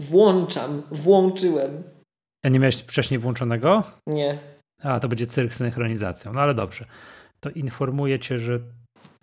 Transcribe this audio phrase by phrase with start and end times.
[0.00, 1.82] Włączam, włączyłem.
[2.44, 3.82] A nie miałeś wcześniej włączonego?
[4.06, 4.38] Nie.
[4.82, 6.32] A, to będzie cyrk z synchronizacją.
[6.32, 6.84] No ale dobrze.
[7.40, 8.60] To informuję cię, że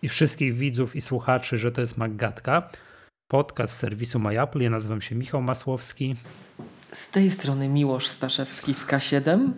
[0.02, 2.70] i wszystkich widzów i słuchaczy, że to jest Maggatka.
[3.32, 4.64] Podcast serwisu MyApple.
[4.64, 6.16] Ja nazywam się Michał Masłowski.
[6.94, 9.52] Z tej strony Miłosz Staszewski z K7.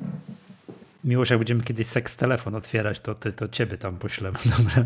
[1.04, 4.40] Miłosz, jak będziemy kiedyś seks telefon otwierać, to ty, to ciebie tam poślemy.
[4.58, 4.86] Dobra.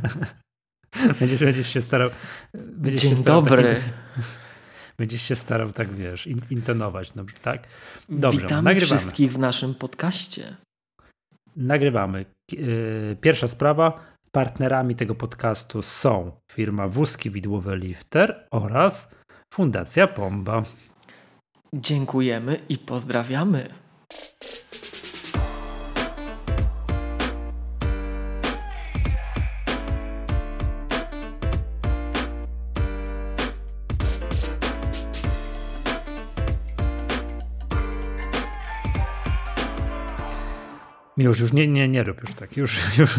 [1.19, 2.09] Będziesz, będziesz się starał.
[2.53, 3.63] Będziesz Dzień się starał dobry.
[3.63, 3.81] Taki,
[5.01, 7.11] będziesz się starał tak, wiesz, in, intonować.
[7.11, 7.67] Dobrze, tak?
[8.09, 8.99] Dobrze, Witamy nagrywamy.
[8.99, 10.55] wszystkich w naszym podcaście.
[11.55, 12.25] Nagrywamy.
[12.51, 14.05] Yy, Pierwsza sprawa.
[14.31, 19.09] Partnerami tego podcastu są firma Wózki Widłowe Lifter oraz
[19.53, 20.63] Fundacja Pomba.
[21.73, 23.69] Dziękujemy i pozdrawiamy.
[41.21, 42.57] Już, już nie, nie, nie rób już tak.
[42.57, 43.17] Już, już.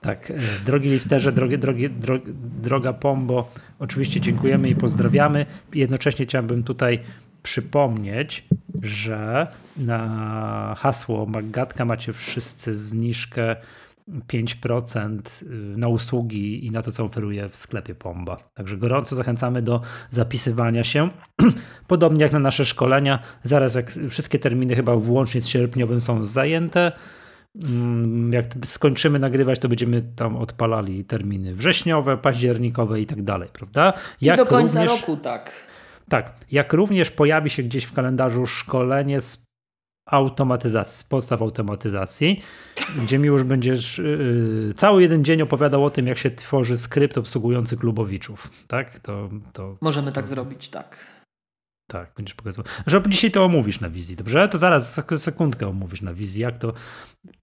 [0.00, 0.34] Tak, e,
[0.66, 2.32] drogi lifterze, drogi, drogi, drogi,
[2.62, 5.46] droga Pombo, oczywiście dziękujemy i pozdrawiamy.
[5.74, 7.00] Jednocześnie chciałbym tutaj
[7.42, 8.44] przypomnieć,
[8.82, 9.46] że
[9.76, 13.56] na hasło Maggatka macie wszyscy zniżkę
[14.08, 15.20] 5%
[15.76, 18.36] na usługi i na to, co oferuje w sklepie Pomba.
[18.54, 21.10] Także gorąco zachęcamy do zapisywania się.
[21.88, 26.92] Podobnie jak na nasze szkolenia, zaraz jak wszystkie terminy chyba włącznie z sierpniowym są zajęte.
[27.64, 33.92] Mm, Jak skończymy nagrywać, to będziemy tam odpalali terminy wrześniowe, październikowe i tak dalej, prawda?
[34.20, 35.52] I do końca roku, tak.
[36.08, 39.44] Tak, jak również pojawi się gdzieś w kalendarzu szkolenie z
[40.12, 42.42] automatyzacji, z podstaw automatyzacji,
[43.02, 47.18] gdzie mi już będziesz yy, cały jeden dzień opowiadał o tym, jak się tworzy skrypt
[47.18, 48.50] obsługujący klubowiczów.
[48.68, 48.98] Tak?
[48.98, 51.06] To, to, Możemy tak zrobić, tak.
[51.90, 52.66] tak, będziesz pokazywał.
[52.86, 54.48] Że dzisiaj to omówisz na wizji, dobrze?
[54.48, 56.72] To zaraz za sekundkę omówisz na wizji, jak to,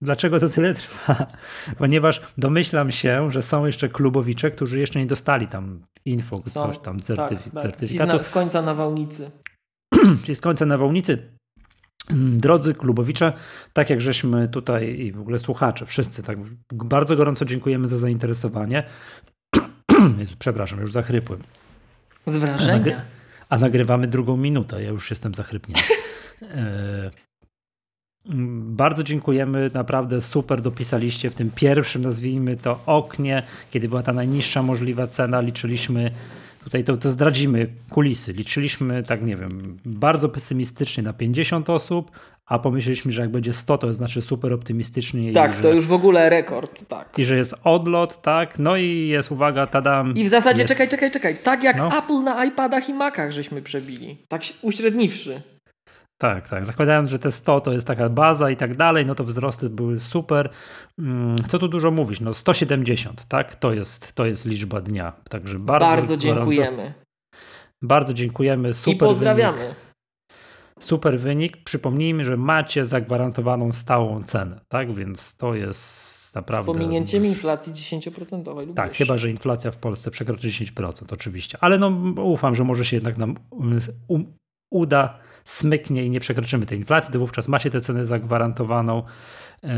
[0.02, 1.28] dlaczego to tyle trwa?
[1.78, 6.44] Ponieważ domyślam się, że są jeszcze klubowicze, którzy jeszcze nie dostali tam info, Są.
[6.64, 7.62] coś tam, certyfi- tak, tak.
[7.62, 8.12] Certyfikatu.
[8.12, 9.32] zna- Z końca nawałnicy.
[10.24, 11.39] czyli z końca nawałnicy.
[12.14, 13.34] Drodzy klubowicze,
[13.74, 16.38] tak jak żeśmy tutaj i w ogóle słuchacze, wszyscy tak
[16.74, 18.84] bardzo gorąco dziękujemy za zainteresowanie.
[20.40, 21.40] Przepraszam, już zachrypłem.
[22.28, 23.02] Z A, nagry- wrażenia.
[23.50, 25.84] a nagrywamy drugą minutę, ja już jestem zachrypnięty.
[26.42, 27.12] E,
[28.56, 34.64] Bardzo dziękujemy, naprawdę super dopisaliście w tym pierwszym, nazwijmy to oknie, kiedy była ta najniższa
[34.64, 36.12] możliwa cena, liczyliśmy,
[36.64, 42.12] tutaj to, to zdradzimy kulisy, liczyliśmy tak nie wiem, bardzo pesymistycznie na 50 osób,
[42.46, 45.32] a pomyśleliśmy, że jak będzie 100 to znaczy super optymistycznie.
[45.32, 47.20] Tak, to że, już w ogóle rekord, tak.
[47.20, 50.14] I że jest odlot, tak, no i jest uwaga, tadam.
[50.16, 51.98] I w zasadzie, jest, czekaj, czekaj, czekaj, tak jak No.
[51.98, 54.18] Apple na iPadach i Macach żeśmy przebili.
[54.28, 55.42] Tak uśredniwszy.
[56.22, 56.66] Tak, tak.
[56.66, 60.00] Zakładając, że te 100 to jest taka baza i tak dalej, no to wzrosty były
[60.00, 60.50] super.
[61.00, 62.20] Mm, Co tu dużo mówić?
[62.22, 63.56] No 170, tak?
[63.56, 65.14] To jest, to jest liczba dnia.
[65.30, 66.94] Także bardzo, Bardzo, gorąco- dziękujemy.
[67.82, 68.74] Bardzo dziękujemy.
[68.74, 69.58] Super I pozdrawiamy.
[69.58, 69.76] Wynik,
[70.80, 71.64] super wynik.
[71.64, 74.94] Przypomnijmy, że macie zagwarantowaną stałą cenę, tak?
[74.94, 75.82] Więc to jest
[76.30, 76.74] Z naprawdę.
[76.74, 79.06] pominięciem inflacji 10% lub Tak, wyższej.
[79.08, 81.58] chyba, że inflacja w Polsce przekroczy 10%, oczywiście.
[81.62, 81.88] Ale no
[82.24, 83.36] ufam, że może się jednak nam
[84.10, 84.34] um,
[84.72, 85.20] uda,
[85.50, 89.04] smyknie i nie przekroczymy tej inflacji, to wówczas macie tę cenę zagwarantowaną.
[89.64, 89.70] Eee,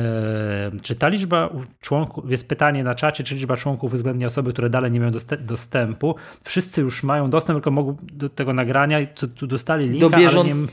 [0.82, 1.50] czy ta liczba
[1.82, 6.16] członków, jest pytanie na czacie, czy liczba członków uwzględnia osoby, które dalej nie mają dostępu.
[6.44, 10.52] Wszyscy już mają dostęp, tylko mogą do tego nagrania i tu, dostali linka, Do bieżąc-
[10.54, 10.68] ale nie...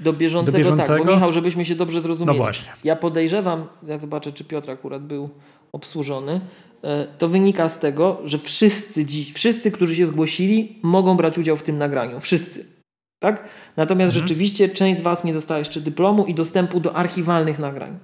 [0.00, 1.04] Do bieżącego, Do tak, bieżącego?
[1.04, 2.38] bo Michał, żebyśmy się dobrze zrozumieli.
[2.38, 2.72] No właśnie.
[2.84, 5.30] Ja podejrzewam, ja zobaczę, czy Piotr akurat był
[5.72, 6.40] obsłużony.
[6.84, 11.56] e, To wynika z tego, że wszyscy dziś, wszyscy, którzy się zgłosili, mogą brać udział
[11.56, 12.20] w tym nagraniu.
[12.20, 12.79] Wszyscy.
[13.22, 13.48] Tak?
[13.76, 14.28] Natomiast Mhm.
[14.28, 17.98] rzeczywiście część z Was nie dostała jeszcze dyplomu i dostępu do archiwalnych nagrań.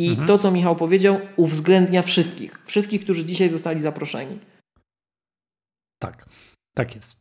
[0.00, 0.26] I Mhm.
[0.26, 2.58] to, co Michał powiedział, uwzględnia wszystkich.
[2.66, 4.38] Wszystkich, którzy dzisiaj zostali zaproszeni.
[6.02, 6.26] Tak,
[6.76, 7.18] tak jest.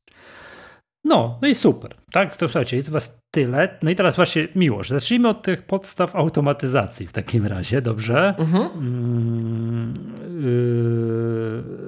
[1.05, 1.95] No, no i super.
[2.11, 3.77] Tak, to słuchajcie, jest was tyle.
[3.83, 4.89] No i teraz właśnie miłość.
[4.89, 8.35] Zacznijmy od tych podstaw automatyzacji w takim razie, dobrze?
[8.37, 8.63] Mhm.
[8.63, 10.13] Mm,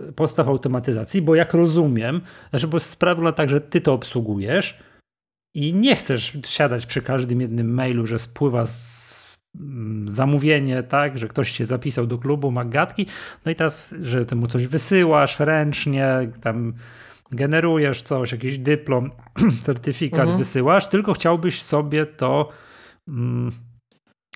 [0.07, 4.79] yy, podstaw automatyzacji, bo jak rozumiem, znaczy, bo wygląda tak, że ty to obsługujesz
[5.55, 9.05] i nie chcesz siadać przy każdym jednym mailu, że spływa z
[9.59, 13.05] mm, zamówienie, tak, że ktoś się zapisał do klubu Magatki,
[13.45, 16.07] no i teraz, że temu coś wysyłasz ręcznie,
[16.41, 16.73] tam
[17.31, 19.11] generujesz coś, jakiś dyplom,
[19.61, 20.37] certyfikat Mhm.
[20.37, 22.49] wysyłasz, tylko chciałbyś sobie to
[23.07, 23.51] mm,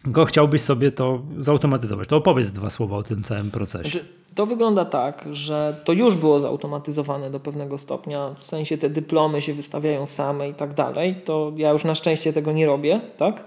[0.05, 2.07] go chciałbyś sobie to zautomatyzować.
[2.07, 3.89] To opowiedz dwa słowa o tym całym procesie.
[3.89, 4.05] Znaczy,
[4.35, 9.41] to wygląda tak, że to już było zautomatyzowane do pewnego stopnia, w sensie te dyplomy
[9.41, 11.15] się wystawiają same i tak dalej.
[11.25, 13.43] To ja już na szczęście tego nie robię, tak?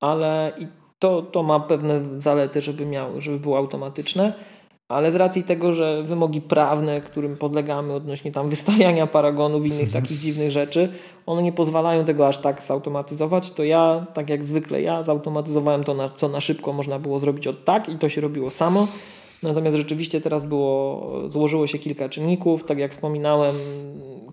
[0.00, 0.52] Ale
[0.98, 4.32] to, to ma pewne zalety, żeby, miało, żeby było automatyczne
[4.88, 9.86] ale z racji tego, że wymogi prawne, którym podlegamy odnośnie tam wystawiania paragonów i innych
[9.86, 10.02] mhm.
[10.02, 10.88] takich dziwnych rzeczy,
[11.26, 15.94] one nie pozwalają tego aż tak zautomatyzować, to ja, tak jak zwykle ja, zautomatyzowałem to,
[15.94, 18.88] na, co na szybko można było zrobić od tak i to się robiło samo.
[19.42, 22.64] Natomiast rzeczywiście teraz było, złożyło się kilka czynników.
[22.64, 23.56] Tak jak wspominałem,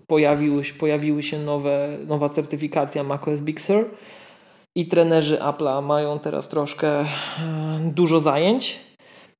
[0.06, 3.90] pojawiły, pojawiły się nowe, nowa certyfikacja macOS Big Sur
[4.74, 7.06] i trenerzy Apple'a mają teraz troszkę e,
[7.94, 8.80] dużo zajęć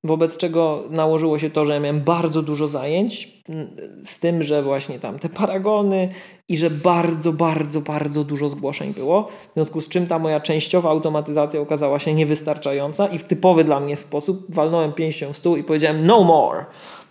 [0.05, 3.43] Wobec czego nałożyło się to, że ja miałem bardzo dużo zajęć,
[4.05, 6.09] z tym, że właśnie tam te paragony
[6.49, 9.29] i że bardzo, bardzo, bardzo dużo zgłoszeń było.
[9.51, 13.81] W związku z czym ta moja częściowa automatyzacja okazała się niewystarczająca i w typowy dla
[13.81, 16.65] mnie sposób walnąłem pięścią w stół i powiedziałem no more.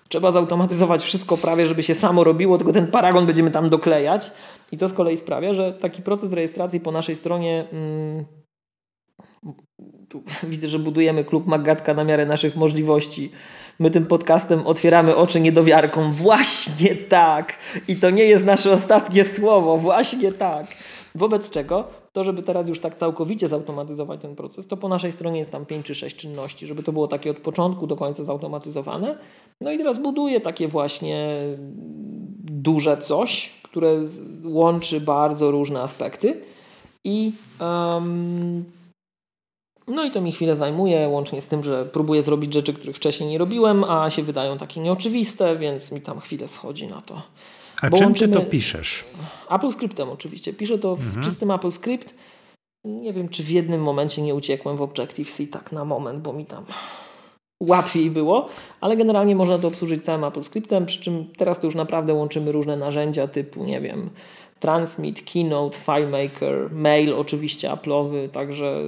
[0.09, 4.31] Trzeba zautomatyzować wszystko prawie, żeby się samo robiło, tylko ten paragon będziemy tam doklejać.
[4.71, 7.67] I to z kolei sprawia, że taki proces rejestracji po naszej stronie.
[7.71, 8.25] Mm,
[10.43, 13.31] widzę, że budujemy klub Magatka na miarę naszych możliwości.
[13.79, 16.11] My tym podcastem otwieramy oczy niedowiarkom.
[16.11, 17.57] Właśnie tak.
[17.87, 19.77] I to nie jest nasze ostatnie słowo.
[19.77, 20.67] Właśnie tak.
[21.15, 25.39] Wobec czego to, żeby teraz już tak całkowicie zautomatyzować ten proces, to po naszej stronie
[25.39, 29.17] jest tam 5 czy 6 czynności, żeby to było takie od początku do końca zautomatyzowane.
[29.61, 31.37] No i teraz buduję takie właśnie
[32.39, 34.01] duże coś, które
[34.43, 36.41] łączy bardzo różne aspekty
[37.03, 38.63] i um,
[39.87, 43.29] no i to mi chwilę zajmuje, łącznie z tym, że próbuję zrobić rzeczy, których wcześniej
[43.29, 47.21] nie robiłem, a się wydają takie nieoczywiste, więc mi tam chwilę schodzi na to.
[47.81, 48.37] A Bo czym łączymy...
[48.37, 49.05] ty to piszesz?
[49.49, 50.53] Apple Scriptem oczywiście.
[50.53, 51.23] Piszę to w mhm.
[51.23, 52.13] czystym Apple Script.
[52.85, 56.45] Nie wiem, czy w jednym momencie nie uciekłem w Objective-C tak na moment, bo mi
[56.45, 56.65] tam
[57.61, 58.49] łatwiej było,
[58.81, 62.51] ale generalnie można to obsłużyć całym Apple Scriptem, przy czym teraz to już naprawdę łączymy
[62.51, 64.09] różne narzędzia typu, nie wiem,
[64.59, 68.81] Transmit, Keynote, FileMaker, Mail oczywiście Apple'owy, także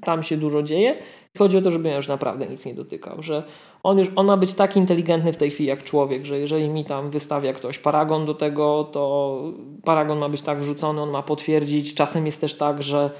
[0.00, 0.96] tam się dużo dzieje.
[1.38, 3.42] Chodzi o to, żeby ja już naprawdę nic nie dotykał, że
[3.82, 6.84] on już on ma być tak inteligentny w tej chwili jak człowiek, że jeżeli mi
[6.84, 9.42] tam wystawia ktoś paragon do tego, to
[9.84, 11.94] paragon ma być tak wrzucony, on ma potwierdzić.
[11.94, 13.10] Czasem jest też tak, że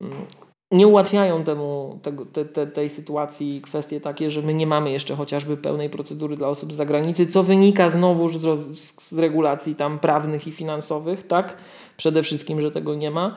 [0.00, 0.26] mm,
[0.72, 5.16] nie ułatwiają temu, tego, te, te, tej sytuacji kwestie takie, że my nie mamy jeszcze
[5.16, 10.46] chociażby pełnej procedury dla osób z zagranicy, co wynika znowu z, z regulacji tam prawnych
[10.46, 11.56] i finansowych, tak?
[11.96, 13.36] Przede wszystkim, że tego nie ma.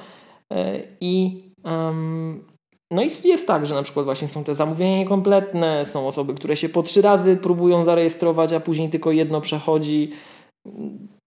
[0.51, 1.43] E, I
[2.91, 6.55] no i jest tak, że na przykład właśnie są te zamówienia niekompletne, są osoby, które
[6.55, 10.11] się po trzy razy próbują zarejestrować, a później tylko jedno przechodzi.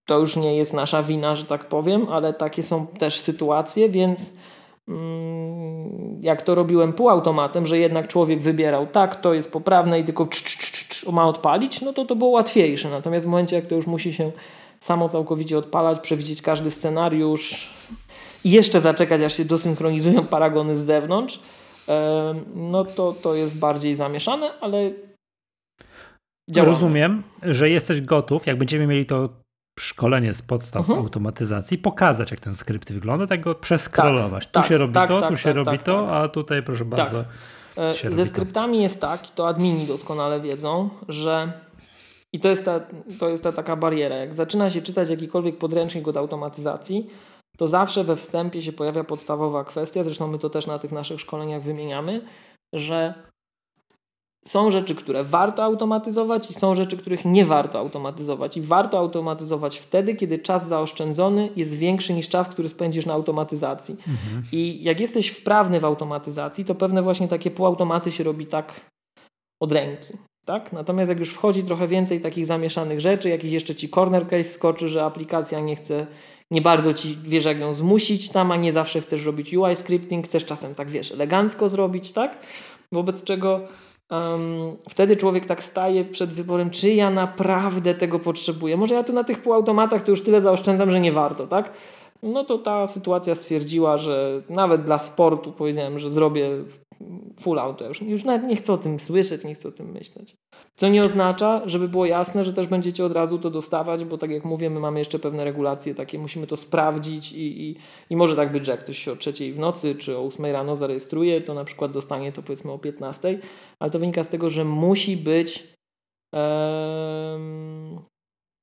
[0.07, 4.37] To już nie jest nasza wina, że tak powiem, ale takie są też sytuacje, więc
[4.89, 10.27] mm, jak to robiłem półautomatem, że jednak człowiek wybierał tak, to jest poprawne i tylko
[10.27, 12.91] cz, cz, cz, ma odpalić, no to to było łatwiejsze.
[12.91, 14.33] Natomiast w momencie, jak to już musi się
[14.81, 17.75] samo całkowicie odpalać, przewidzieć każdy scenariusz
[18.47, 21.41] i jeszcze zaczekać, aż się dosynchronizują paragony z zewnątrz,
[22.55, 24.91] no to to jest bardziej zamieszane, ale
[26.51, 26.73] działamy.
[26.73, 29.29] Rozumiem, że jesteś gotów, jak będziemy mieli to
[29.79, 30.99] szkolenie z podstaw uh mhm.
[30.99, 31.07] -huh.
[31.07, 34.45] automatyzacji, pokazać jak ten skrypt wygląda, tak go przeskrolować.
[34.45, 36.29] Tak, tu tak, się robi tak, to, tak, tu się tak, robi tak, to, a
[36.29, 37.25] tutaj proszę bardzo.
[37.77, 38.83] E, ze skryptami to.
[38.83, 41.53] jest tak, to admini doskonale wiedzą, że
[42.33, 42.81] i to jest, ta,
[43.19, 44.17] to jest ta taka bariera.
[44.17, 47.11] Jak zaczyna się czytać jakikolwiek podręcznik od automatyzacji,
[47.57, 51.21] to zawsze we wstępie się pojawia podstawowa kwestia, zresztą my to też na tych naszych
[51.21, 52.23] szkoleniach wymieniamy,
[52.73, 53.15] że
[54.47, 58.57] są rzeczy, które warto automatyzować i są rzeczy, których nie warto automatyzować.
[58.57, 63.97] I warto automatyzować wtedy, kiedy czas zaoszczędzony jest większy niż czas, który spędzisz na automatyzacji.
[64.09, 64.43] Mhm.
[64.53, 68.81] I jak jesteś wprawny w automatyzacji, to pewne właśnie takie półautomaty się robi tak
[69.63, 70.13] od ręki.
[70.45, 70.73] Tak?
[70.73, 74.89] Natomiast jak już wchodzi trochę więcej takich zamieszanych rzeczy, jakiś jeszcze ci corner case skoczy,
[74.89, 76.07] że aplikacja nie chce
[76.51, 80.25] nie bardzo ci wiesz, jak ją zmusić tam, a nie zawsze chcesz robić UI scripting,
[80.25, 82.39] chcesz czasem tak wiesz, elegancko zrobić, tak?
[82.93, 83.61] Wobec czego
[84.11, 88.77] um, wtedy człowiek tak staje przed wyborem, czy ja naprawdę tego potrzebuję.
[88.77, 91.73] Może ja tu na tych półautomatach to już tyle zaoszczędzam, że nie warto, tak?
[92.23, 96.51] No to ta sytuacja stwierdziła, że nawet dla sportu powiedziałem, że zrobię
[97.41, 97.89] full auto.
[97.89, 100.37] Już, już nawet nie chcę o tym słyszeć, nie chcę o tym myśleć.
[100.77, 104.31] Co nie oznacza, żeby było jasne, że też będziecie od razu to dostawać, bo tak
[104.31, 107.77] jak mówię, my mamy jeszcze pewne regulacje takie, musimy to sprawdzić i, i,
[108.11, 110.47] i może tak być, że jak ktoś się o trzeciej w nocy czy o 8
[110.47, 113.39] rano zarejestruje, to na przykład dostanie to powiedzmy o 15,
[113.81, 115.77] ale to wynika z tego, że musi być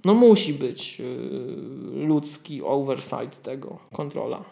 [0.06, 1.06] no musi być y,
[2.08, 4.46] ludzki oversight tego, kontrola.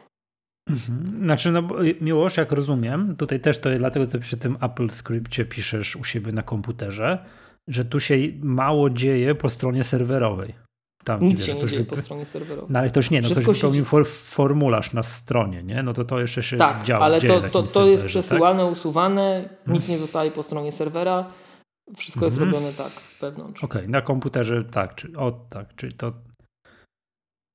[0.69, 1.23] Mhm.
[1.23, 1.69] Znaczy, no,
[2.01, 6.31] miłość, jak rozumiem, tutaj też to dlatego ty przy tym Apple Scriptie piszesz u siebie
[6.31, 7.25] na komputerze,
[7.67, 10.53] że tu się mało dzieje po stronie serwerowej.
[11.03, 12.69] Tam Nic się nie dzieje po stronie serwerowej.
[12.69, 15.83] No ale ktoś nie, no Wszystko ktoś wypełnił for, formularz na stronie, nie?
[15.83, 17.05] No to to jeszcze się tak, działa.
[17.05, 18.71] ale to, to, to jest przesyłane, tak?
[18.71, 21.25] usuwane, nic nie zostaje po stronie serwera.
[21.97, 22.53] Wszystko jest mhm.
[22.53, 22.91] robione tak
[23.21, 23.63] wewnątrz.
[23.63, 26.13] Okej, okay, na komputerze tak, czy o tak, czyli to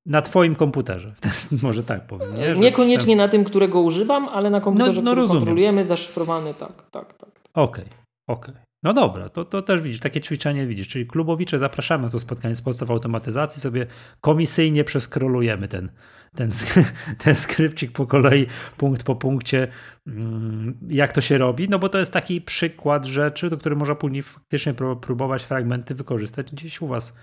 [0.06, 1.14] na twoim komputerze.
[1.62, 2.34] Może tak powiem.
[2.34, 2.52] Nie?
[2.52, 7.14] Niekoniecznie na tym, którego używam, ale na komputerze, no, no który kontrolujemy, zaszyfrowany, tak, tak,
[7.14, 7.30] tak.
[7.54, 7.96] Okej, okay,
[8.26, 8.54] okej.
[8.54, 8.66] Okay.
[8.82, 10.88] No dobra, to, to też widzisz, takie ćwiczenie widzisz.
[10.88, 13.86] Czyli klubowicze zapraszamy na to spotkanie z podstaw automatyzacji, sobie
[14.20, 15.90] komisyjnie przeskrolujemy ten,
[16.34, 16.50] ten,
[17.24, 18.46] ten skrypcik po kolei,
[18.76, 19.68] punkt po punkcie,
[20.06, 23.94] mm, jak to się robi, no bo to jest taki przykład rzeczy, do których można
[23.94, 27.14] później faktycznie próbować fragmenty wykorzystać gdzieś u was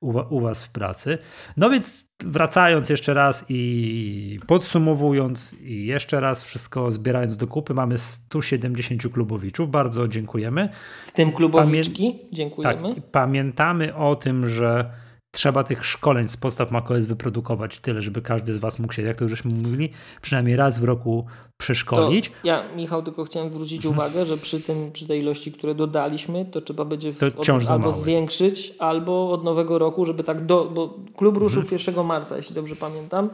[0.00, 1.18] u, u Was w pracy.
[1.56, 7.98] No więc wracając jeszcze raz i podsumowując i jeszcze raz wszystko zbierając do kupy, mamy
[7.98, 9.70] 170 klubowiczów.
[9.70, 10.68] Bardzo dziękujemy.
[11.04, 12.94] W tym klubowiczki Pamię dziękujemy.
[12.94, 14.90] Tak, pamiętamy o tym, że
[15.30, 19.16] trzeba tych szkoleń z podstaw macOS wyprodukować tyle, żeby każdy z Was mógł się, jak
[19.16, 19.90] to już żeśmy mówili,
[20.22, 22.28] przynajmniej raz w roku przeszkolić.
[22.28, 23.94] To ja, Michał, tylko chciałem zwrócić mhm.
[23.94, 27.92] uwagę, że przy, tym, przy tej ilości, które dodaliśmy, to trzeba będzie to od, albo
[27.92, 31.78] zwiększyć, albo od nowego roku, żeby tak do, bo klub ruszył mhm.
[31.86, 33.30] 1 marca, jeśli dobrze pamiętam,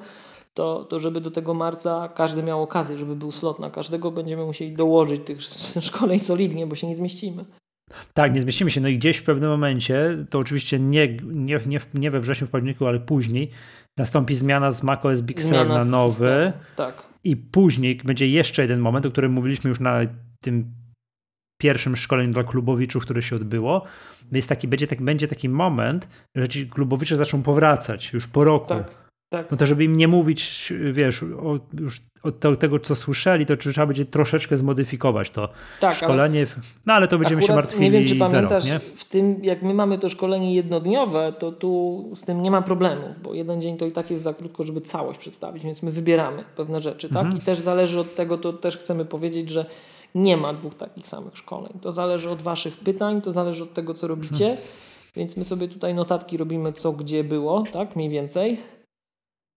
[0.55, 4.45] to, to żeby do tego marca każdy miał okazję, żeby był slot na każdego, będziemy
[4.45, 5.43] musieli dołożyć tych
[5.89, 7.45] szkoleń solidnie, bo się nie zmieścimy.
[8.15, 8.81] Tak, nie zmieścimy się.
[8.81, 12.51] No i gdzieś w pewnym momencie, to oczywiście nie, nie, nie, nie we wrześniu, w
[12.51, 13.51] październiku, ale później
[13.99, 16.53] nastąpi zmiana z macOS Big Sur na nowy.
[16.77, 17.07] Tak.
[17.25, 20.01] I później będzie jeszcze jeden moment, o którym mówiliśmy już na
[20.41, 20.75] tym
[21.61, 23.85] pierwszym szkoleniu dla klubowiczów, które się odbyło.
[24.33, 28.69] Jest taki, będzie, taki, będzie taki moment, że ci klubowicze zaczną powracać już po roku.
[28.69, 29.06] Tak.
[29.29, 29.51] Tak.
[29.51, 33.87] No to żeby im nie mówić, wiesz, o, już od tego, co słyszeli, to trzeba
[33.87, 35.49] będzie troszeczkę zmodyfikować to
[35.81, 36.41] tak, szkolenie.
[36.41, 38.65] Ale no ale to będziemy się martwili Nie wiem, czy pamiętasz,
[38.97, 43.23] w tym, jak my mamy to szkolenie jednodniowe, to tu z tym nie ma problemów,
[43.23, 46.45] bo jeden dzień to i tak jest za krótko, żeby całość przedstawić, więc my wybieramy
[46.57, 47.23] pewne rzeczy, tak?
[47.23, 47.37] Mhm.
[47.37, 49.67] I też zależy od tego, to też chcemy powiedzieć, że
[50.15, 51.73] nie ma dwóch takich samych szkoleń.
[51.83, 54.51] To zależy od waszych pytań, to zależy od tego, co robicie.
[54.51, 54.69] Mhm.
[55.17, 58.59] Więc my sobie tutaj notatki robimy, co gdzie było, tak, mniej więcej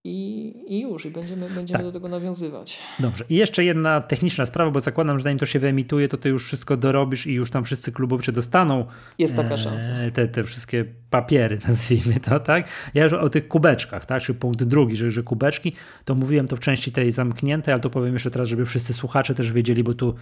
[0.03, 1.83] i, i już, i będziemy, będziemy tak.
[1.83, 2.79] do tego nawiązywać.
[2.99, 3.25] Dobrze.
[3.29, 6.45] I jeszcze jedna techniczna sprawa, bo zakładam, że zanim to się wyemituje, to ty już
[6.45, 8.85] wszystko dorobisz i już tam wszyscy klubowicze dostaną.
[9.17, 9.91] Jest taka e, szansa.
[10.13, 12.67] Te, te wszystkie papiery, nazwijmy to, tak?
[12.93, 14.23] Ja już o tych kubeczkach, tak?
[14.23, 15.73] Czyli punkt drugi, że, że kubeczki,
[16.05, 19.35] to mówiłem to w części tej zamkniętej, ale to powiem jeszcze teraz, żeby wszyscy słuchacze
[19.35, 20.15] też wiedzieli, bo tu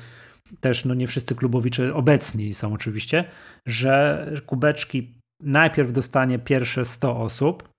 [0.60, 3.26] też no nie wszyscy klubowicze obecni są oczywiście,
[3.66, 7.77] że kubeczki najpierw dostanie pierwsze 100 osób,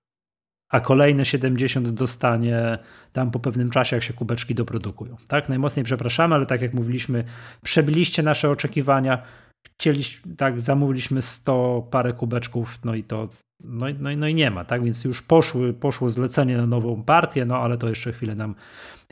[0.69, 2.77] a kolejne 70 dostanie
[3.13, 5.15] tam po pewnym czasie, jak się kubeczki doprodukują.
[5.27, 7.23] Tak, najmocniej przepraszamy, ale tak jak mówiliśmy,
[7.63, 9.23] przebiliście nasze oczekiwania.
[9.63, 13.29] Chcieliśmy, tak, zamówiliśmy 100 parę kubeczków, no i to
[13.63, 14.83] no, no, no i nie ma, tak?
[14.83, 18.55] Więc już poszły, poszło zlecenie na nową partię, no ale to jeszcze chwilę nam,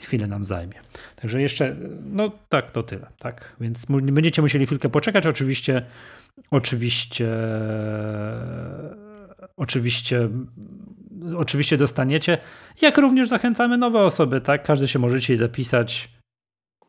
[0.02, 0.76] chwilę nam zajmie.
[1.16, 3.56] Także jeszcze, no tak, to tyle, tak?
[3.62, 5.26] Więc będziecie musieli chwilkę poczekać.
[5.26, 5.86] Oczywiście,
[6.52, 7.28] oczywiście,
[9.58, 10.30] oczywiście
[11.38, 12.38] oczywiście dostaniecie.
[12.82, 14.64] Jak również zachęcamy nowe osoby, tak?
[14.64, 16.10] Każdy się może dzisiaj zapisać.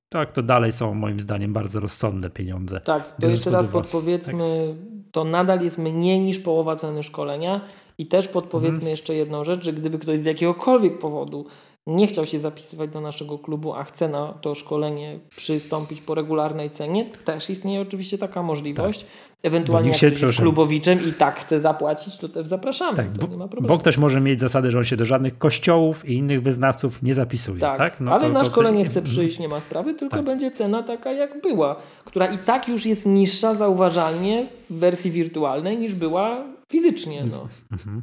[0.08, 2.80] Tak, to dalej są moim zdaniem bardzo rozsądne pieniądze.
[2.80, 5.12] Tak, to jeszcze raz podpowiedzmy, tak.
[5.12, 7.60] to nadal jest mniej niż połowa ceny szkolenia
[7.98, 8.90] i też podpowiedzmy mhm.
[8.90, 11.46] jeszcze jedną rzecz, że gdyby ktoś z jakiegokolwiek powodu
[11.86, 16.70] nie chciał się zapisywać do naszego klubu, a chce na to szkolenie przystąpić po regularnej
[16.70, 19.00] cenie, też istnieje oczywiście taka możliwość.
[19.00, 19.08] Tak.
[19.42, 22.96] Ewentualnie jak ktoś jest klubowiczem i tak chce zapłacić, to też zapraszamy.
[22.96, 23.74] Tak, bo, nie ma problemu.
[23.74, 27.14] Bo ktoś może mieć zasadę, że on się do żadnych kościołów i innych wyznawców nie
[27.14, 27.60] zapisuje.
[27.60, 28.00] Tak, tak?
[28.00, 28.90] No ale to, na szkolenie to...
[28.90, 30.24] chce przyjść, nie ma sprawy, tylko tak.
[30.24, 35.78] będzie cena taka jak była, która i tak już jest niższa zauważalnie w wersji wirtualnej
[35.78, 37.24] niż była fizycznie.
[37.30, 37.48] No.
[37.72, 38.02] Mhm.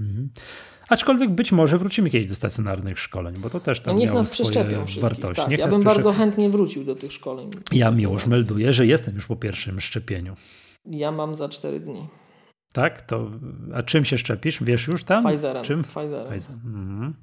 [0.00, 0.28] Mhm.
[0.88, 4.30] Aczkolwiek być może wrócimy kiedyś do stacjonarnych szkoleń, bo to też tam no niech nas
[4.30, 5.42] przeszczepią wartości.
[5.42, 7.50] Tak, ja bym bardzo chętnie wrócił do tych szkoleń.
[7.72, 10.36] Ja miłoż melduję, że jestem już po pierwszym szczepieniu.
[10.86, 12.02] Ja mam za 4 dni.
[12.72, 13.02] Tak?
[13.02, 13.30] To,
[13.74, 14.62] a czym się szczepisz?
[14.62, 15.24] Wiesz już tam?
[15.24, 15.64] Pfizerem.
[15.64, 15.84] Czym?
[15.84, 16.32] Pfizerem.
[16.32, 16.54] Pfizer.
[16.54, 17.14] Mhm.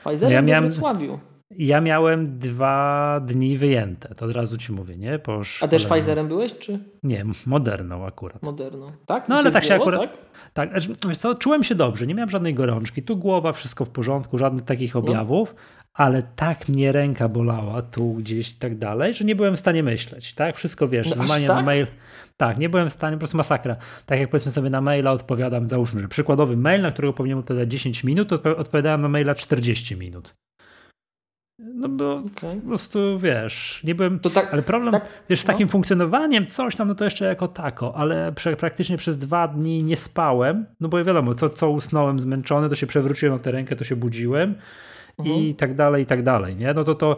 [0.00, 1.18] Pfizerem no ja miałem, w Wrocławiu.
[1.50, 5.18] Ja miałem dwa dni wyjęte, to od razu ci mówię, nie?
[5.18, 6.78] Po a też Pfizerem byłeś, czy?
[7.02, 8.42] Nie, Moderną akurat.
[8.42, 9.28] Moderną, tak?
[9.28, 10.00] No ale tak się akurat...
[10.00, 10.72] Tak?
[10.72, 14.38] tak, wiesz co, czułem się dobrze, nie miałem żadnej gorączki, tu głowa, wszystko w porządku,
[14.38, 15.00] żadnych takich no.
[15.00, 15.60] objawów, no.
[15.94, 19.82] ale tak mnie ręka bolała tu gdzieś i tak dalej, że nie byłem w stanie
[19.82, 20.56] myśleć, tak?
[20.56, 21.56] Wszystko wiesz, no, normalnie tak?
[21.56, 21.86] na mail...
[22.40, 23.76] Tak, nie byłem w stanie, po prostu masakra.
[24.06, 27.70] Tak jak powiedzmy sobie na maila odpowiadam, załóżmy, że przykładowy mail, na którego powinienem odpowiadać
[27.70, 30.34] 10 minut, odpowiadałem na maila 40 minut.
[31.58, 32.60] No bo okay.
[32.60, 34.18] po prostu wiesz, nie byłem.
[34.18, 35.52] Tak, ale problem, tak, wiesz, z no.
[35.52, 39.96] takim funkcjonowaniem, coś tam, no to jeszcze jako tako, ale praktycznie przez dwa dni nie
[39.96, 43.84] spałem, no bo wiadomo, co, co usnąłem zmęczony, to się przewróciłem na tę rękę, to
[43.84, 44.54] się budziłem
[45.24, 45.54] i mhm.
[45.54, 46.74] tak dalej, i tak dalej, nie?
[46.74, 47.16] No to to,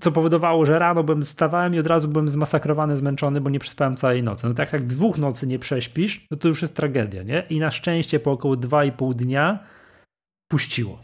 [0.00, 3.96] co powodowało, że rano byłem stawałem i od razu byłem zmasakrowany, zmęczony, bo nie przespałem
[3.96, 4.48] całej nocy.
[4.48, 7.44] No tak jak dwóch nocy nie prześpisz, no to już jest tragedia, nie?
[7.50, 9.58] I na szczęście po około 2,5 dnia
[10.48, 10.98] puściło.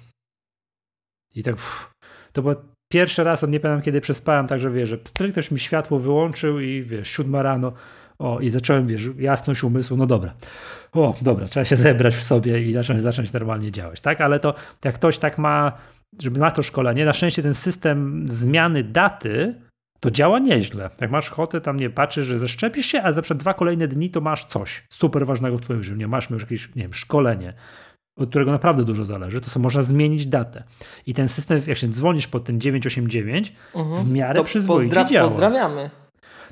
[1.34, 1.94] I tak uff,
[2.32, 2.54] to było
[2.92, 4.98] pierwszy raz, od nie pamiętam kiedy przespałem, także wiesz, że
[5.32, 7.72] ktoś mi światło wyłączył i wiesz, siódma rano,
[8.18, 10.34] o i zacząłem, wiesz, jasność umysłu, no dobra,
[10.92, 14.20] o dobra, trzeba się zebrać w sobie i zacząć, zacząć normalnie działać, tak?
[14.20, 14.54] Ale to
[14.84, 15.72] jak ktoś tak ma,
[16.18, 19.54] żeby ma to szkolenie, na szczęście ten system zmiany daty,
[20.00, 20.90] to działa nieźle.
[21.00, 24.10] Jak masz ochotę, tam nie patrzysz, że zaszczepisz się, a za przykład dwa kolejne dni
[24.10, 25.96] to masz coś super ważnego w twoim życiu.
[25.96, 27.54] Nie masz już jakieś, nie wiem, szkolenie,
[28.18, 30.64] od którego naprawdę dużo zależy, to są, można zmienić datę.
[31.06, 34.04] I ten system, jak się dzwonisz pod ten 989, mhm.
[34.04, 35.28] w miarę to przyzwoicie pozdra- działa.
[35.28, 35.90] Pozdrawiamy.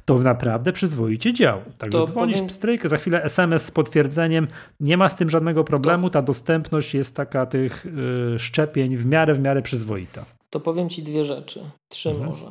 [0.09, 1.63] To naprawdę przyzwoicie działa.
[1.79, 2.49] Także to dzwonisz powiem...
[2.49, 4.49] pstryk, za chwilę SMS z potwierdzeniem.
[4.81, 6.11] Nie ma z tym żadnego problemu.
[6.11, 10.25] Ta dostępność jest taka tych y, szczepień w miarę, w miarę przyzwoita.
[10.51, 11.61] To powiem Ci dwie rzeczy.
[11.89, 12.31] Trzy mhm.
[12.31, 12.47] może.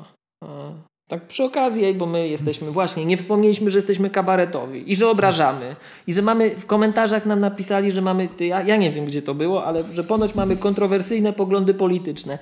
[1.08, 5.76] Tak przy okazji, bo my jesteśmy właśnie, nie wspomnieliśmy, że jesteśmy kabaretowi i że obrażamy.
[6.08, 9.34] I że mamy, w komentarzach nam napisali, że mamy, ja, ja nie wiem gdzie to
[9.34, 12.40] było, ale że ponoć mamy kontrowersyjne poglądy polityczne.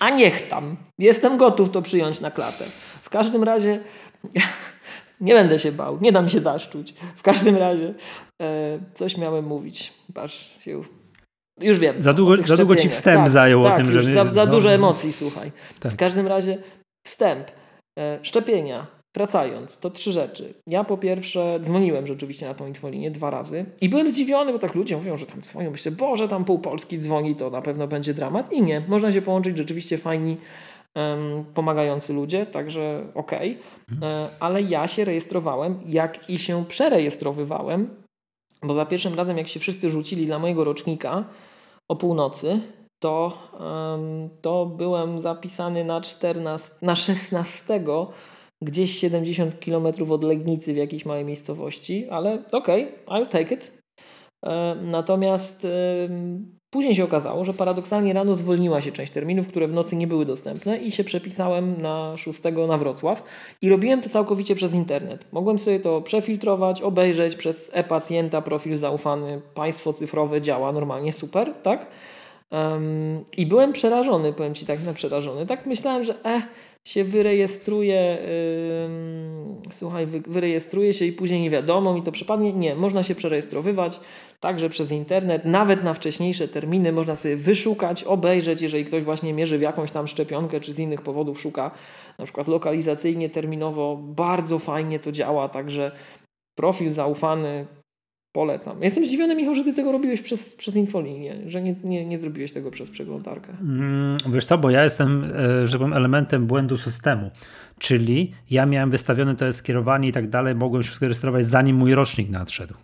[0.00, 0.76] A niech tam.
[0.98, 2.64] Jestem gotów to przyjąć na klatę.
[3.02, 3.80] W każdym razie
[5.20, 6.94] nie będę się bał, nie dam się zaszczuć.
[7.16, 7.94] W każdym razie
[8.42, 9.92] e, coś miałem mówić.
[10.14, 10.82] Patrz się
[11.60, 12.02] już wiem.
[12.02, 14.02] Za długo, za długo ci wstęp tak, zajął tak, o tym, że.
[14.02, 15.52] Za, za no, dużo emocji, słuchaj.
[15.80, 15.92] Tak.
[15.92, 16.58] W każdym razie
[17.06, 17.50] wstęp.
[17.98, 18.98] E, szczepienia.
[19.16, 20.54] Wracając, to trzy rzeczy.
[20.66, 24.74] Ja po pierwsze dzwoniłem rzeczywiście na tą infolinię dwa razy i byłem zdziwiony, bo tak
[24.74, 25.70] ludzie mówią, że tam dzwonią.
[25.70, 28.52] Myślę, Boże, tam pół Polski dzwoni, to na pewno będzie dramat.
[28.52, 30.36] I nie, można się połączyć rzeczywiście fajni,
[31.54, 33.50] pomagający ludzie, także okej.
[33.50, 33.62] Okay.
[33.90, 34.12] Mhm.
[34.12, 37.90] E, ale ja się rejestrowałem, jak i się przerejestrowywałem,
[38.62, 41.24] bo za pierwszym razem, jak się wszyscy rzucili dla mojego rocznika
[41.88, 42.60] o północy,
[43.02, 43.38] to,
[44.42, 47.80] to byłem zapisany na, 14, na 16,
[48.62, 53.78] gdzieś 70 km od Legnicy w jakiejś małej miejscowości, ale okej, okay, I'll take it.
[54.82, 55.66] Natomiast
[56.70, 60.26] później się okazało, że paradoksalnie rano zwolniła się część terminów, które w nocy nie były
[60.26, 63.22] dostępne i się przepisałem na 6 na Wrocław
[63.62, 65.24] i robiłem to całkowicie przez internet.
[65.32, 71.86] Mogłem sobie to przefiltrować, obejrzeć przez e-pacjenta, profil zaufany, państwo cyfrowe działa normalnie super, tak?
[72.50, 75.46] Um, I byłem przerażony, powiem Ci tak na przerażony.
[75.46, 76.42] Tak myślałem, że eh,
[76.86, 78.18] się wyrejestruje,
[79.64, 82.52] yy, słuchaj, wy, wyrejestruje się i później nie wiadomo, mi to przypadnie.
[82.52, 84.00] Nie, można się przerejestrowywać
[84.40, 89.58] także przez internet, nawet na wcześniejsze terminy można sobie wyszukać, obejrzeć, jeżeli ktoś właśnie mierzy
[89.58, 91.70] w jakąś tam szczepionkę, czy z innych powodów szuka,
[92.18, 95.92] na przykład lokalizacyjnie, terminowo, bardzo fajnie to działa, także
[96.54, 97.66] profil zaufany,
[98.32, 98.82] Polecam.
[98.82, 102.52] Jestem zdziwiony, Michał, że ty tego robiłeś przez, przez infolinię, że nie, nie, nie zrobiłeś
[102.52, 103.52] tego przez przeglądarkę.
[103.60, 107.30] Mm, wiesz co, bo ja jestem, e, że powiem, elementem błędu systemu.
[107.78, 112.30] Czyli ja miałem wystawione to skierowanie i tak dalej, mogłem się zarejestrować zanim mój rocznik
[112.30, 112.74] nadszedł.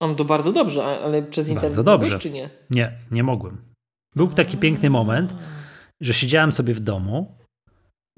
[0.00, 2.18] On to bardzo dobrze, ale przez internet bardzo dobrze.
[2.18, 2.50] czy nie?
[2.70, 3.56] Nie, nie mogłem.
[4.16, 5.36] Był taki piękny moment,
[6.00, 7.37] że siedziałem sobie w domu,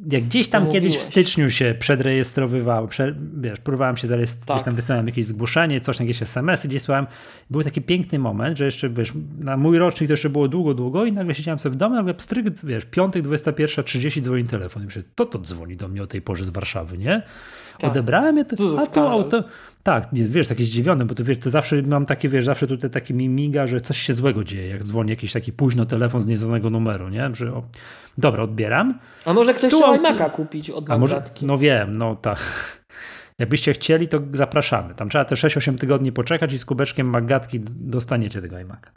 [0.09, 4.57] jak gdzieś tam kiedyś w styczniu się przedrejestrowywałem, prze, wiesz, próbowałem się zarejestrować, tak.
[4.57, 7.07] gdzieś tam wysłałem jakieś zgłoszenie, coś, jakieś SMS-y gdzieś słałem.
[7.51, 11.05] Był taki piękny moment, że jeszcze, wiesz, na mój rocznik to jeszcze było długo, długo
[11.05, 14.83] i nagle siedziałem sobie w domu, nagle pstryk, wiesz, piątek, 21.30 dzwoni telefon.
[14.83, 17.23] I myślę, to to dzwoni do mnie o tej porze z Warszawy, nie?
[17.79, 17.91] Tak.
[17.91, 19.45] Odebrałem je, to, a to auto,
[19.83, 22.91] tak, nie, wiesz, taki zdziwiony, bo to wiesz, to zawsze mam takie, wiesz, zawsze tutaj
[22.91, 26.27] taki mi miga, że coś się złego dzieje, jak dzwoni jakiś taki późno telefon z
[26.27, 27.31] nieznanego numeru, nie?
[27.35, 27.63] Że, o,
[28.19, 28.99] dobra, odbieram.
[29.25, 32.39] A może ktoś chciał iMac'a kupić od może, No wiem, no tak.
[33.39, 34.95] Jakbyście chcieli, to zapraszamy.
[34.95, 38.91] Tam trzeba te 6-8 tygodni poczekać i z kubeczkiem Magatki dostaniecie tego iMac'a.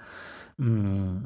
[0.58, 1.22] Hmm.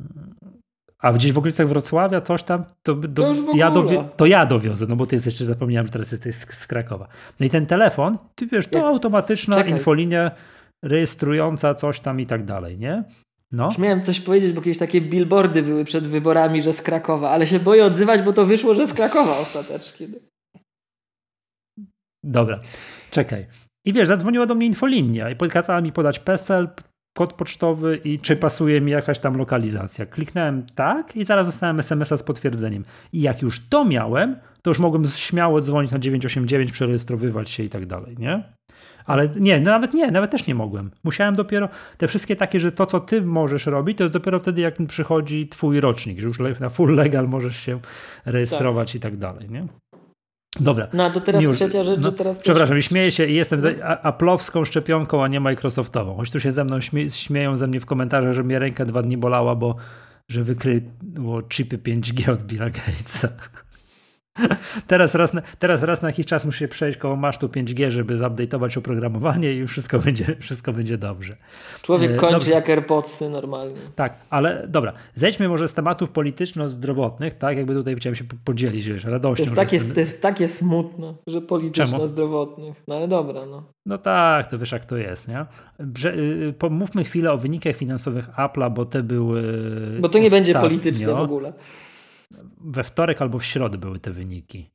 [0.99, 3.71] A gdzieś w okolicach Wrocławia, coś tam, to, do, to, ja,
[4.17, 7.07] to ja dowiozę, no bo ty jeszcze zapomniałem, że teraz jesteś z, z Krakowa.
[7.39, 8.87] No i ten telefon, ty wiesz, to Jak?
[8.87, 9.71] automatyczna Czekaj.
[9.71, 10.31] infolinia
[10.83, 13.03] rejestrująca coś tam i tak dalej, nie?
[13.51, 13.65] No.
[13.65, 17.47] Już miałem coś powiedzieć, bo jakieś takie billboardy były przed wyborami, że z Krakowa, ale
[17.47, 20.07] się boję odzywać, bo to wyszło, że z Krakowa ostatecznie.
[22.23, 22.59] Dobra,
[23.11, 23.47] czekaj.
[23.85, 26.69] I wiesz, zadzwoniła do mnie infolinia i kazała mi podać PESEL,
[27.17, 30.05] kod pocztowy i czy pasuje mi jakaś tam lokalizacja.
[30.05, 32.85] Kliknąłem tak i zaraz dostałem SMS-a z potwierdzeniem.
[33.13, 37.69] I jak już to miałem, to już mogłem śmiało dzwonić na 989, przerejestrowywać się i
[37.69, 38.43] tak dalej, nie?
[39.05, 40.91] Ale nie, no nawet nie, nawet też nie mogłem.
[41.03, 44.61] Musiałem dopiero, te wszystkie takie, że to, co ty możesz robić, to jest dopiero wtedy,
[44.61, 47.79] jak przychodzi twój rocznik, że już na full legal możesz się
[48.25, 48.95] rejestrować tak.
[48.95, 49.67] i tak dalej, nie?
[50.59, 50.87] Dobra.
[50.93, 52.37] No to teraz już, trzecia rzecz, no, teraz.
[52.37, 52.85] Przepraszam, też...
[52.85, 53.69] śmieję się i jestem no.
[53.85, 56.15] aplowską szczepionką, a nie Microsoftową.
[56.15, 59.03] Choć tu się ze mną śmie śmieją ze mnie w komentarzach, że mnie ręka dwa
[59.03, 59.75] dni bolała, bo
[60.29, 63.29] że wykryło chipy 5G od Billa Gatesa.
[64.87, 68.17] Teraz raz, na, teraz raz na jakiś czas muszę się przejść koło masztu 5G, żeby
[68.17, 71.33] zupdate'ować oprogramowanie i już wszystko będzie, wszystko będzie dobrze.
[71.81, 72.51] Człowiek e, kończy dobrze.
[72.51, 73.75] jak AirPodsy normalnie.
[73.95, 79.03] Tak, ale dobra, zejdźmy może z tematów polityczno-zdrowotnych, tak jakby tutaj chciałem się podzielić wiesz,
[79.03, 79.43] radością.
[79.43, 83.45] To jest, takie, to jest takie smutne, że polityczno-zdrowotnych, no ale dobra.
[83.45, 83.63] No.
[83.85, 85.45] no tak, to wiesz jak to jest, nie?
[85.79, 89.41] Brze, y, pomówmy chwilę o wynikach finansowych Apple'a, bo te były
[89.99, 90.29] Bo to nie ostatnio.
[90.29, 91.53] będzie polityczne w ogóle
[92.57, 94.69] we wtorek albo w środę były te wyniki.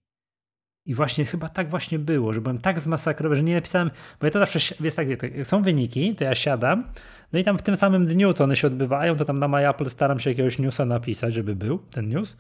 [0.87, 4.31] I właśnie chyba tak właśnie było, że byłem tak zmasakrowany, że nie napisałem, bo ja
[4.31, 5.09] to zawsze jest tak,
[5.43, 6.85] są wyniki, to ja siadam,
[7.33, 9.91] no i tam w tym samym dniu, to one się odbywają, to tam na MyApple
[9.91, 12.37] staram się jakiegoś newsa napisać, żeby był ten news.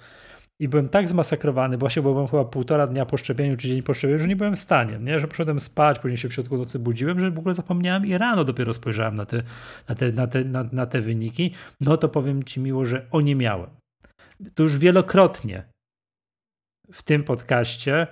[0.60, 4.18] I byłem tak zmasakrowany, bo byłem chyba półtora dnia po szczepieniu, czy dzień po szczepieniu,
[4.18, 5.20] że nie byłem w stanie, nie?
[5.20, 8.44] że poszedłem spać, później się w środku nocy budziłem, że w ogóle zapomniałem i rano
[8.44, 9.42] dopiero spojrzałem na te,
[9.88, 11.54] na te, na te, na, na te wyniki.
[11.80, 13.81] No to powiem Ci miło, że o nie miałem
[14.54, 15.64] to już wielokrotnie
[16.92, 18.06] w tym podcaście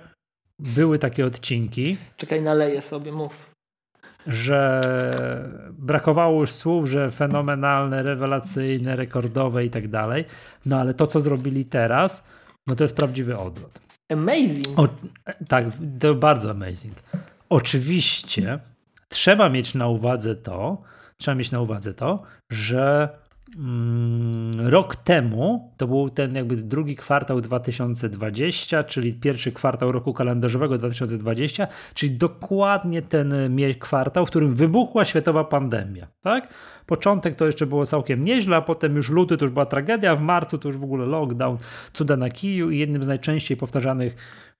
[0.59, 1.97] były takie odcinki.
[2.17, 3.51] Czekaj, naleję sobie, mów.
[4.27, 4.81] Że
[5.71, 10.25] brakowało już słów, że fenomenalne, rewelacyjne, rekordowe i tak dalej.
[10.65, 12.23] No ale to, co zrobili teraz,
[12.67, 13.79] no to jest prawdziwy odwrót.
[14.11, 14.79] Amazing.
[14.79, 14.87] O,
[15.47, 15.65] tak,
[15.99, 16.95] to bardzo amazing.
[17.49, 18.59] Oczywiście
[19.09, 20.81] trzeba mieć na uwadze to,
[21.17, 23.09] trzeba mieć na uwadze to, że
[24.57, 31.67] rok temu, to był ten jakby drugi kwartał 2020, czyli pierwszy kwartał roku kalendarzowego 2020,
[31.93, 33.33] czyli dokładnie ten
[33.79, 36.07] kwartał, w którym wybuchła światowa pandemia.
[36.21, 36.53] Tak?
[36.85, 40.21] Początek to jeszcze było całkiem nieźle, a potem już luty to już była tragedia, w
[40.21, 41.57] marcu to już w ogóle lockdown,
[41.93, 44.15] cuda na kiju i jednym z najczęściej powtarzanych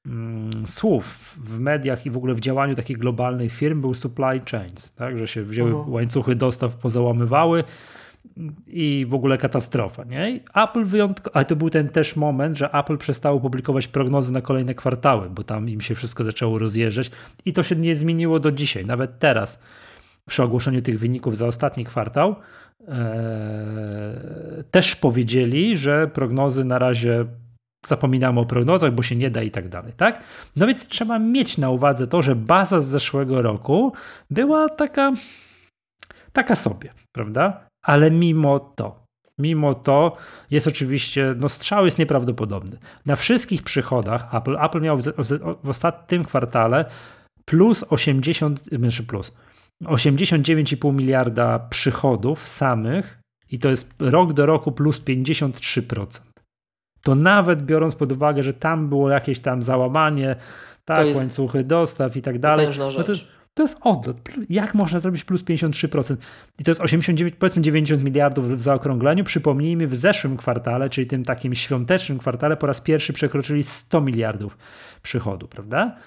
[0.05, 4.93] mm, słów w mediach i w ogóle w działaniu takich globalnych firm był supply chains,
[4.93, 5.17] tak?
[5.17, 5.91] że się wzięły uh -huh.
[5.91, 7.63] łańcuchy dostaw, pozałamywały
[8.67, 10.03] i w ogóle katastrofa.
[10.03, 10.39] Nie?
[10.55, 14.75] Apple wyjątkowo, ale to był ten też moment, że Apple przestało publikować prognozy na kolejne
[14.75, 17.11] kwartały, bo tam im się wszystko zaczęło rozjeżdżać
[17.45, 18.85] i to się nie zmieniło do dzisiaj.
[18.85, 19.59] Nawet teraz
[20.29, 22.35] przy ogłoszeniu tych wyników za ostatni kwartał
[22.87, 22.95] ee,
[24.71, 27.25] też powiedzieli, że prognozy na razie
[27.87, 30.23] zapominamy o prognozach, bo się nie da i tak dalej, tak?
[30.55, 33.93] No więc trzeba mieć na uwadze to, że baza z zeszłego roku
[34.29, 35.13] była taka
[36.33, 37.70] taka sobie, prawda?
[37.81, 39.05] Ale mimo to,
[39.37, 40.17] mimo to
[40.51, 42.77] jest oczywiście, no strzał jest nieprawdopodobny.
[43.05, 45.01] Na wszystkich przychodach Apple, Apple miał w,
[45.63, 46.85] w ostatnim kwartale
[47.45, 49.31] plus 80, znaczy plus
[49.83, 53.19] 89,5 miliarda przychodów samych
[53.51, 56.21] i to jest rok do roku plus 53%.
[57.03, 60.35] To nawet biorąc pod uwagę, że tam było jakieś tam załamanie,
[60.85, 62.67] tak, łańcuchy dostaw i tak dalej.
[62.97, 63.13] No to,
[63.53, 64.25] to jest odwrót.
[64.49, 66.17] Jak można zrobić plus 53%?
[66.59, 69.23] I to jest 89, powiedzmy 90 miliardów w zaokrągleniu.
[69.23, 74.57] Przypomnijmy, w zeszłym kwartale, czyli tym takim świątecznym kwartale, po raz pierwszy przekroczyli 100 miliardów
[75.01, 75.97] przychodu, prawda?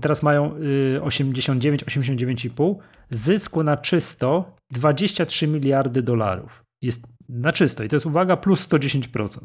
[0.00, 0.54] Teraz mają
[1.02, 2.76] 89, 89,5.
[3.10, 6.64] Zysku na czysto 23 miliardy dolarów.
[6.82, 9.38] Jest na czysto i to jest uwaga plus 110%.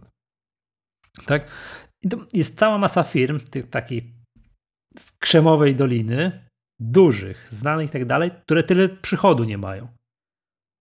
[1.25, 1.47] Tak?
[2.03, 4.03] I to jest cała masa firm, tych takich
[4.97, 6.45] z krzemowej doliny,
[6.81, 9.87] dużych, znanych i tak dalej, które tyle przychodu nie mają.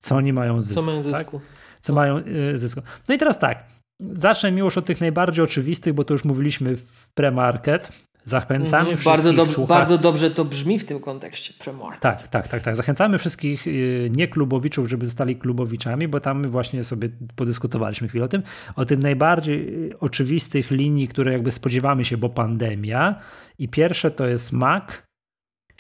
[0.03, 0.81] Co oni mają zysku.
[0.81, 1.13] Co mają tak?
[1.13, 1.39] zysku.
[1.39, 1.49] Tak?
[1.81, 2.81] Co mają y, zysku.
[3.09, 3.65] No i teraz tak,
[4.01, 7.93] zacznę już od tych najbardziej oczywistych, bo to już mówiliśmy w premarket.
[8.25, 12.01] Zachęcamy mm, wszystkich bardzo, dob bardzo dobrze to brzmi w tym kontekście premarket.
[12.01, 12.77] Tak, tak, tak, tak.
[12.77, 18.43] Zachęcamy wszystkich y, nieklubowiczów, żeby zostali klubowiczami, bo tam właśnie sobie podyskutowaliśmy chwilę o tym.
[18.77, 23.21] O tym najbardziej y, oczywistych linii, które jakby spodziewamy się, bo pandemia.
[23.59, 24.85] I pierwsze to jest Mac,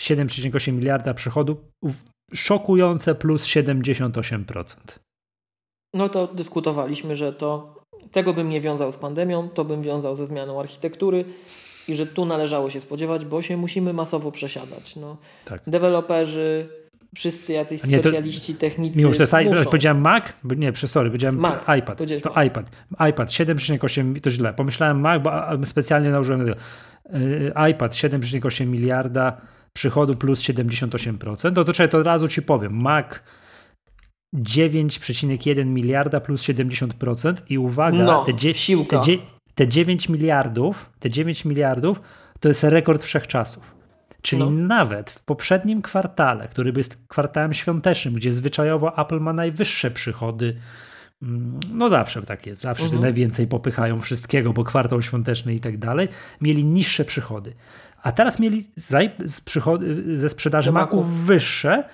[0.00, 1.56] 7,8 miliarda przychodu,
[2.34, 4.74] szokujące plus 78%.
[5.94, 7.80] No to dyskutowaliśmy, że to
[8.12, 11.24] tego bym nie wiązał z pandemią, to bym wiązał ze zmianą architektury
[11.88, 14.96] i że tu należało się spodziewać, bo się musimy masowo przesiadać.
[14.96, 15.62] No, tak.
[15.66, 16.68] Deweloperzy,
[17.14, 18.98] wszyscy jacyś nie, specjaliści, to, technicy.
[18.98, 19.64] Mimo, że to jest muszą.
[19.64, 21.98] powiedziałem Mac, nie, sorry, powiedziałem Mac, iPad.
[22.22, 22.46] To Mac.
[22.46, 22.70] iPad.
[23.10, 24.54] iPad 7,8 to źle.
[24.54, 25.30] Pomyślałem Mac, bo
[25.66, 26.54] specjalnie nałożyłem y,
[27.70, 29.40] iPad 7,8 miliarda
[29.72, 32.72] przychodu plus 78%, to, to czekaj, to od razu ci powiem.
[32.80, 33.06] Mac
[34.37, 38.98] 9,1 miliarda plus 70% i uwaga, no, te, te,
[39.54, 42.00] te 9 miliardów, te 9 miliardów
[42.40, 43.80] to jest rekord wszechczasów.
[44.22, 44.50] Czyli no.
[44.50, 50.56] nawet w poprzednim kwartale, który jest kwartałem świątecznym, gdzie zwyczajowo Apple ma najwyższe przychody,
[51.22, 53.02] mm, no zawsze tak jest, zawsze mhm.
[53.02, 56.09] najwięcej popychają wszystkiego, bo kwartał świąteczny i tak dalej,
[56.40, 57.54] mieli niższe przychody.
[58.02, 58.64] A teraz mieli
[60.14, 61.84] ze sprzedaży Maców wyższe.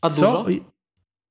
[0.00, 0.46] A dużo?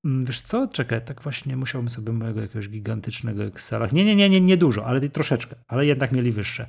[0.05, 0.67] Mm, wiesz co?
[0.67, 3.87] Czekaj, tak właśnie musiałbym sobie mojego jakiegoś gigantycznego Excela.
[3.91, 6.67] Nie, nie, nie, nie, nie dużo, ale troszeczkę, ale jednak mieli wyższe.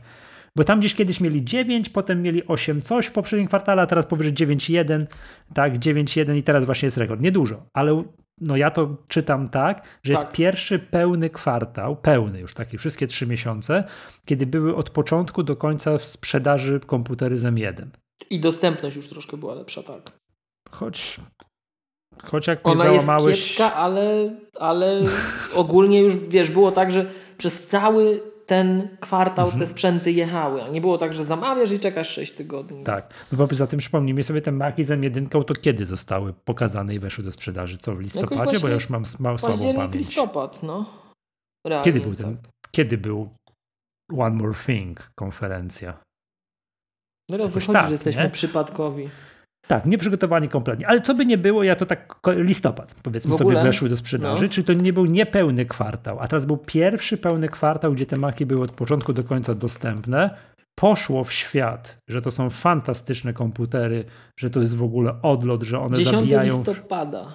[0.56, 4.06] Bo tam gdzieś kiedyś mieli 9, potem mieli 8 coś w poprzednim kwartale, a teraz
[4.06, 5.06] powyżej 9,1,
[5.54, 7.20] tak, 9,1 i teraz właśnie jest rekord.
[7.20, 8.04] Niedużo, ale
[8.40, 10.22] no ja to czytam tak, że tak.
[10.22, 13.84] jest pierwszy pełny kwartał, pełny już taki, wszystkie trzy miesiące,
[14.24, 17.86] kiedy były od początku do końca w sprzedaży komputery z M1.
[18.30, 20.12] I dostępność już troszkę była lepsza, tak.
[20.70, 21.20] Choć
[22.22, 23.36] Choć jak Ona załamałeś...
[23.36, 25.02] jest kiepska, ale, ale
[25.54, 27.06] ogólnie już, wiesz, było tak, że
[27.38, 29.60] przez cały ten kwartał mhm.
[29.60, 32.84] te sprzęty jechały, a nie było tak, że zamawiasz i czekasz 6 tygodni.
[32.84, 36.94] Tak, no bo poza tym przypomnijmy sobie te Maki z M1, to kiedy zostały pokazane
[36.94, 37.78] i weszły do sprzedaży?
[37.78, 38.60] Co, w listopadzie?
[38.60, 39.94] Bo ja już mam, mam słabą pamięć.
[39.94, 40.86] listopad, no.
[41.66, 42.50] Realnie, kiedy był ten, tak.
[42.70, 43.28] kiedy był
[44.18, 46.00] One More Thing konferencja?
[47.30, 48.30] Teraz wychodzi, tak, że jesteśmy nie?
[48.30, 49.08] przypadkowi.
[49.66, 50.88] Tak, nieprzygotowani kompletnie.
[50.88, 54.48] Ale co by nie było, ja to tak listopad, powiedzmy sobie, weszły do sprzedaży, no.
[54.48, 58.46] czyli to nie był niepełny kwartał, a teraz był pierwszy pełny kwartał, gdzie te maki
[58.46, 60.30] były od początku do końca dostępne.
[60.74, 64.04] Poszło w świat, że to są fantastyczne komputery,
[64.38, 66.56] że to jest w ogóle odlot, że one 10 zabijają.
[66.56, 67.34] listopada.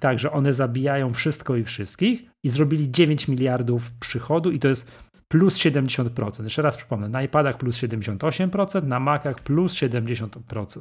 [0.00, 4.90] Tak, że one zabijają wszystko i wszystkich i zrobili 9 miliardów przychodu i to jest
[5.28, 6.44] plus 70%.
[6.44, 10.80] Jeszcze raz przypomnę, na iPadach plus 78%, na Macach plus 70%.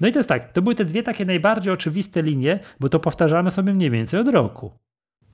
[0.00, 3.00] No i to jest tak, to były te dwie takie najbardziej oczywiste linie, bo to
[3.00, 4.72] powtarzamy sobie mniej więcej od roku.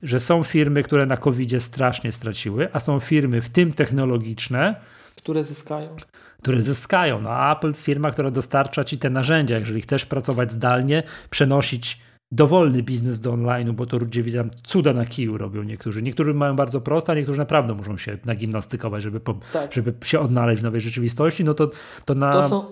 [0.03, 4.75] Że są firmy, które na covid strasznie straciły, a są firmy, w tym technologiczne,
[5.15, 5.95] które zyskają.
[6.41, 7.21] Które zyskają.
[7.21, 9.59] No, Apple, firma, która dostarcza ci te narzędzia.
[9.59, 15.05] Jeżeli chcesz pracować zdalnie, przenosić dowolny biznes do online'u, bo to ludzie widzę cuda na
[15.05, 16.01] kiju robią niektórzy.
[16.01, 19.73] Niektórzy mają bardzo prosto, a niektórzy naprawdę muszą się nagimnastykować, żeby, po, tak.
[19.73, 21.69] żeby się odnaleźć w nowej rzeczywistości, no to,
[22.05, 22.65] to na to są,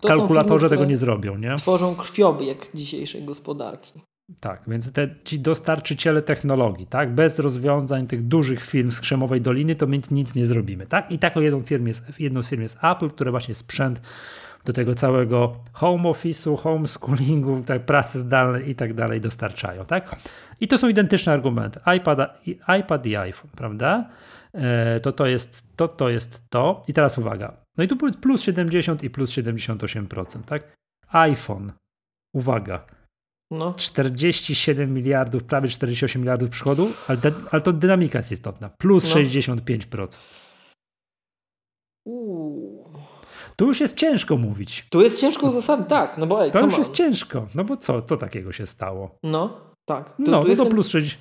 [0.00, 1.36] to kalkulatorze firmy, tego nie zrobią.
[1.36, 1.56] Nie?
[1.56, 4.00] Tworzą krwiobieg dzisiejszej gospodarki.
[4.40, 9.74] Tak, więc te, ci dostarczyciele technologii, tak, bez rozwiązań tych dużych firm z Krzemowej Doliny,
[9.74, 10.86] to my nic nie zrobimy.
[10.86, 11.12] Tak?
[11.12, 14.00] I taką jedną, firmę jest, jedną z firm jest Apple, które właśnie sprzęt
[14.64, 20.16] do tego całego home office'u, homeschoolingu, tak, pracy zdalnej i tak dalej dostarczają, tak?
[20.60, 21.80] I to są identyczne argumenty.
[21.96, 22.40] iPad,
[22.80, 24.08] iPad i iPhone, prawda?
[24.54, 26.82] E, to to jest to, to jest to.
[26.88, 27.56] I teraz uwaga.
[27.76, 30.62] No i tu plus 70 i plus 78%, tak?
[31.12, 31.72] iPhone,
[32.34, 32.84] uwaga,
[33.50, 33.74] no.
[33.74, 37.18] 47 miliardów, prawie 48 miliardów przychodu, ale,
[37.50, 38.68] ale to dynamika jest istotna.
[38.68, 39.20] Plus no.
[39.20, 40.18] 65%.
[42.06, 42.77] Uuu.
[43.60, 44.86] Tu już jest ciężko mówić.
[44.90, 46.78] Tu jest ciężko uzasadnić, tak, no bo ej, To już on.
[46.78, 49.18] jest ciężko, no bo co, co takiego się stało?
[49.22, 50.16] No, tak.
[50.16, 51.18] Tu, no, tu no to plus 6,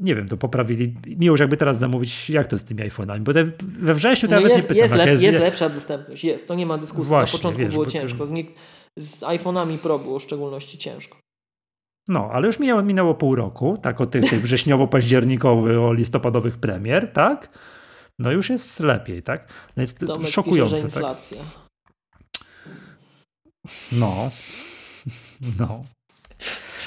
[0.00, 3.44] nie wiem, to poprawili, już jakby teraz zamówić, jak to z tymi iPhone'ami, bo te,
[3.62, 4.82] we wrześniu to no nawet jest, nie pytam.
[4.82, 7.08] Jest, lep, jest, jest lepsza dostępność, jest, to nie ma dyskusji.
[7.08, 8.32] Właśnie, Na początku wiesz, było ciężko, z,
[8.96, 11.18] z iPhone'ami Pro było w szczególności ciężko.
[12.08, 17.12] No, ale już minęło, minęło pół roku, tak od tych, tych wrześniowo-październikowych, o listopadowych premier,
[17.12, 17.58] tak?
[18.20, 19.48] No już jest lepiej, tak?
[19.76, 20.74] No jest Tomek szokujące.
[20.74, 20.94] Pisze, tak?
[20.94, 21.42] inflacja.
[21.42, 21.70] Tak?
[23.92, 24.30] No.
[25.58, 25.84] No.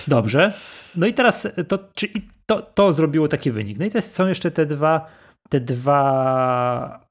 [0.08, 0.54] Dobrze.
[0.96, 2.08] No i teraz to, czy
[2.46, 3.80] to, to zrobiło taki wynik.
[3.80, 5.08] No i teraz są jeszcze te dwa,
[5.50, 7.06] te dwa,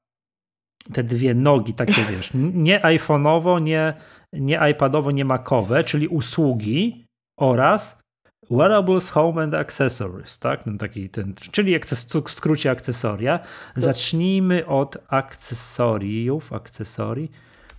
[0.93, 3.93] te dwie nogi takie, wiesz, nie iPhone'owo, nie,
[4.33, 7.05] nie iPadowo, nie Macowe, czyli usługi
[7.39, 8.02] oraz
[8.51, 10.63] Wearables, Home and Accessories, tak?
[10.63, 11.79] Ten taki, ten, czyli
[12.25, 13.39] w skrócie akcesoria.
[13.75, 17.31] Zacznijmy od akcesoriów, akcesorii.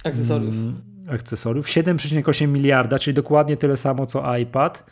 [0.05, 0.55] Akcesoriów.
[0.55, 1.66] Mm, akcesoriów.
[1.66, 4.85] 7,8 miliarda, czyli dokładnie tyle samo co iPad.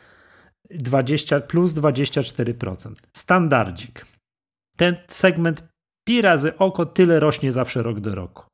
[0.70, 2.94] 20, plus 24%.
[3.16, 4.06] Standardzik.
[4.76, 5.64] Ten segment
[6.04, 8.44] pi razy oko tyle rośnie zawsze rok do roku.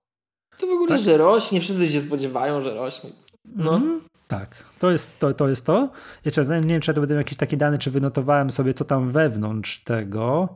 [0.59, 0.98] To w ogóle, tak?
[0.98, 3.11] że rośnie, wszyscy się spodziewają, że rośnie.
[3.44, 3.76] No.
[3.76, 5.91] Mm, tak, to jest to, to jest to.
[6.25, 9.11] Jeszcze nie wiem, czy ja to będę jakieś takie dane, czy wynotowałem sobie, co tam
[9.12, 10.49] wewnątrz tego.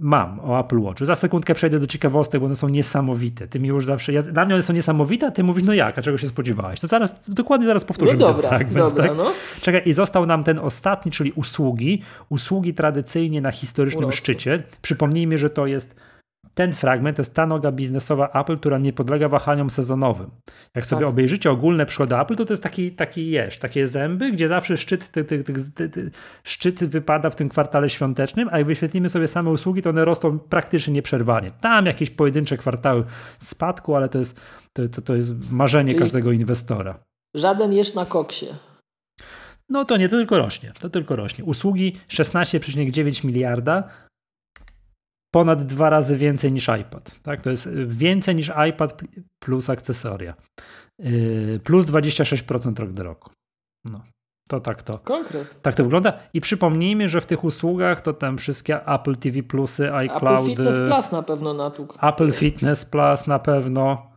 [0.00, 1.04] Mam o Apple Watchu.
[1.04, 3.48] Za sekundkę przejdę do ciekawostek, bo one są niesamowite.
[3.48, 4.12] Ty mi już zawsze.
[4.12, 6.80] Ja, dla mnie one są niesamowite, a ty mówisz, no jak, a czego się spodziewałeś?
[6.80, 8.18] To zaraz, dokładnie zaraz powtórzymy.
[8.18, 9.16] No dobra, fragment, dobra, tak?
[9.16, 9.32] no.
[9.60, 12.02] Czekaj, i został nam ten ostatni, czyli usługi.
[12.28, 14.20] Usługi tradycyjnie na historycznym Urosły.
[14.20, 14.62] szczycie.
[14.82, 15.96] Przypomnijmy, że to jest
[16.54, 20.30] ten fragment to jest ta noga biznesowa Apple, która nie podlega wahaniom sezonowym.
[20.74, 21.08] Jak sobie Tak.
[21.08, 25.10] obejrzycie ogólne przychody Apple, to to jest taki, taki jesz, takie zęby, gdzie zawsze szczyt,
[25.10, 26.10] ty, ty, ty,
[26.44, 30.38] szczyt wypada w tym kwartale świątecznym, a jak wyświetlimy sobie same usługi, to one rosną
[30.38, 31.50] praktycznie nieprzerwanie.
[31.60, 33.04] Tam jakieś pojedyncze kwartały
[33.38, 34.40] spadku, ale to jest,
[34.72, 36.98] to, to, to jest marzenie Czyli- każdego inwestora.
[37.36, 38.46] Żaden jesz na koksie.
[39.68, 40.72] No to nie, to tylko rośnie.
[40.78, 41.44] To tylko rośnie.
[41.44, 43.88] Usługi 16,9 miliarda,
[45.34, 47.20] ponad dwa razy więcej niż iPad.
[47.22, 47.40] Tak?
[47.40, 50.34] To jest y, więcej niż iPad pl- plus akcesoria.
[50.98, 53.30] Yy, Plus 26% rok do roku.
[53.84, 54.00] No,
[54.48, 54.98] to tak to.
[54.98, 55.62] Konkret.
[55.62, 56.12] Tak to wygląda.
[56.34, 60.76] I przypomnijmy, że w tych usługach to tam wszystkie Apple TV Plusy, Apple iCloud, Fitness
[60.88, 62.06] Plus na pewno natłukł.
[62.06, 64.14] Apple Fitness Plus na pewno.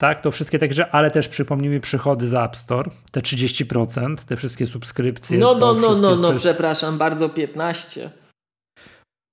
[0.00, 4.66] Tak, to wszystkie grze, ale też przypomnijmy przychody z App Store, te 30%, te wszystkie
[4.66, 5.38] subskrypcje.
[5.38, 8.10] No, no, no, no, no, przepraszam bardzo, 15.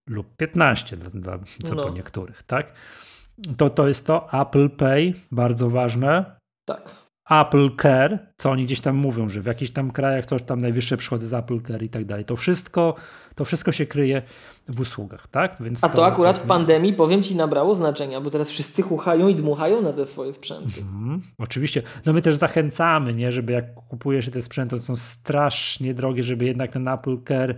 [0.09, 1.83] lub 15 dla, dla co No.
[1.83, 2.73] po niektórych, tak?
[3.57, 6.35] To, to jest to Apple Pay, bardzo ważne.
[6.65, 6.95] Tak.
[7.29, 10.97] Apple Care, co oni gdzieś tam mówią, że w jakichś tam krajach coś tam najwyższe
[10.97, 12.25] przychody z Apple Care i tak dalej.
[12.25, 12.95] To wszystko,
[13.35, 14.21] to wszystko się kryje
[14.67, 15.57] w usługach, tak?
[15.59, 19.35] Więc A to akurat w pandemii, powiem Ci, nabrało znaczenia, bo teraz wszyscy chuchają i
[19.35, 20.81] dmuchają na te swoje sprzęty.
[20.81, 21.83] Mhm, oczywiście.
[22.05, 26.45] No my też zachęcamy, nie, żeby jak kupujesz te sprzęty, to są strasznie drogie, żeby
[26.45, 27.55] jednak ten Apple Care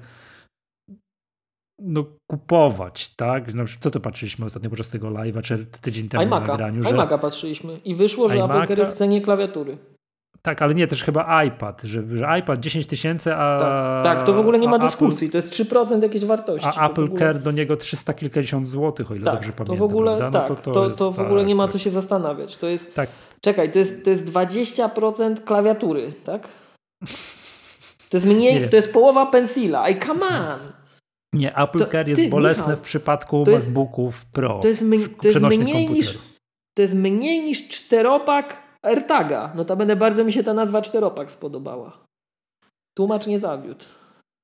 [1.80, 3.54] no, kupować, tak?
[3.54, 6.90] No, co to patrzyliśmy ostatnio podczas tego live'a, czy tydzień temu na iMac'a, nagraniu, że
[6.90, 9.78] iMac'a patrzyliśmy i wyszło, że Apple iMac'a- Care jest w cenie klawiatury.
[10.42, 14.34] tak, ale nie, też chyba iPad, że, że iPad 10 tysięcy, a Tak, tak, to
[14.34, 16.68] w ogóle nie ma Apple- dyskusji, to jest 3% jakiejś wartości.
[16.68, 19.58] A To Apple ogóle- Care do niego 300 kilkadziesiąt złotych, o ile tak, dobrze to
[19.58, 19.78] pamiętam.
[19.78, 20.40] w ogóle, prawda?
[20.40, 22.58] tak, No to, to, jest, w ogóle nie ma tak, co się zastanawiać.
[22.58, 23.10] To jest, Tak,
[23.42, 26.48] czekaj, to jest, to jest 20% klawiatury, tak?
[28.10, 28.68] To jest mniej, Nie.
[28.70, 29.86] to jest połowa pensila.
[29.88, 30.60] Ej, come on!
[31.38, 34.60] Nie, Apple To- Care jest ty, bolesne Michał, w przypadku to jest- MacBooków Pro.
[34.62, 34.84] To jest,
[35.22, 36.18] to jest mniej niż
[36.78, 39.54] to jest mniej niż czteropak AirTaga.
[39.56, 42.04] Notabene bardzo mi się ta nazwa czteropak spodobała.
[42.98, 43.86] Tłumacz nie zawiódł.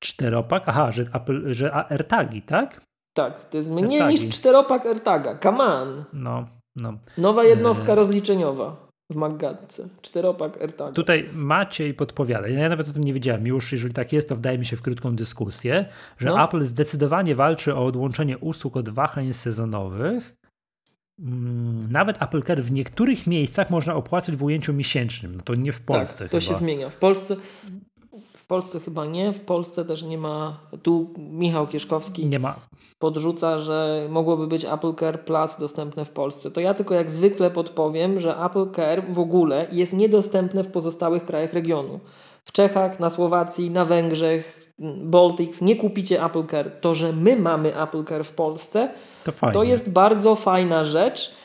[0.03, 0.63] Czteropak?
[0.65, 2.81] Aha, że, Apple, że AirTagi, tak?
[3.17, 4.25] Tak, to jest mniej AirTagi.
[4.25, 5.37] niż czteropak AirTaga.
[5.43, 6.03] Come on.
[6.13, 6.93] No, no.
[7.17, 7.95] Nowa jednostka Eee.
[7.95, 9.87] rozliczeniowa w Maggatce.
[10.01, 10.91] Czteropak AirTaga.
[10.91, 14.57] Tutaj Maciej podpowiada, ja nawet o tym nie wiedziałem, już jeżeli tak jest, to wdaje
[14.57, 15.85] mi się w krótką dyskusję,
[16.17, 16.43] że No.
[16.45, 20.35] Apple zdecydowanie walczy o odłączenie usług od wahań sezonowych.
[21.19, 25.35] Mm, Nawet Apple Care w niektórych miejscach można opłacać w ujęciu miesięcznym.
[25.35, 26.53] No to nie w Polsce tak, to chyba.
[26.53, 26.89] się zmienia.
[26.89, 27.35] W Polsce,
[28.53, 30.59] Polsce chyba nie, w Polsce też nie ma.
[30.83, 32.55] Tu Michał Kieszkowski Nie ma.
[32.99, 36.51] podrzuca, że mogłoby być Apple Care Plus dostępne w Polsce.
[36.51, 41.25] To ja tylko jak zwykle podpowiem, że Apple Care w ogóle jest niedostępne w pozostałych
[41.25, 41.99] krajach regionu.
[42.45, 44.71] W Czechach, na Słowacji, na Węgrzech,
[45.03, 46.71] Baltics nie kupicie Apple Care.
[46.81, 48.89] To, że my mamy Apple Care w Polsce,
[49.23, 51.42] To to jest bardzo fajna rzecz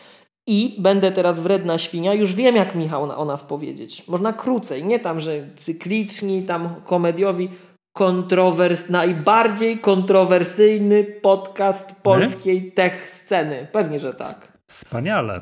[0.51, 4.09] i będę teraz wredna świnia, już wiem jak Michał na- o nas powiedzieć.
[4.09, 7.49] Można krócej, nie tam, że cykliczni, tam komediowi,
[7.97, 13.67] kontrowers, najbardziej kontrowersyjny podcast polskiej tech sceny.
[13.73, 14.49] Pewnie, że tak.
[14.71, 15.41] Wspaniale.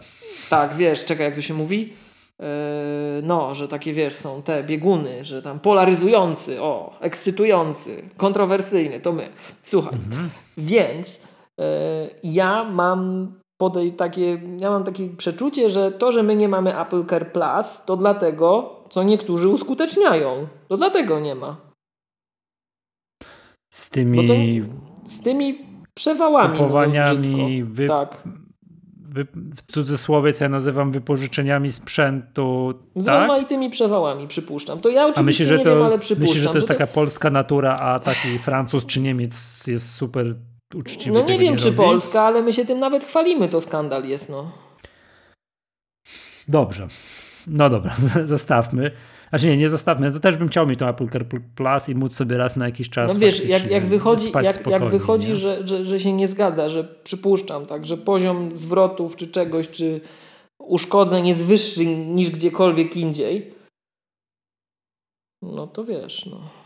[0.50, 1.92] Tak, wiesz, czekaj, jak to się mówi?
[2.40, 2.46] Yy,
[3.22, 9.28] no, że takie, wiesz, są te bieguny, że tam polaryzujący, o, ekscytujący, kontrowersyjny, to my.
[9.62, 10.30] Słuchaj, Mhm.
[10.56, 11.20] więc
[11.58, 11.64] yy,
[12.22, 17.06] ja mam podej takie, ja mam takie przeczucie, że to, że my nie mamy Apple
[17.06, 20.46] Care Plus, to dlatego, co niektórzy uskuteczniają.
[20.68, 21.56] To dlatego nie ma.
[23.74, 24.34] Z tymi to
[25.10, 25.58] z tymi
[25.94, 26.58] przewałami.
[26.58, 28.22] kupowaniami, wy, Tak.
[29.08, 32.74] wy, w cudzysłowie, co ja nazywam wypożyczeniami sprzętu.
[32.96, 33.18] Z Tak?
[33.20, 34.80] rozmaitymi przewałami, przypuszczam.
[34.80, 36.22] To ja A oczywiście że nie to, wiem, ale przypuszczam.
[36.28, 40.34] myślisz, że to jest że taka polska natura, a taki Francuz czy Niemiec jest super
[40.74, 41.18] uczciwy?
[41.18, 41.76] No nie wiem, czy robi?
[41.76, 44.52] Polska, ale my się tym nawet chwalimy, to skandal jest, no.
[46.48, 46.88] Dobrze.
[47.46, 48.90] No dobra, zostawmy.
[49.28, 50.12] Znaczy nie, nie zostawmy.
[50.12, 52.90] To też bym chciał mieć tą Apple Care Plus i móc sobie raz na jakiś
[52.90, 55.36] czas No wiesz, jak, jak wychodzi, jak, jak wychodzi nie?
[55.36, 60.00] że, że, że się nie zgadza, że przypuszczam, tak, że poziom zwrotów czy czegoś, czy
[60.58, 63.54] uszkodzeń jest wyższy niż gdziekolwiek indziej,
[65.42, 66.65] no to wiesz, no.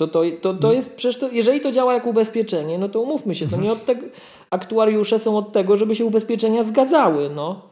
[0.00, 3.34] To, to, to, to jest przecież to, jeżeli to działa jak ubezpieczenie, no to umówmy
[3.34, 4.06] się, to nie od tego,
[4.50, 7.68] aktuariusze są od tego, żeby się ubezpieczenia zgadzały, no.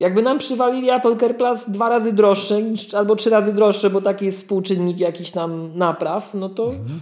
[0.00, 2.60] Jakby nam przywalili Apple Care Plus dwa razy droższe,
[2.96, 7.00] albo trzy razy droższe, bo taki jest współczynnik jakiś tam napraw, no to, Mhm.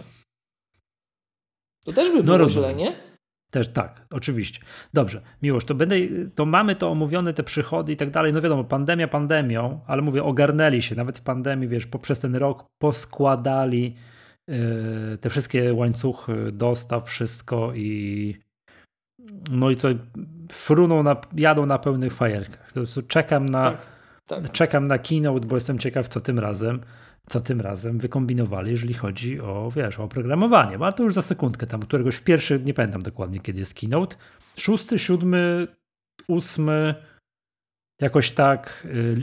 [1.84, 2.70] to też by było rozumiem.
[2.70, 3.07] źle, nie?
[3.50, 4.60] Też tak, oczywiście.
[4.94, 5.96] Dobrze, miłość, to będę,
[6.34, 8.32] to mamy to omówione, te przychody i tak dalej.
[8.32, 12.66] No wiadomo, pandemia pandemią, ale mówię, ogarnęli się, nawet w pandemii, wiesz, poprzez ten rok
[12.78, 13.94] poskładali
[15.20, 18.36] te wszystkie łańcuchy dostaw, wszystko i
[19.50, 19.88] no i to
[20.52, 22.72] fruną, na, jadą na pełnych fajerkach.
[23.08, 23.78] czekam na, tak,
[24.26, 24.52] tak.
[24.52, 26.80] czekam na keynote, bo jestem ciekaw, co tym razem
[27.28, 30.78] co tym razem wykombinowali, jeżeli chodzi o, wiesz, o oprogramowanie.
[30.80, 34.16] Ale to już za sekundkę, tam któregoś w pierwszy, nie pamiętam dokładnie kiedy jest keynote,
[34.56, 35.68] szósty, siódmy,
[36.28, 36.94] ósmy,
[38.00, 39.16] jakoś tak y,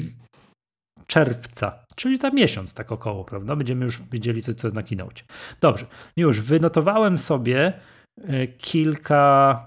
[1.08, 3.56] czerwca, czyli za miesiąc tak około, prawda?
[3.56, 5.22] Będziemy już widzieli, co, co jest na keynote.
[5.62, 5.86] Dobrze,
[6.18, 7.74] już wynotowałem sobie
[8.20, 9.62] y, kilka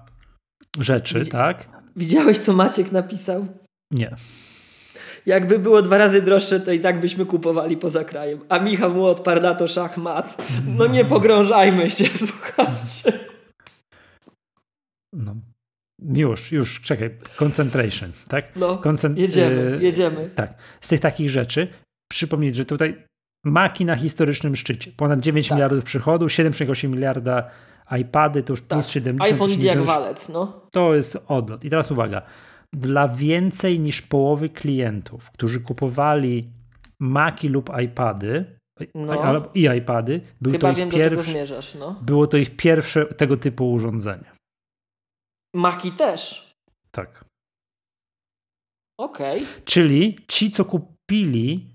[0.80, 1.68] rzeczy, Widzi tak?
[1.97, 3.47] Widziałeś, co Maciek napisał?
[3.93, 4.16] Nie.
[5.29, 8.41] Jakby było dwa razy droższe, to i tak byśmy kupowali poza krajem.
[8.49, 10.37] A Michał mu odparł na to szachmat.
[10.66, 13.12] No nie pogrążajmy się, słuchajcie.
[15.12, 15.35] No.
[16.14, 17.11] Już, już, czekaj.
[17.37, 18.57] Concentration, tak?
[18.57, 20.31] No, Koncent jedziemy, jedziemy.
[20.35, 20.55] Tak.
[20.81, 21.68] Z tych takich rzeczy
[22.11, 23.05] przypomnieć, że tutaj
[23.45, 24.93] maki na historycznym szczycie.
[24.97, 25.57] Ponad 9 tak.
[25.57, 27.51] miliardów przychodu, 7,8 miliarda
[28.01, 28.68] iPady, to już tak.
[28.68, 29.33] plus 70.
[29.33, 30.66] iPhone jak walec, no.
[30.72, 31.64] To jest odlot.
[31.64, 32.22] I teraz uwaga
[32.72, 36.44] dla więcej niż połowy klientów, którzy kupowali
[37.00, 38.58] Maki lub iPady
[38.94, 39.50] no.
[39.54, 42.00] i iPady, był Chyba to wiem, zmierzasz, no.
[42.02, 44.32] było to ich pierwsze tego typu urządzenie.
[45.54, 46.52] Maki też.
[46.90, 47.24] Tak.
[49.00, 49.42] Okej.
[49.42, 49.62] Okay.
[49.64, 51.74] Czyli ci, co kupili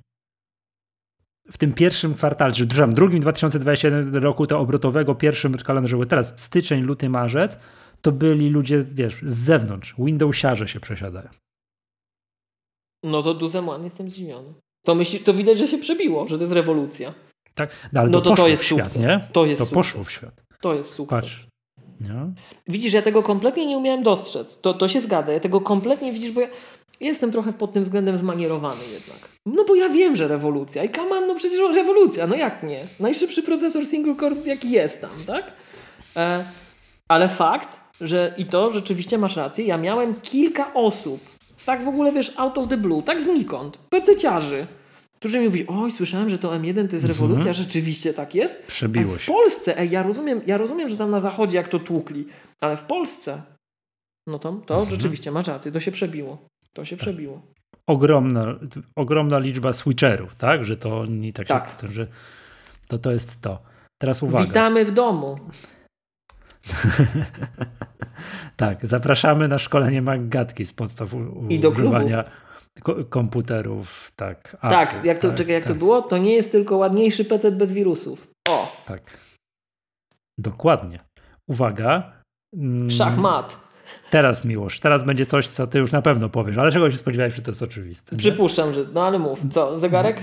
[1.51, 6.81] w tym pierwszym kwartale, czy w drugim 2021 roku to obrotowego, pierwszym kalendarzu, teraz styczeń,
[6.81, 7.59] luty, marzec,
[8.03, 9.95] to byli ludzie, wiesz, z zewnątrz.
[9.99, 11.29] Windowsiarze się przesiadają.
[13.03, 14.53] No to Duzem One jestem zdziwiony.
[14.85, 17.13] To, myśli, to widać, że się przebiło, że to jest rewolucja.
[17.55, 19.27] Tak, no, ale no to, to, to jest świat, świat, nie?
[19.33, 19.73] To jest to sukces.
[19.75, 20.43] poszło w świat.
[20.61, 21.21] To jest sukces.
[21.21, 21.47] Patrz.
[22.01, 22.33] Nie?
[22.67, 24.61] Widzisz, ja tego kompletnie nie umiałem dostrzec.
[24.61, 25.31] To, to się zgadza.
[25.31, 26.47] Ja tego kompletnie widzisz, bo ja
[26.99, 29.29] jestem trochę pod tym względem zmanierowany jednak.
[29.45, 30.83] No bo ja wiem, że rewolucja.
[30.83, 32.27] I kaman, no przecież rewolucja.
[32.27, 32.87] No jak nie?
[32.99, 35.53] Najszybszy procesor single core jaki jest tam, tak?
[36.15, 36.45] E,
[37.07, 41.19] ale fakt, że i to rzeczywiście masz rację, ja miałem kilka osób,
[41.65, 44.67] tak w ogóle wiesz, out of the blue, tak znikąd, pececiarzy,
[45.19, 47.07] którzy mi mówili, oj, słyszałem, że to M1 to jest mhm.
[47.07, 47.53] rewolucja, mhm.
[47.53, 48.63] rzeczywiście tak jest.
[48.67, 49.11] Przebiło.
[49.11, 52.25] W Polsce, ej, ja rozumiem, ja rozumiem, że tam na zachodzie jak to tłukli,
[52.61, 53.41] ale w Polsce,
[54.27, 54.89] no to, to mhm.
[54.89, 56.47] rzeczywiście masz rację, to się przebiło.
[56.73, 57.01] To się tak.
[57.01, 57.41] przebiło.
[57.87, 58.59] Ogromna,
[58.95, 60.65] ogromna liczba switcherów, tak?
[60.65, 61.77] Że to nie tak, tak.
[61.81, 62.07] Się, że
[62.87, 63.59] to, to jest to.
[63.97, 64.45] Teraz uwaga.
[64.45, 65.39] Witamy w domu.
[68.55, 71.09] tak, zapraszamy na szkolenie Maggatki z podstaw
[71.49, 72.23] I do używania
[73.09, 74.11] komputerów.
[74.15, 75.73] Tak, tak jak to, tak, czekaj, jak tak.
[75.73, 76.01] to było?
[76.01, 78.27] To nie jest tylko ładniejszy PC bez wirusów.
[78.49, 78.83] O!
[78.85, 79.17] Tak.
[80.37, 80.99] Dokładnie.
[81.47, 82.13] Uwaga.
[82.55, 83.59] Mm, Szachmat.
[84.11, 84.79] Teraz miłość.
[84.79, 87.51] Teraz będzie coś, co ty już na pewno powiesz, ale czego się spodziewałeś, że to
[87.51, 88.15] jest oczywiste.
[88.15, 88.73] Przypuszczam, nie?
[88.73, 88.85] że.
[88.93, 89.39] No ale mów.
[89.49, 89.79] Co?
[89.79, 90.21] Zegarek?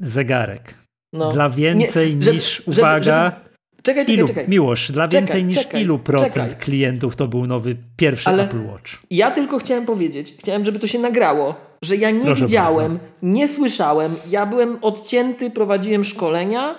[0.00, 0.74] Zegarek.
[1.12, 1.32] No.
[1.32, 3.47] Dla więcej nie, niż, żeby, uwaga, żeby,
[3.88, 4.48] Czekaj, czekaj, ilu, czekaj.
[4.48, 6.56] Miłosz, dla więcej czekaj, niż czekaj, ilu procent czekaj.
[6.60, 8.92] klientów to był nowy pierwszy Ale Apple Watch?
[9.10, 13.14] Ja tylko chciałem powiedzieć, chciałem, żeby to się nagrało, że ja nie Proszę widziałem, bardzo.
[13.22, 16.74] nie słyszałem, ja byłem odcięty, prowadziłem szkolenia,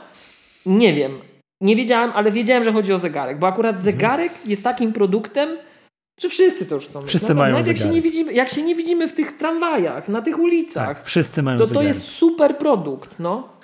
[0.66, 1.12] nie wiem,
[1.62, 3.84] nie wiedziałem, ale wiedziałem, że chodzi o zegarek, bo akurat mhm.
[3.84, 4.50] zegarek mhm.
[4.50, 5.50] jest takim produktem,
[6.22, 8.76] że wszyscy to już chcą Wszyscy mają Nawet jak się, nie widzimy, jak się nie
[8.76, 11.84] widzimy w tych tramwajach, na tych ulicach, tak, wszyscy mają to zegarek.
[11.84, 13.59] to jest super produkt, no.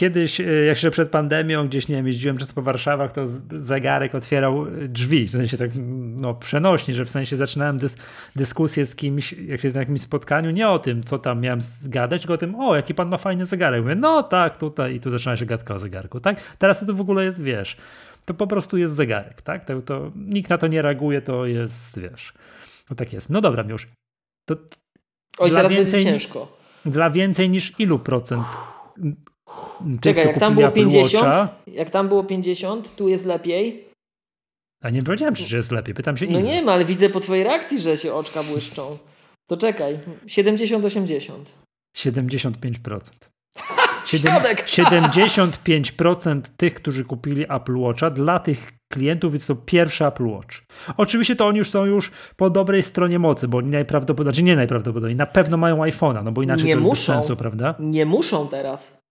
[0.00, 4.14] Kiedyś, e, jak jeszcze przed pandemią, gdzieś nie wiem, jeździłem często po Warszawach, to zegarek
[4.14, 5.70] otwierał e, drzwi, w sensie tak
[6.20, 7.96] no, przenośnie, że w sensie zaczynałem dys
[8.36, 12.22] dyskusję z kimś, jak się na jakimś spotkaniu, nie o tym, co tam miałem zgadać,
[12.22, 13.82] tylko o tym, o, jaki pan ma fajny zegarek.
[13.82, 16.40] Mówię, no tak, tutaj i tu zaczyna się gadka o zegarku, tak?
[16.58, 17.76] Teraz to w ogóle jest, wiesz,
[18.24, 19.64] to po prostu jest zegarek, tak?
[19.64, 22.32] To, to nikt na to nie reaguje, to jest, wiesz,
[22.90, 23.30] no tak jest.
[23.30, 23.88] No dobra, już.
[24.48, 24.56] To
[25.38, 26.58] Oj, teraz więcej, będzie ciężko.
[26.84, 28.46] Dla więcej niż ilu procent
[30.00, 33.88] Czekaj, jak tam było 50, Watcha, jak tam było 50, tu jest lepiej.
[34.82, 37.44] A nie powiedziałem że jest lepiej, pytam się No nie wiem, ale widzę po twojej
[37.44, 38.98] reakcji, że się oczka błyszczą.
[39.46, 41.32] To czekaj, 70-80.
[41.96, 43.00] 75%.
[44.06, 44.32] 7,
[44.66, 50.62] 75% tych, którzy kupili Apple Watcha, dla tych klientów jest to pierwszy Apple Watch.
[50.96, 55.16] Oczywiście to oni już są już po dobrej stronie mocy, bo najprawdopodobniej, znaczy nie najprawdopodobniej,
[55.16, 57.74] na pewno mają iPhone'a, no bo inaczej nie to muszą, sensu, prawda?
[57.78, 59.07] Nie muszą teraz.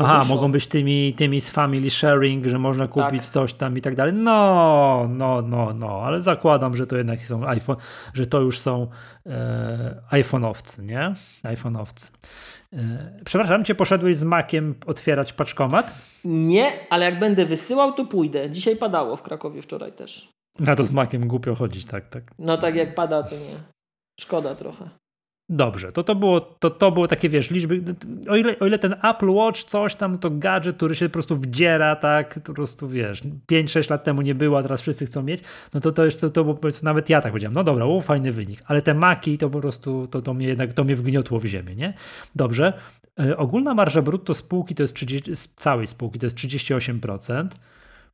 [0.00, 0.34] Aha, muszą.
[0.34, 3.30] mogą być tymi, tymi z family sharing, że można kupić tak.
[3.30, 4.12] coś tam i tak dalej.
[4.12, 7.76] No, no, no, no, ale zakładam, że to jednak są iPhone,
[8.14, 8.86] że to już są
[9.26, 11.14] e, iPhone'owcy, nie?
[11.44, 12.10] iPhone'owcy.
[12.72, 15.94] E, przepraszam, cię poszedłeś z makiem otwierać paczkomat?
[16.24, 18.50] Nie, ale jak będę wysyłał, to pójdę.
[18.50, 20.28] Dzisiaj padało w Krakowie wczoraj też.
[20.58, 22.22] No to z makiem głupio chodzić, tak, tak.
[22.38, 23.56] No tak jak pada, to nie.
[24.20, 24.90] Szkoda trochę.
[25.48, 27.82] Dobrze, to to było, to, to było takie, wiesz, liczby,
[28.28, 31.36] o ile, o ile ten Apple Watch coś tam, to gadżet, który się po prostu
[31.36, 33.22] wdziera, tak, po prostu, wiesz,
[33.52, 35.42] 5-6 lat temu nie było, a teraz wszyscy chcą mieć,
[35.74, 38.62] no to to już, to, to, nawet ja tak powiedziałem, no dobra, o, fajny wynik,
[38.66, 41.76] ale te Maki to po prostu, to, to mnie jednak, to mnie wgniotło w ziemię,
[41.76, 41.94] nie?
[42.34, 42.72] Dobrze,
[43.20, 47.48] e, ogólna marża brutto spółki to jest 30, całej spółki to jest 38%,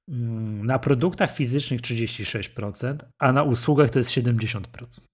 [0.08, 5.04] mm, na produktach fizycznych 36%, a na usługach to jest 70%.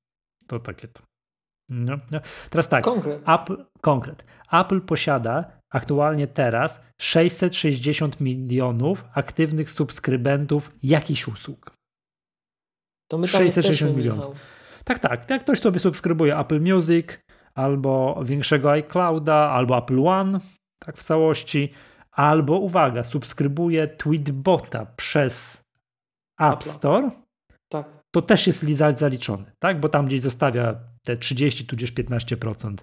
[0.46, 1.07] To takie to.
[1.68, 2.20] No, no.
[2.50, 2.84] Teraz tak.
[2.84, 3.28] Konkret.
[3.28, 4.24] Apple, konkret.
[4.52, 11.72] Apple posiada aktualnie teraz 660 milionów aktywnych subskrybentów jakichś usług.
[13.10, 14.28] To my tam 660 milionów.
[14.28, 14.34] Michał.
[14.84, 15.30] Tak, tak.
[15.30, 17.06] Jak ktoś sobie subskrybuje Apple Music,
[17.54, 20.40] albo większego iClouda, albo Apple One,
[20.78, 21.72] tak w całości,
[22.12, 25.62] albo uwaga, subskrybuje Tweetbota przez
[26.40, 27.10] App Store,
[27.68, 27.86] tak.
[28.14, 28.64] to też jest
[28.94, 29.80] zaliczony, tak?
[29.80, 30.74] Bo tam gdzieś zostawia
[31.08, 32.74] te 30 tudzież 15%.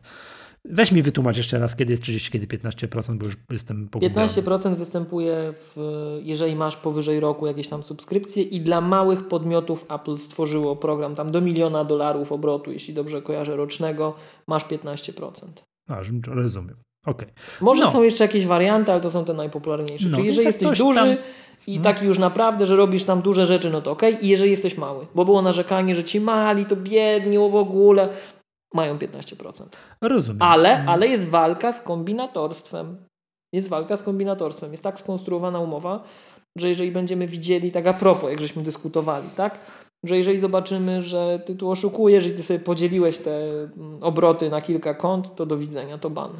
[0.69, 4.27] Weź mi wytłumacz jeszcze raz, kiedy jest 30, kiedy 15%, bo już jestem pogubiony.
[4.27, 5.77] 15% występuje, w,
[6.23, 11.31] jeżeli masz powyżej roku jakieś tam subskrypcje i dla małych podmiotów Apple stworzyło program tam
[11.31, 14.15] do miliona dolarów obrotu, jeśli dobrze kojarzę, rocznego,
[14.47, 15.31] masz 15%.
[15.87, 16.75] A, rozumiem.
[17.05, 17.27] Okay.
[17.61, 17.91] Może no.
[17.91, 20.09] są jeszcze jakieś warianty, ale to są te najpopularniejsze.
[20.09, 21.15] No, Czyli jeżeli jesteś duży tam...
[21.67, 21.83] i hmm.
[21.83, 24.01] taki już naprawdę, że robisz tam duże rzeczy, no to ok.
[24.21, 28.09] I jeżeli jesteś mały, bo było narzekanie, że ci mali to biedni w ogóle,
[28.73, 29.63] mają 15%.
[30.01, 30.41] Rozumiem.
[30.41, 30.89] Ale, hmm.
[30.89, 32.97] ale jest walka z kombinatorstwem.
[33.53, 34.71] Jest walka z kombinatorstwem.
[34.71, 36.03] Jest tak skonstruowana umowa,
[36.57, 39.59] że jeżeli będziemy widzieli, tak a propos, jak żeśmy dyskutowali, tak?
[40.05, 43.47] Że jeżeli zobaczymy, że ty tu oszukujesz i ty sobie podzieliłeś te
[43.77, 46.31] mm, obroty na kilka kont, to do widzenia, to ban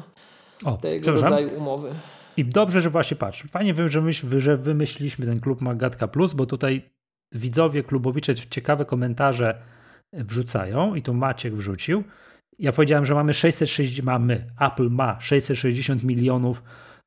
[0.64, 1.94] o, tego rodzaju umowy.
[2.36, 3.42] I dobrze, że właśnie patrz.
[3.42, 6.82] Fajnie, że, myśl, że wymyśliliśmy ten klub Magatka Plus, bo tutaj
[7.32, 9.62] widzowie klubowicze ciekawe komentarze
[10.12, 12.04] wrzucają i tu Maciek wrzucił.
[12.58, 16.62] Ja powiedziałem, że mamy 660, mamy, Apple ma 660 milionów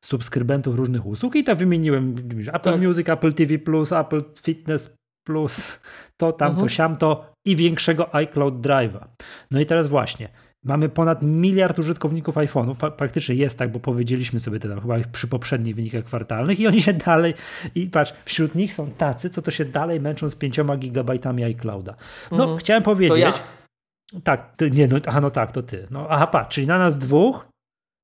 [0.06, 2.16] subskrybentów różnych usług i tak wymieniłem
[2.48, 2.82] Apple tak.
[2.82, 3.54] Music, Apple TV+,
[4.00, 4.96] Apple Fitness
[5.28, 5.80] Plus,
[6.18, 6.68] to, tam, mhm.
[6.68, 9.08] to, siam, to i większego iCloud Drive'a.
[9.52, 10.30] No i teraz właśnie,
[10.64, 12.91] Mamy ponad miliard użytkowników iPhone'ów.
[12.91, 16.82] Praktycznie jest tak, bo powiedzieliśmy sobie to tam chyba przy poprzednich wynikach kwartalnych i oni
[16.82, 17.34] się dalej,
[17.76, 21.95] i patrz, wśród nich są tacy, co to się dalej męczą z 5 gigabajtami iClouda.
[22.32, 22.57] No, mhm.
[22.57, 23.20] chciałem powiedzieć.
[23.20, 23.34] Ja.
[24.24, 25.88] Tak, ty, nie, no, aha, no tak, to ty.
[25.91, 27.49] No, aha, patrz, czyli na nas dwóch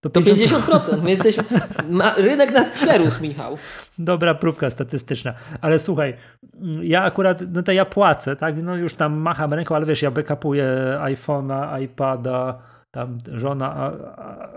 [0.09, 0.61] to 50%.
[0.61, 1.01] To 50%.
[1.03, 1.43] My jesteśmy,
[1.89, 3.57] ma, rynek nas przerósł, Michał.
[3.97, 5.33] Dobra próbka statystyczna.
[5.61, 6.13] Ale słuchaj,
[6.81, 8.63] ja akurat, no to ja płacę, tak?
[8.63, 10.65] No już tam macham ręką, ale wiesz, ja backupuję
[11.01, 12.59] iPhone'a, iPada,
[12.95, 13.91] tam żona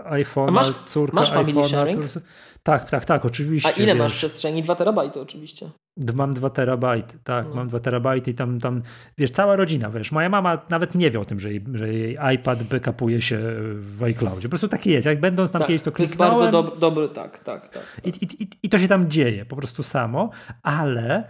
[0.05, 2.19] iPhone'a, córka masz iPhone'a.
[2.63, 3.69] Tak, tak, tak, oczywiście.
[3.69, 3.97] A ile wiesz.
[3.97, 4.63] masz przestrzeni?
[4.63, 5.69] 2 terabajty oczywiście.
[6.13, 7.55] Mam 2 terabajty, tak, no.
[7.55, 8.81] mam 2 terabajty i tam, tam,
[9.17, 12.17] wiesz, cała rodzina, wiesz, moja mama nawet nie wie o tym, że jej, że jej
[12.35, 13.39] iPad backupuje się
[13.79, 14.47] w iCloudzie.
[14.47, 16.33] Po prostu tak jest, jak będąc tam tak, kiedyś to kliknąłem.
[16.33, 17.83] To jest bardzo dob dobry, tak, tak, tak.
[18.03, 20.29] I, i, i, I to się tam dzieje po prostu samo,
[20.63, 21.23] ale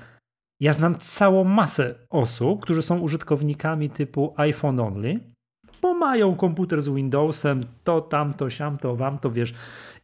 [0.60, 5.20] ja znam całą masę osób, którzy są użytkownikami typu iPhone only,
[5.82, 9.53] bo mają komputer z Windowsem, to tamto, siamto, wam to, wiesz,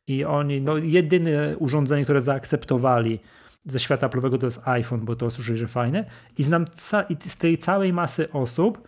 [0.08, 3.20] i oni, no jedyne urządzenie, które zaakceptowali
[3.66, 6.06] ze świata Apple'owego to jest iPhone, bo to słyszę, że fajne.
[6.38, 8.88] I znam ca i z tej całej masy osób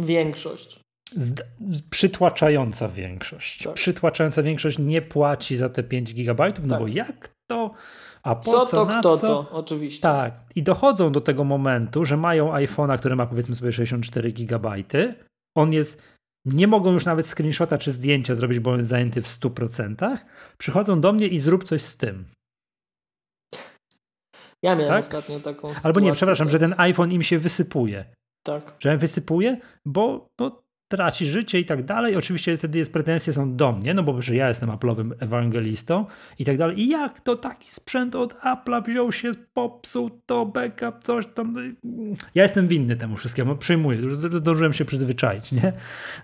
[0.00, 0.80] większość.
[1.90, 3.62] przytłaczająca większość.
[3.62, 3.74] Tak.
[3.74, 6.80] Przytłaczająca większość nie płaci za te 5 gigabajtów, no tak.
[6.80, 7.74] bo jak to?
[8.22, 9.26] A po co, co to, kto co?
[9.26, 9.50] to?
[9.50, 10.02] Oczywiście.
[10.02, 10.34] Tak.
[10.54, 15.14] I dochodzą do tego momentu, że mają iPhone'a, który ma powiedzmy sobie 64 gigabajty.
[15.56, 16.02] On jest
[16.44, 20.18] nie mogą już nawet screenshota czy zdjęcia zrobić, bo on jest zajęty w 100%.
[20.58, 22.24] Przychodzą do mnie i zrób coś z tym.
[24.62, 25.04] Ja miałem tak?
[25.04, 25.86] ostatnio taką sytuację.
[25.86, 26.52] Albo nie, przepraszam, tak.
[26.52, 28.04] że ten iPhone im się wysypuje.
[28.46, 28.76] Tak.
[28.78, 32.16] Że wysypuje, bo no, traci życie i tak dalej.
[32.16, 36.06] Oczywiście wtedy jest pretensje są do mnie, no bo że ja jestem Apple'owym ewangelistą
[36.38, 36.80] i tak dalej.
[36.80, 41.54] I jak to taki sprzęt od Apple'a wziął się, popsuł to, backup, coś tam.
[42.34, 43.98] Ja jestem winny temu wszystkiemu, przyjmuję.
[43.98, 45.72] Już zdążyłem się przyzwyczaić, nie?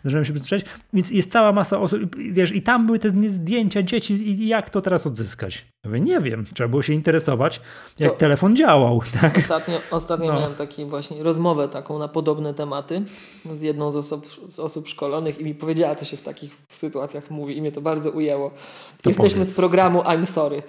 [0.00, 0.64] Zdążyłem się przyzwyczaić.
[0.92, 4.80] Więc jest cała masa osób, wiesz, i tam były te zdjęcia dzieci i jak to
[4.80, 5.66] teraz odzyskać?
[5.84, 7.60] Ja mówię, nie wiem, trzeba było się interesować,
[7.98, 9.00] jak to telefon działał.
[9.20, 9.38] Tak?
[9.38, 10.40] Ostatnio, ostatnio no.
[10.40, 13.02] miałem taką właśnie rozmowę taką na podobne tematy
[13.54, 17.30] z jedną z osób, z osób szkolonych i mi powiedziała, co się w takich sytuacjach
[17.30, 18.50] mówi i mnie to bardzo ujęło.
[19.02, 19.52] To Jesteśmy powiedz.
[19.52, 20.62] z programu I'm sorry.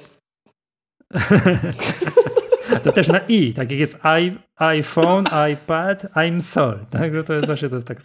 [2.83, 4.31] to też na i, tak jak jest I,
[4.61, 6.79] iPhone, iPad, I'm sorry.
[6.89, 7.97] Także to jest właśnie to jest tak.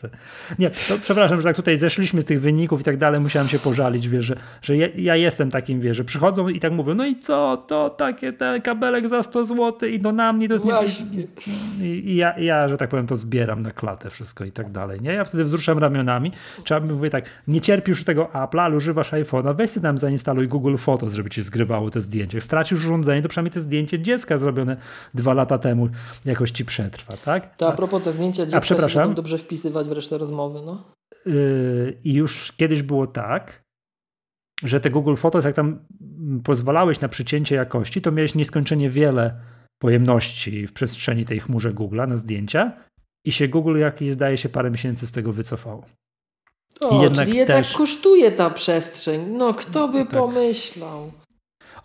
[0.59, 3.59] Nie, to przepraszam, że tak tutaj zeszliśmy z tych wyników i tak dalej, musiałem się
[3.59, 7.17] pożalić, wiesz, że, że ja, jestem takim, wiesz, że przychodzą i tak mówią, no i
[7.17, 11.27] co, to takie ten kabelek za 100 zł i do na mnie to jest nie...
[11.87, 15.01] I, I, ja, ja, że tak powiem, to zbieram na klatę wszystko i tak dalej,
[15.01, 15.13] nie?
[15.13, 16.33] Ja wtedy wzruszam ramionami,
[16.65, 20.49] trzeba by mówię tak, nie cierpisz tego Apple'a, ale używasz iPhone'a, weź sobie tam zainstaluj
[20.49, 22.37] Google Photos, żeby ci zgrywało te zdjęcia.
[22.37, 24.77] Jak stracisz urządzenie, to przynajmniej te zdjęcie dziecka zrobione
[25.15, 25.89] dwa lata temu
[26.25, 27.57] jakoś przetrwa, tak?
[27.57, 29.15] To a propos te zdjęcia dziecka a, przepraszam.
[29.15, 30.85] dobrze wpisywać w resztę rozmowy, no.
[31.27, 33.65] Yy, I już kiedyś było tak,
[34.63, 35.79] że te Google Photos, jak tam
[36.45, 39.41] pozwalałeś na przycięcie jakości, to miałeś nieskończenie wiele
[39.79, 42.73] pojemności w przestrzeni tej chmurze Google'a na zdjęcia
[43.27, 45.85] i się Google jakieś zdaje się parę miesięcy z tego wycofało.
[46.81, 47.77] O, I jednak jednak też...
[47.77, 49.27] kosztuje ta przestrzeń.
[49.31, 50.09] No kto by tak.
[50.09, 51.13] pomyślał?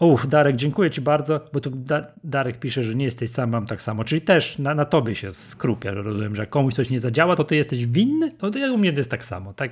[0.02, 3.68] Uff, Darek, dziękuję Ci bardzo, bo tu da Darek pisze, że nie jesteś sam, mam
[3.68, 4.04] tak samo.
[4.04, 7.36] Czyli też na, na Tobie się skrupia, że rozumiem, że jak komuś coś nie zadziała,
[7.36, 8.36] to Ty jesteś winny?
[8.42, 9.54] No to ja u mnie jest tak samo.
[9.54, 9.72] Tak?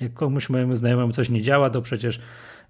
[0.00, 2.20] Jak komuś mojemu znajomemu coś nie działa, to przecież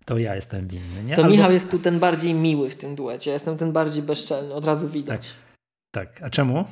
[0.05, 1.05] to ja jestem winny.
[1.05, 1.15] Nie?
[1.17, 1.35] To Albo...
[1.35, 3.31] Michał jest tu ten bardziej miły w tym duecie.
[3.31, 5.27] Ja jestem ten bardziej bezczelny, od razu widać.
[5.91, 6.23] Tak, tak.
[6.23, 6.65] a czemu?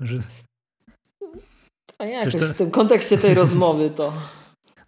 [0.00, 0.18] Że...
[1.98, 2.38] A jak to...
[2.38, 4.12] w tym kontekście tej rozmowy to...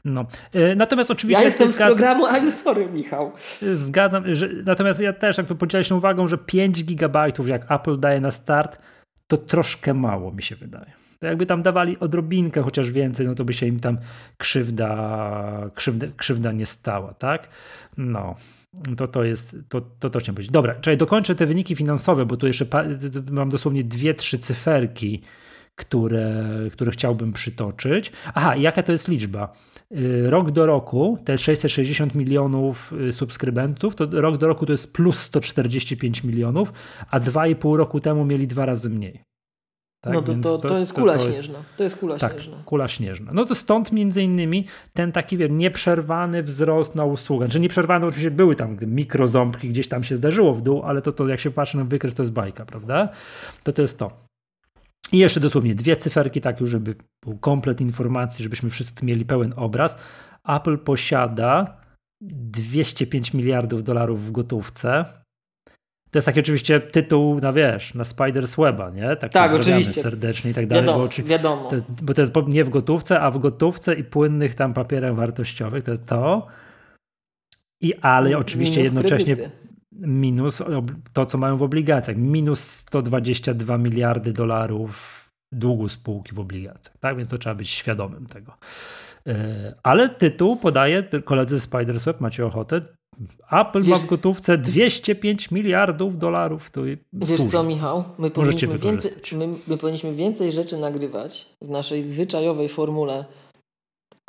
[0.05, 0.27] No.
[0.53, 1.41] E, natomiast oczywiście.
[1.41, 3.33] Ja jestem z zgadzam, programu I'm sorry, Michał.
[3.75, 8.21] Zgadzam, że, natomiast ja też jakby podzielę się uwagą, że 5 gigabajtów, jak Apple daje
[8.21, 8.79] na start,
[9.27, 10.93] to troszkę mało mi się wydaje.
[11.21, 13.99] To jakby tam dawali odrobinkę chociaż więcej, no to by się im tam
[14.39, 17.49] krzywda, krzywda, krzywda nie stała, tak?
[17.97, 18.37] No.
[18.97, 20.53] To, to jest, to, to, to chciałem powiedzieć.
[20.53, 22.67] Dobra, czyli dokończę te wyniki finansowe, bo tu jeszcze
[23.31, 25.23] mam dosłownie dwie, trzy cyferki,
[25.81, 28.13] które, które chciałbym przytoczyć.
[28.35, 29.53] Aha, jaka to jest liczba?
[29.93, 34.93] Y, rok do roku, te 660 milionów y, subskrybentów, to rok do roku to jest
[34.93, 36.73] plus 145 milionów,
[37.11, 39.23] a 2,5 roku temu mieli dwa razy mniej.
[40.01, 40.13] Tak?
[40.15, 41.59] No to, to, to, to, jest kula to, śnieżna.
[41.77, 42.57] To jest kula tak, śnieżna.
[42.65, 43.33] Kula śnieżna.
[43.35, 47.47] No to stąd między innymi ten taki wie, nieprzerwany wzrost na usługę.
[47.47, 51.29] Znaczy nieprzerwany oczywiście były tam mikroząbki, gdzieś tam się zdarzyło w dół, ale to, to
[51.29, 53.09] jak się patrzy na wykres, to jest bajka, prawda?
[53.63, 54.30] To to jest to.
[55.13, 56.95] I jeszcze dosłownie dwie cyferki, tak już, żeby
[57.25, 59.97] był komplet informacji, żebyśmy wszyscy mieli pełen obraz.
[60.49, 61.81] Apple posiada
[62.21, 65.05] 205 miliardów dolarów w gotówce.
[66.11, 69.17] To jest taki oczywiście tytuł na wiesz, na Spider's Weba, nie?
[69.17, 70.03] Tak, tak oczywiście.
[70.03, 70.85] serdecznie i tak dalej.
[70.85, 71.69] Wiadomo, bo, wiadomo.
[71.69, 75.15] To jest, bo to jest nie w gotówce, a w gotówce i płynnych tam papierach
[75.15, 75.85] wartościowych.
[75.85, 76.47] To jest to.
[77.81, 79.70] I ale oczywiście jednocześnie kredyty
[80.01, 80.63] minus
[81.13, 82.17] to, co mają w obligacjach.
[82.17, 85.21] Minus 122 miliardy dolarów
[85.53, 86.99] długu spółki w obligacjach.
[87.01, 88.53] Tak więc to trzeba być świadomym tego.
[89.27, 92.81] E, ale tytuł podaje koledzy z Spidersweb, macie ochotę.
[93.51, 96.71] Apple Wiesz, ma w gotówce 205 miliardów dolarów.
[96.71, 96.83] To
[97.13, 97.53] Wiesz służy.
[97.53, 98.05] co, Michał?
[98.19, 103.25] My powinniśmy, więcej, my, my powinniśmy więcej rzeczy nagrywać w naszej zwyczajowej formule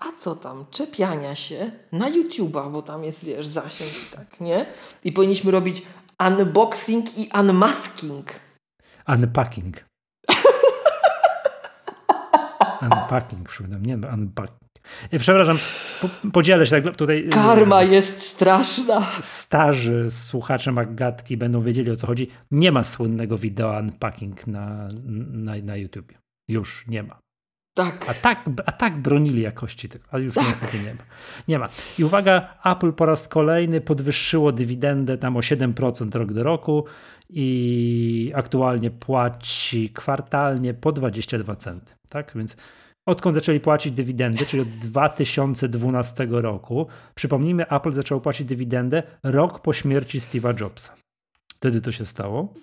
[0.01, 4.65] a co tam, czepiania się na YouTube'a, bo tam jest, wiesz, zasięg i tak, nie?
[5.03, 5.81] I powinniśmy robić
[6.27, 8.29] unboxing i unmasking.
[9.07, 9.85] Unpacking.
[12.81, 14.61] unpacking, przypominam, nie no, unpacking.
[15.19, 15.57] Przepraszam,
[16.01, 17.29] po, podzielę się tak tutaj.
[17.31, 19.01] Karma z, jest straszna.
[19.21, 22.27] Starzy słuchacze Magatki będą wiedzieli o co chodzi.
[22.51, 24.87] Nie ma słynnego wideo unpacking na,
[25.31, 26.13] na, na YouTube.
[26.49, 27.19] Już nie ma.
[27.73, 28.09] Tak.
[28.09, 30.47] A tak, a tak bronili jakości tego, ale już tak.
[30.47, 31.03] niestety nie ma.
[31.47, 31.69] Nie ma.
[31.99, 36.85] I uwaga, Apple po raz kolejny podwyższyło dywidendę tam o 7% rok do roku
[37.29, 41.93] i aktualnie płaci kwartalnie po 22 centy.
[42.09, 42.31] Tak?
[42.35, 42.55] Więc
[43.05, 49.73] odkąd zaczęli płacić dywidendy, czyli od 2012 roku, przypomnijmy, Apple zaczął płacić dywidendę rok po
[49.73, 50.95] śmierci Steve'a Jobsa.
[51.55, 52.53] Wtedy to się stało.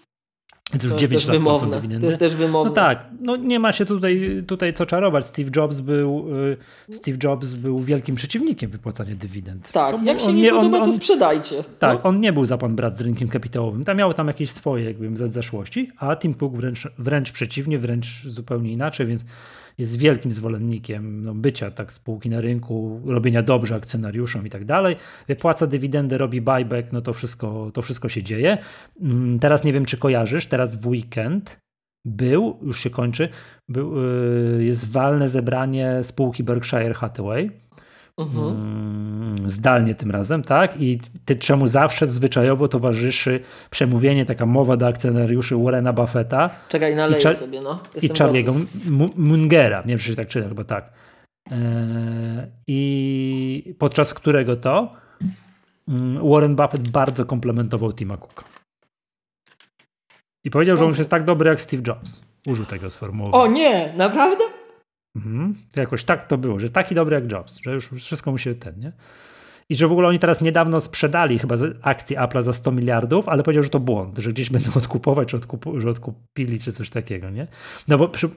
[0.68, 1.80] To, już 9 lat wymowne.
[2.00, 2.70] To jest też wymowne.
[2.70, 5.26] No tak, no nie ma się tutaj, tutaj co czarować.
[5.26, 6.26] Steve Jobs był
[6.90, 9.72] y, Steve Jobs był wielkim przeciwnikiem wypłacania dywidend.
[9.72, 11.64] Tak, to jak się nie podoba, on, to sprzedajcie.
[11.78, 12.10] Tak, no?
[12.10, 13.84] on nie był za pan brat z rynkiem kapitałowym.
[13.84, 18.22] Tam miał tam jakieś swoje jakby z zaszłości, a Tim Cook wręcz, wręcz przeciwnie, wręcz
[18.26, 19.24] zupełnie inaczej, więc
[19.78, 24.96] jest wielkim zwolennikiem no, bycia tak spółki na rynku, robienia dobrze akcjonariuszom i tak dalej.
[25.28, 28.58] Wypłaca dywidendę, robi buyback, no to wszystko, to wszystko się dzieje.
[29.00, 31.60] Mm, teraz nie wiem, czy kojarzysz, teraz w weekend
[32.04, 33.28] był, już się kończy,
[33.68, 34.04] był,
[34.58, 37.67] y, jest walne zebranie spółki Berkshire Hathaway
[38.18, 38.46] Mhm.
[38.46, 40.80] Mm, zdalnie tym razem, tak?
[40.80, 43.40] I ty, czemu zawsze zwyczajowo towarzyszy
[43.70, 46.50] przemówienie, taka mowa do akcjonariuszy Warrena Buffetta.
[46.68, 47.80] Czekaj, naleję sobie, no.
[47.94, 48.64] Jestem I Charlie'ego
[49.16, 50.92] Mungera, nie wiem, czy tak czyta, chyba tak.
[51.50, 51.56] Eee,
[52.66, 54.92] I podczas którego to
[55.88, 58.44] mm, Warren Buffett bardzo komplementował Tima Cooka.
[60.44, 62.22] I powiedział, że on już jest tak dobry jak Steve Jobs.
[62.46, 63.44] Użył tego sformułowania.
[63.44, 64.44] O nie, naprawdę?
[65.18, 65.54] Mhm.
[65.76, 68.78] Jakoś tak to było, że taki dobry jak Jobs, że już wszystko mu się ten,
[68.78, 68.92] nie?
[69.70, 73.42] I że w ogóle oni teraz niedawno sprzedali chyba akcje Apple'a za 100 miliardów, ale
[73.42, 77.30] powiedział, że to błąd, że gdzieś będą odkupować, że, odkupu, że odkupili czy coś takiego,
[77.30, 77.46] nie?
[77.88, 78.28] No bo przy,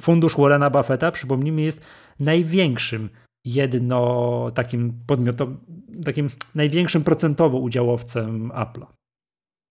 [0.00, 1.84] fundusz Warrena Buffetta, przypomnijmy, jest
[2.20, 3.08] największym
[3.44, 5.56] jedno takim podmiotom,
[6.04, 8.86] takim największym procentowo udziałowcem Apple'a.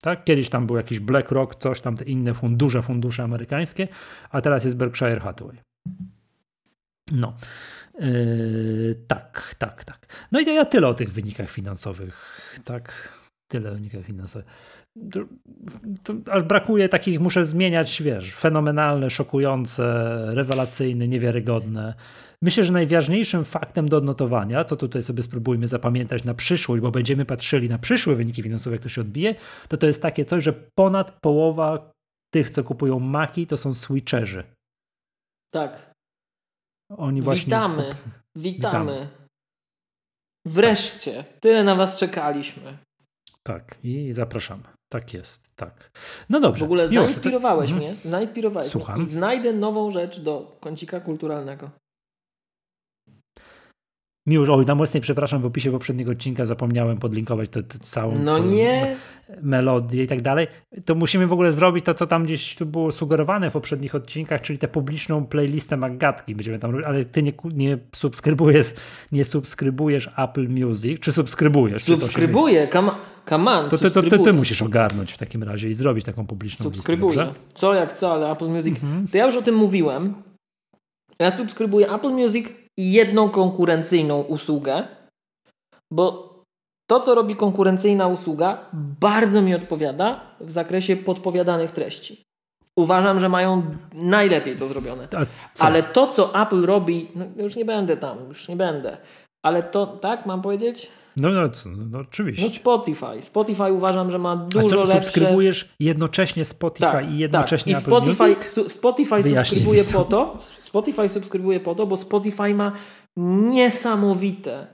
[0.01, 0.23] Tak?
[0.23, 3.87] Kiedyś tam był jakiś BlackRock, coś tam, te inne fundusze, fundusze amerykańskie,
[4.29, 5.57] a teraz jest Berkshire Hathaway.
[7.11, 7.33] No.
[7.99, 10.27] Yy, tak, tak, tak.
[10.31, 12.55] No i to ja tyle o tych wynikach finansowych.
[12.63, 13.13] Tak,
[13.47, 14.45] tyle o wynikach finansowych.
[15.11, 15.19] To,
[16.03, 19.85] to aż brakuje takich, muszę zmieniać, wiesz, fenomenalne, szokujące,
[20.33, 21.93] rewelacyjne, niewiarygodne.
[22.41, 27.25] Myślę, że najważniejszym faktem do odnotowania, co tutaj sobie spróbujmy zapamiętać na przyszłość, bo będziemy
[27.25, 29.35] patrzyli na przyszłe wyniki finansowe, jak to się odbije,
[29.67, 31.91] to to jest takie coś, że ponad połowa
[32.33, 34.43] tych, co kupują Maki, to są switcherzy.
[35.53, 35.94] Tak.
[36.89, 37.45] Oni właśnie.
[37.45, 37.95] Witamy.
[38.35, 38.93] Witamy.
[38.93, 39.09] Witamy.
[40.45, 41.23] Wreszcie.
[41.39, 42.77] Tyle na Was czekaliśmy.
[43.43, 44.63] Tak, i zapraszamy.
[44.89, 45.91] Tak jest, tak.
[46.29, 46.59] No dobrze.
[46.59, 47.75] W ogóle zainspirowałeś to...
[47.75, 47.95] mnie.
[48.05, 48.99] Zainspirowałeś Słucham.
[48.99, 49.09] mnie.
[49.09, 51.69] Znajdę nową rzecz do kącika kulturalnego.
[54.27, 58.95] Miłosz, oj, na mocniej przepraszam, w opisie poprzedniego odcinka zapomniałem podlinkować tę całą no nie.
[59.41, 60.47] melodię i tak dalej.
[60.85, 64.41] To musimy w ogóle zrobić to, co tam gdzieś tu było sugerowane w poprzednich odcinkach,
[64.41, 66.35] czyli tę publiczną playlistę Magatki.
[66.35, 68.73] Będziemy tam robić, ale ty nie, nie subskrybujesz,
[69.11, 71.83] nie subskrybujesz Apple Music, czy subskrybujesz?
[71.83, 72.91] Subskrybuję, come,
[73.29, 76.27] come on, to, to, to, to, ty musisz ogarnąć w takim razie i zrobić taką
[76.27, 77.09] publiczną subskrybuję.
[77.09, 77.25] listę.
[77.25, 77.53] Subskrybuję.
[77.53, 78.83] Co jak co, ale Apple Music.
[78.83, 79.07] Mhm.
[79.07, 80.13] To ja już o tym mówiłem.
[81.19, 82.47] Ja subskrybuję Apple Music
[82.77, 84.87] i jedną konkurencyjną usługę,
[85.91, 86.35] bo
[86.89, 92.21] to, co robi konkurencyjna usługa, bardzo mi odpowiada w zakresie podpowiadanych treści.
[92.79, 93.63] Uważam, że mają
[93.93, 95.07] najlepiej to zrobione.
[95.59, 98.97] Ale to, co Apple robi, no już nie będę tam, już nie będę.
[99.45, 100.91] Ale to, tak mam powiedzieć?
[101.17, 102.43] No, no, no, no oczywiście.
[102.43, 103.21] No Spotify.
[103.21, 105.03] Spotify uważam, że ma dużo A co, lepsze...
[105.03, 107.81] subskrybujesz jednocześnie Spotify tak, i jednocześnie tak.
[107.81, 108.35] I Spotify,
[108.69, 112.71] Spotify subskrybuje po to, Spotify subskrybuje po to, bo Spotify ma
[113.17, 114.67] niesamowite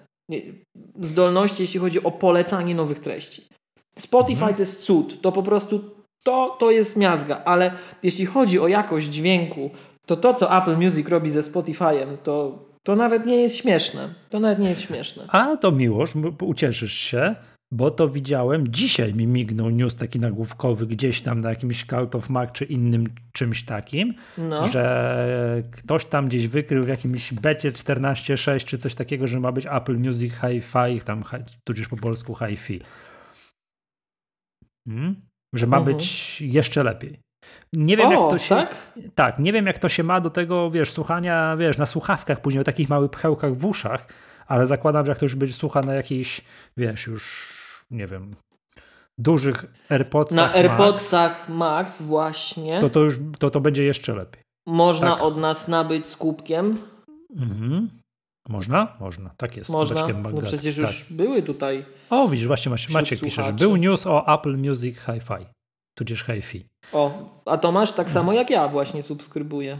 [1.00, 3.48] zdolności, jeśli chodzi o polecanie nowych treści.
[3.96, 4.56] Spotify mhm.
[4.56, 5.22] to jest cud.
[5.22, 5.82] To po prostu
[6.24, 7.72] to, to jest miazga, ale
[8.04, 9.70] jeśli chodzi o jakość dźwięku,
[10.06, 14.14] to to, co Apple Music robi ze Spotify'em, to to nawet nie jest śmieszne.
[14.30, 15.24] To nawet nie jest śmieszne.
[15.28, 17.36] A to miłość, ucieszysz się,
[17.72, 18.68] bo to widziałem.
[18.68, 23.08] Dzisiaj mi mignął news taki nagłówkowy gdzieś tam na jakimś Cult of Mac czy innym
[23.34, 24.68] czymś takim, no.
[24.68, 29.66] że ktoś tam gdzieś wykrył w jakimś becie 14.6 czy coś takiego, że ma być
[29.66, 31.24] Apple Music Hi-Fi, tam
[31.64, 32.80] tudzież po polsku Hi-Fi.
[34.88, 35.16] Hmm?
[35.54, 35.98] Że ma mhm.
[35.98, 37.20] być jeszcze lepiej.
[37.74, 38.56] Nie wiem, o, jak to się.
[38.56, 38.76] Tak?
[39.16, 42.62] tak, nie wiem, jak to się ma do tego, wiesz, słuchania, wiesz, na słuchawkach, później
[42.62, 44.08] o takich małych pchełkach w uszach,
[44.48, 46.42] ale zakładam, że jak to już będzie słucha na jakiejś,
[46.78, 48.32] wiesz, już nie wiem,
[49.18, 50.38] dużych AirPodsach.
[50.38, 52.80] Na AirPodsach Max, Max właśnie.
[52.80, 54.44] To to już to, to będzie jeszcze lepiej.
[54.68, 55.24] Można tak.
[55.24, 56.78] od nas nabyć z kubkiem.
[57.38, 57.90] Mhm.
[58.50, 58.98] Można?
[59.00, 59.70] Można, tak jest.
[59.70, 60.86] Można, no przecież tak.
[60.86, 61.86] już były tutaj.
[62.10, 65.46] O, widzisz, właśnie Maciek pisze, że był news o Apple Music Hi-Fi,
[65.96, 66.71] tudzież Hi-Fi.
[66.94, 69.80] O, a Tomasz tak samo jak ja właśnie subskrybuje.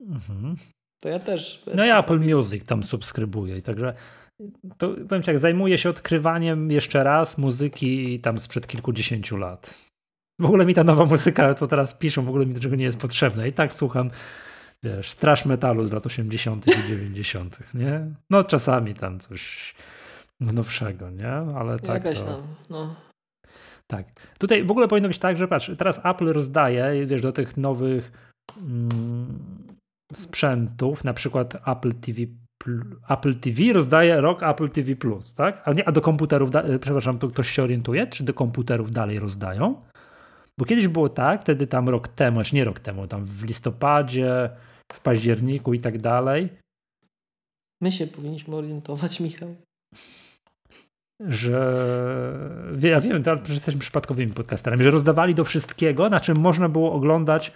[0.00, 0.56] Mhm.
[1.00, 1.64] To ja też.
[1.74, 3.94] No ja Apple Music tam subskrybuję i także
[4.78, 9.74] to powiem tak, zajmuję się odkrywaniem jeszcze raz muzyki tam sprzed kilkudziesięciu lat.
[10.40, 12.84] W ogóle mi ta nowa muzyka, co teraz piszą, w ogóle mi do czego nie
[12.84, 13.46] jest potrzebna.
[13.46, 14.10] I tak słucham,
[14.82, 16.66] wiesz, trash metalu z lat 80.
[16.66, 18.06] i 90., nie?
[18.30, 19.74] No czasami tam coś
[20.40, 21.30] nowszego, nie?
[21.30, 22.26] Ale tak Jakaś to...
[22.26, 22.94] tam, no.
[23.90, 24.06] Tak.
[24.38, 28.12] Tutaj w ogóle powinno być tak, że patrz, teraz Apple rozdaje, wiesz, do tych nowych
[28.60, 29.38] mm,
[30.12, 32.22] sprzętów, na przykład Apple TV
[33.08, 35.62] Apple TV rozdaje rok Apple TV Plus, tak?
[35.64, 39.18] A, nie, a do komputerów, e, przepraszam, to ktoś się orientuje, czy do komputerów dalej
[39.18, 39.82] rozdają?
[40.58, 44.50] Bo kiedyś było tak, wtedy tam rok temu, znaczy nie rok temu, tam w listopadzie,
[44.92, 46.48] w październiku i tak dalej.
[47.82, 49.54] My się powinniśmy orientować, Michał
[51.20, 51.76] że
[52.80, 57.52] ja wiem, że jesteśmy przypadkowymi podcasterami, że rozdawali do wszystkiego, na czym można było oglądać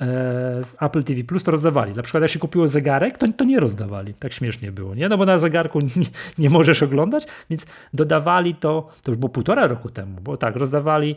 [0.00, 1.92] e, Apple TV Plus, to rozdawali.
[1.92, 4.14] Na przykład jak się kupiło zegarek, to, to nie rozdawali.
[4.14, 5.08] Tak śmiesznie było, nie?
[5.08, 6.06] No bo na zegarku nie,
[6.38, 11.16] nie możesz oglądać, więc dodawali to, to już było półtora roku temu, bo tak, rozdawali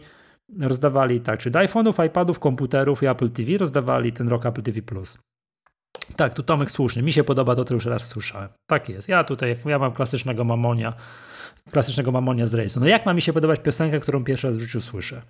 [0.59, 5.17] rozdawali tak, czy iPhone'ów, iPadów, komputerów i Apple TV rozdawali ten rok Apple TV Plus.
[6.15, 7.03] Tak, tu Tomek słusznie.
[7.03, 8.49] Mi się podoba to, co już raz słyszałem.
[8.67, 9.09] Tak jest.
[9.09, 10.93] Ja tutaj, ja mam klasycznego mamonia,
[11.71, 12.79] klasycznego mamonia z rejsu.
[12.79, 15.21] No jak ma mi się podobać piosenka, którą pierwszy raz w życiu słyszę?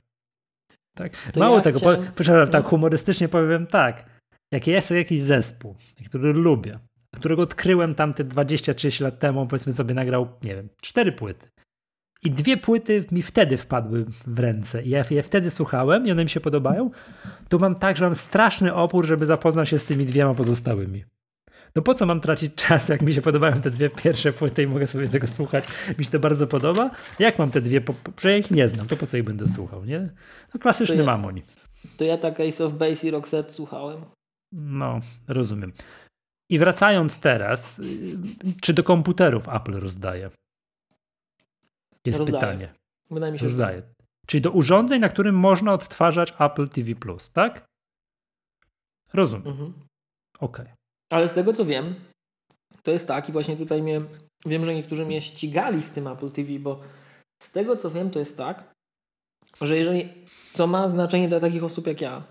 [0.96, 1.32] Tak.
[1.36, 2.12] Mało ja tego, chciałem...
[2.16, 2.70] przepraszam, tak no.
[2.70, 4.06] humorystycznie powiem tak.
[4.52, 5.76] Jak jest jakiś zespół,
[6.06, 6.80] który lubię,
[7.16, 11.48] którego odkryłem tam te 20-30 lat temu, powiedzmy sobie nagrał, nie wiem, cztery płyty.
[12.24, 14.84] I dwie płyty mi wtedy wpadły w ręce.
[14.84, 16.92] I ja je wtedy słuchałem i one mi się podobają.
[17.50, 21.04] To mam tak, że mam straszny opór, żeby zapoznać się z tymi dwiema pozostałymi.
[21.76, 24.68] No po co mam tracić czas, jak mi się podobają te dwie pierwsze płyty i
[24.68, 25.64] mogę sobie tego słuchać,
[25.98, 26.92] mi się to bardzo podoba.
[27.20, 27.82] Jak mam te dwie,
[28.22, 30.10] że ja ich nie znam, to po co ich będę słuchał, nie?
[30.54, 31.42] No klasyczny to ja, mamoń.
[31.98, 34.02] To ja tak Ace of Base i Roxette słuchałem.
[34.52, 35.74] No, rozumiem.
[36.50, 37.82] I wracając teraz,
[38.62, 40.30] czy do komputerów Apple rozdaje?
[42.06, 42.42] Jest rozdaje.
[42.42, 42.74] pytanie.
[43.12, 43.78] Wydaje mi się, rozdaje.
[43.78, 43.84] Że...
[44.28, 46.94] Czyli do urządzeń, na którym można odtwarzać Apple TV+,
[47.34, 47.66] tak?
[49.14, 49.48] Rozumiem.
[49.48, 49.74] Mhm.
[50.40, 50.66] Okej.
[50.66, 50.83] Okay.
[51.10, 51.96] Ale z tego co wiem,
[52.84, 54.02] to jest tak i właśnie tutaj mnie,
[54.46, 56.82] wiem, że niektórzy mnie ścigali z tym Apple TV, bo
[57.42, 58.74] z tego co wiem, to jest tak,
[59.62, 60.10] że jeżeli,
[60.54, 62.24] co ma znaczenie dla takich osób jak ja,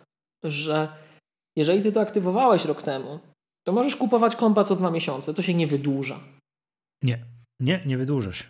[0.44, 0.96] że
[1.56, 3.20] jeżeli ty to aktywowałeś rok temu,
[3.66, 6.20] to możesz kupować kompa co dwa miesiące, to się nie wydłuża.
[7.02, 7.24] Nie,
[7.60, 8.44] nie, nie wydłuża się.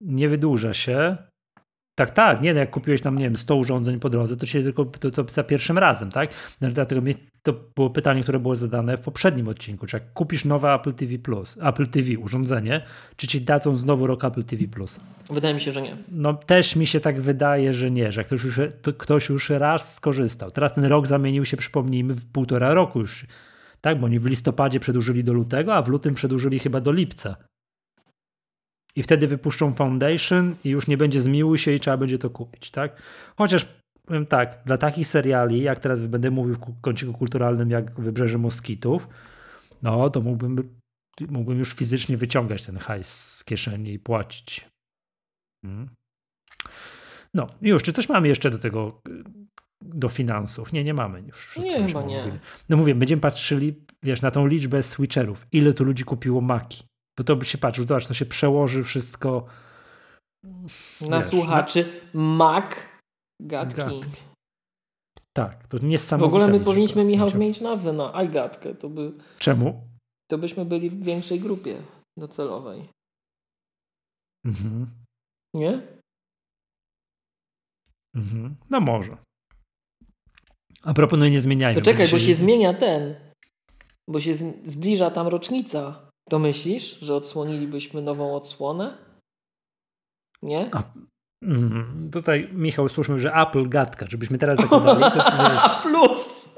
[0.00, 1.16] Nie wydłuża się.
[1.94, 4.62] Tak, tak, nie, no jak kupiłeś tam, nie wiem, 100 urządzeń po drodze, to się
[4.62, 6.30] tylko to, to za pierwszym razem, tak?
[6.60, 7.02] No, dlatego
[7.42, 11.18] to było pytanie, które było zadane w poprzednim odcinku, czy jak kupisz nowe Apple TV
[11.18, 12.80] Plus, Apple TV urządzenie,
[13.16, 15.00] czy ci dadzą znowu rok Apple TV Plus?
[15.30, 15.96] Wydaje mi się, że nie.
[16.08, 18.60] No też mi się tak wydaje, że nie, że ktoś już,
[18.98, 20.50] ktoś już raz skorzystał.
[20.50, 23.26] Teraz ten rok zamienił się, przypomnijmy, w półtora roku już,
[23.80, 24.00] tak?
[24.00, 27.36] Bo oni w listopadzie przedłużyli do lutego, a w lutym przedłużyli chyba do lipca.
[28.96, 32.70] I wtedy wypuszczą Foundation i już nie będzie zmiłuj się i trzeba będzie to kupić,
[32.70, 33.02] tak?
[33.36, 33.66] Chociaż
[34.06, 39.08] powiem tak, dla takich seriali, jak teraz będę mówił w kąciku kulturalnym, jak Wybrzeże Moskitów,
[39.82, 40.76] no to mógłbym,
[41.28, 44.68] mógłbym już fizycznie wyciągać ten hajs z kieszeni i płacić.
[45.64, 45.88] Hmm.
[47.34, 49.00] No, już, czy coś mamy jeszcze do tego,
[49.80, 50.72] do finansów?
[50.72, 51.46] Nie, nie mamy już.
[51.46, 52.40] Wszystko nie, chyba nie.
[52.68, 55.46] No mówię, będziemy patrzyli, wiesz, na tą liczbę switcherów.
[55.52, 56.84] Ile tu ludzi kupiło Maki?
[57.18, 59.46] Bo to by się patrzył, zobacz, to się przełoży wszystko.
[61.00, 62.20] Na wiesz, słuchaczy na...
[62.20, 62.74] Mac
[63.40, 64.06] God, God King.
[65.36, 66.30] Tak, to niesamowite.
[66.30, 68.74] W ogóle my powinniśmy, Michał, zmienić nazwę na iGatkę.
[68.74, 69.12] To by...
[69.38, 69.88] Czemu?
[70.30, 71.82] To byśmy byli w większej grupie
[72.18, 72.88] docelowej.
[74.46, 74.90] Mhm.
[75.54, 75.82] Nie?
[78.16, 78.56] Mhm.
[78.70, 79.16] No może.
[80.82, 81.80] A proponuję nie zmieniajmy.
[81.80, 83.14] To czekaj, bo się zmienia ten.
[84.10, 84.34] Bo się
[84.66, 86.10] zbliża tam rocznica.
[86.28, 88.98] To myślisz, że odsłonilibyśmy nową odsłonę?
[90.42, 90.70] Nie?
[90.72, 90.82] A,
[91.42, 95.04] mm, tutaj Michał słuszmy, że Apple gadka, żebyśmy teraz zakładali.
[95.82, 96.48] Plus!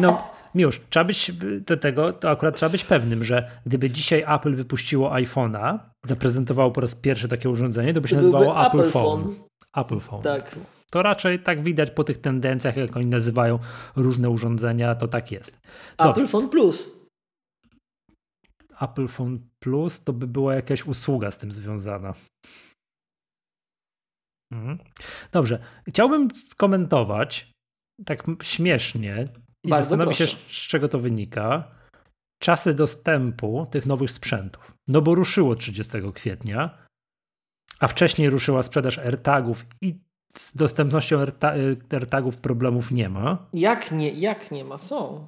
[0.00, 1.32] No, Miłosz, trzeba być
[1.66, 6.80] do tego, to akurat trzeba być pewnym, że gdyby dzisiaj Apple wypuściło iPhone'a, zaprezentowało po
[6.80, 9.22] raz pierwszy takie urządzenie, to by się to nazywało Apple, Apple Phone.
[9.22, 9.34] Phone.
[9.76, 10.22] Apple Phone.
[10.22, 10.56] Tak.
[10.90, 13.58] To raczej tak widać po tych tendencjach, jak oni nazywają
[13.96, 15.60] różne urządzenia, to tak jest.
[15.98, 16.10] Dobrze.
[16.10, 17.03] Apple Phone Plus.
[18.80, 22.14] Apple Phone Plus, to by była jakaś usługa z tym związana.
[24.52, 24.78] Mhm.
[25.32, 25.64] Dobrze.
[25.88, 27.52] Chciałbym skomentować
[28.06, 29.28] tak śmiesznie
[29.64, 31.70] i Bardzo zastanowić się, z czego to wynika.
[32.42, 34.74] Czasy dostępu tych nowych sprzętów.
[34.88, 36.86] No bo ruszyło 30 kwietnia,
[37.80, 40.00] a wcześniej ruszyła sprzedaż AirTagów i
[40.36, 41.18] z dostępnością
[41.90, 43.46] AirTagów problemów nie ma.
[43.52, 44.78] Jak nie, jak nie ma?
[44.78, 45.26] Są.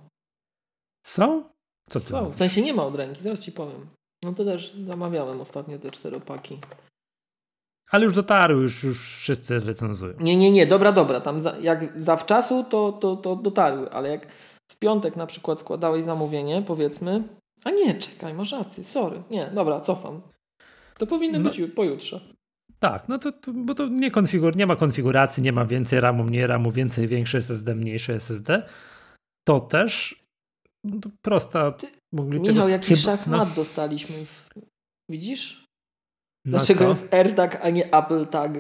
[1.07, 1.56] Są?
[1.91, 2.31] Co ty Są.
[2.31, 3.87] W sensie nie ma od ręki, zaraz ci powiem.
[4.25, 6.59] No to też zamawiałem ostatnio te czteropaki.
[7.91, 10.15] Ale już dotarły, już, już wszyscy recenzują.
[10.21, 11.21] Nie, nie, nie, dobra, dobra.
[11.21, 14.27] Tam za, jak zawczasu to, to, to dotarły, ale jak
[14.71, 17.23] w piątek na przykład składałeś zamówienie, powiedzmy,
[17.65, 19.23] a nie, czekaj, masz rację, sorry.
[19.31, 20.21] Nie, dobra, cofam.
[20.99, 22.21] To powinny no, być pojutrze.
[22.79, 26.25] Tak, no to, to, bo to nie, konfigur, nie ma konfiguracji, nie ma więcej RAMu,
[26.25, 28.63] mniej RAMu, więcej, większe SSD, mniejsze SSD.
[29.45, 30.26] To też
[31.23, 31.73] prosta.
[31.73, 33.55] Ty, Michał, tego, jakiś chyba, szachmat no.
[33.55, 34.27] dostaliśmy.
[34.27, 34.49] W...
[35.11, 35.65] Widzisz?
[36.47, 38.53] Dlaczego jest AirTag, a nie Apple Tag?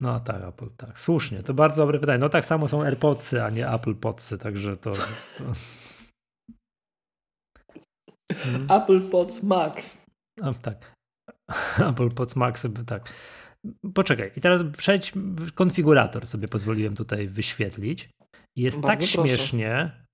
[0.00, 1.00] No tak, Apple tak.
[1.00, 2.18] Słusznie, to bardzo dobre pytanie.
[2.18, 4.92] No tak samo są AirPodsy, a nie Apple Podsy, także to...
[5.38, 5.44] to...
[8.34, 8.70] Hmm.
[8.70, 10.04] Apple Pods Max.
[10.42, 10.94] A, tak.
[11.90, 13.12] Apple Pods Max, tak.
[13.94, 15.12] Poczekaj, i teraz przejdź,
[15.54, 18.10] konfigurator sobie pozwoliłem tutaj wyświetlić.
[18.56, 19.28] Jest Bardzo tak proszę.
[19.28, 20.04] śmiesznie,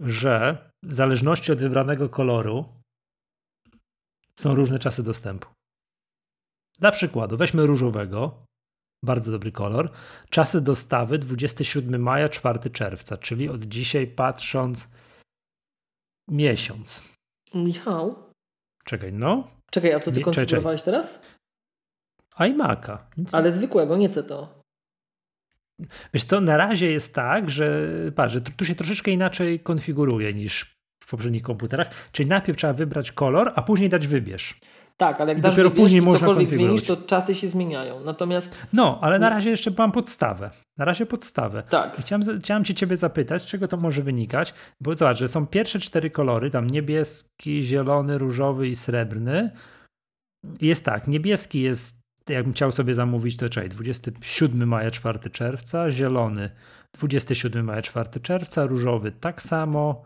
[0.00, 2.64] że w zależności od wybranego koloru
[4.40, 5.48] są różne czasy dostępu.
[6.78, 8.44] Dla przykładu, weźmy różowego,
[9.04, 9.92] bardzo dobry kolor.
[10.30, 14.88] Czasy dostawy 27 maja, 4 czerwca, czyli od dzisiaj patrząc
[16.30, 17.02] miesiąc.
[17.54, 18.32] Michał?
[18.84, 19.50] Czekaj, no.
[19.70, 21.22] Czekaj, a co ty konfigurowałeś teraz?
[22.38, 22.98] iMac'a.
[23.32, 24.59] Ale zwykłego, nie CTO.
[26.14, 30.80] Wiesz co, na razie jest tak, że, patrz, że tu się troszeczkę inaczej konfiguruje niż
[31.04, 31.88] w poprzednich komputerach.
[32.12, 34.60] Czyli najpierw trzeba wybrać kolor, a później dać wybierz.
[35.00, 38.00] Tak, ale jak dasz dopiero później można cokolwiek zmienisz, to czasy się zmieniają.
[38.04, 38.58] Natomiast.
[38.72, 40.50] No, ale na razie jeszcze mam podstawę.
[40.78, 41.62] Na razie podstawę.
[41.62, 41.96] Tak.
[42.00, 45.78] chciałem, chciałem cię ciebie zapytać, z czego to może wynikać, bo zobacz, że są pierwsze
[45.78, 49.50] cztery kolory, tam niebieski, zielony, różowy i srebrny.
[50.60, 56.50] Jest tak, niebieski jest, jakbym chciał sobie zamówić, to czekaj, 27 maja, 4 czerwca, zielony
[56.92, 60.02] 27 maja, 4 czerwca, różowy tak samo,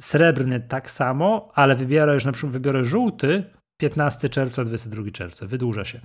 [0.00, 3.44] srebrny tak samo, ale wybiorę już na przykład wybiorę żółty,
[3.80, 6.00] 15 czerwca, 22 czerwca, wydłuża się.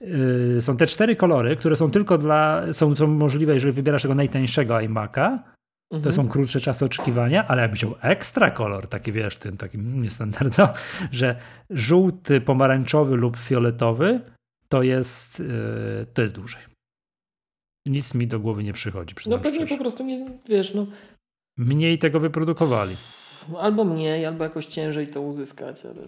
[0.00, 4.14] Yy, są te cztery kolory, które są tylko dla, są, są możliwe, jeżeli wybierasz tego
[4.14, 5.38] najtańszego iMac'a,
[5.90, 6.12] to mhm.
[6.12, 10.72] są krótsze czasy oczekiwania, ale jakbyś chciał ekstra kolor, taki wiesz, tym takim niestandardowo,
[11.10, 11.36] że
[11.70, 14.20] żółty, pomarańczowy lub fioletowy,
[14.72, 16.62] to jest, yy, to jest dłużej.
[17.86, 19.14] Nic mi do głowy nie przychodzi.
[19.26, 19.74] No pewnie szczerze.
[19.74, 20.86] po prostu nie, wiesz, no.
[21.58, 22.96] Mniej tego wyprodukowali.
[23.60, 26.02] Albo mniej, albo jakoś ciężej to uzyskać, ale...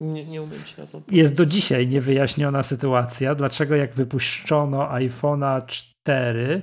[0.00, 5.66] Nie, nie umiem się na to Jest do dzisiaj niewyjaśniona sytuacja, dlaczego jak wypuszczono iPhone'a
[5.66, 6.62] 4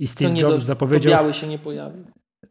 [0.00, 1.12] i Steve Jobs do, zapowiedział...
[1.12, 2.04] To biały się nie pojawił.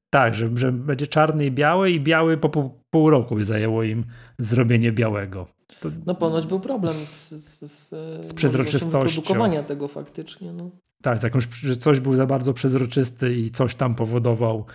[0.10, 4.06] Tak, że, że będzie czarny i biały i biały po pół, pół roku zajęło im
[4.40, 5.48] zrobienie białego.
[5.80, 5.90] To...
[6.06, 7.90] No ponoć był problem z, z, z,
[8.26, 9.00] z przezroczystością.
[9.00, 10.54] produkowania tego faktycznie.
[10.54, 10.72] No.
[11.04, 14.66] Tak, jakąś, że coś był za bardzo przezroczysty i coś tam powodował.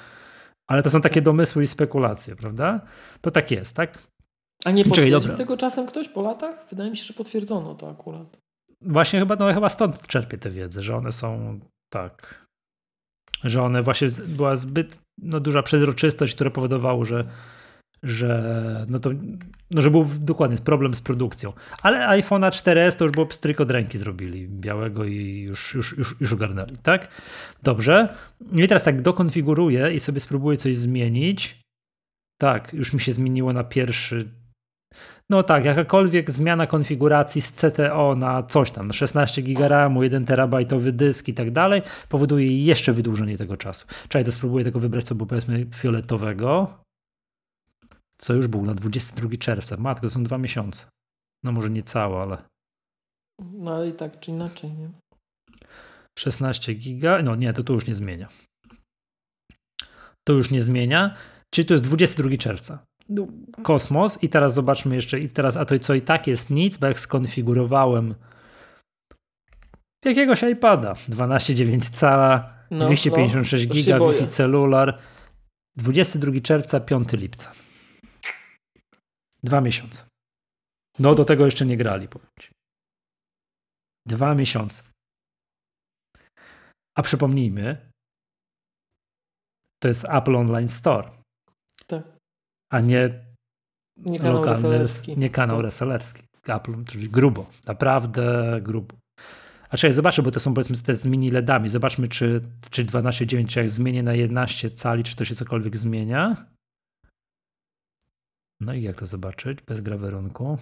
[0.66, 2.80] Ale to są takie domysły i spekulacje, prawda?
[3.20, 3.98] To tak jest, tak?
[4.64, 6.66] A nie potwierdził tego czasem ktoś po latach?
[6.70, 8.36] Wydaje mi się, że potwierdzono to akurat.
[8.80, 11.60] Właśnie chyba, no, chyba stąd czerpię tę wiedzę, że one są
[11.92, 12.46] tak,
[13.44, 17.24] że one właśnie była zbyt no, duża przezroczystość, która powodowało, że
[18.02, 19.10] że no to,
[19.70, 21.52] no, że był dokładnie problem z produkcją.
[21.82, 26.16] Ale iPhone'a 4S to już było pstryk od ręki zrobili, białego i już, już, już,
[26.20, 27.08] już ogarnęli, tak?
[27.62, 28.14] Dobrze.
[28.52, 31.58] No I teraz tak dokonfiguruję i sobie spróbuję coś zmienić.
[32.40, 34.28] Tak, już mi się zmieniło na pierwszy
[35.30, 40.92] no tak, jakakolwiek zmiana konfiguracji z CTO na coś tam, 16 GB RAMu, 1 terabajtowy
[40.92, 43.86] dysk i tak dalej, powoduje jeszcze wydłużenie tego czasu.
[44.08, 46.78] Czekaj, to spróbuję tego wybrać, co było powiedzmy fioletowego,
[48.20, 49.76] co już był na 22 czerwca.
[49.76, 50.84] Matko, to są dwa miesiące.
[51.44, 52.38] No może nie całe, ale...
[53.52, 54.90] No ale i tak czy inaczej, nie?
[56.18, 58.28] 16 giga, no nie, to tu już nie zmienia.
[60.28, 61.14] To już nie zmienia,
[61.54, 62.84] czyli to jest 22 czerwca.
[63.08, 63.26] No,
[63.62, 66.86] kosmos i teraz zobaczmy jeszcze, i teraz, a to co i tak jest nic, bo
[66.86, 68.14] jak skonfigurowałem
[70.04, 74.98] jakiegoś iPada 12,9 cala, no, 256 no, giga, Wi-Fi celular,
[75.76, 77.52] 22 czerwca, 5 lipca.
[79.42, 80.04] Dwa miesiące.
[80.98, 82.50] No do tego jeszcze nie grali, powiem ci.
[84.06, 84.82] Dwa miesiące.
[86.96, 87.90] A przypomnijmy,
[89.82, 91.10] to jest Apple Online Store.
[91.86, 92.18] Tak
[92.70, 93.24] a nie,
[93.96, 95.18] nie kanał lokalny, resellerski.
[95.18, 95.64] nie kanał tak.
[95.64, 96.22] resellerski.
[96.48, 98.96] Apple, czyli grubo, naprawdę grubo.
[99.70, 101.68] A czekaj, zobaczę, bo to są powiedzmy te z mini LEDami.
[101.68, 106.46] Zobaczmy, czy, czy 12.9, czy jak zmienię na 11 cali, czy to się cokolwiek zmienia.
[108.60, 110.58] No i jak to zobaczyć bez grawerunku?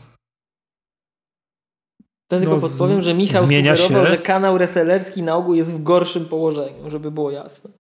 [2.29, 4.11] To tylko no, podpowiem, że Michał sugerował, się.
[4.11, 7.71] że kanał resellerski na ogół jest w gorszym położeniu, żeby było jasne.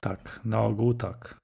[0.00, 1.40] Tak, na ogół tak.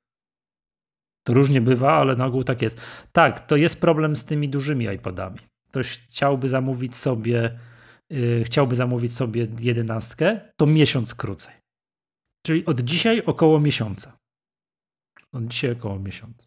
[1.26, 2.80] To różnie bywa, ale na ogół tak jest.
[3.12, 5.38] Tak, to jest problem z tymi dużymi iPadami.
[5.68, 7.58] Ktoś chciałby zamówić sobie,
[8.10, 11.54] yy, chciałby zamówić sobie jedenastkę, to miesiąc krócej.
[12.46, 14.16] Czyli od dzisiaj około miesiąca.
[15.32, 16.46] Od dzisiaj około miesiąca.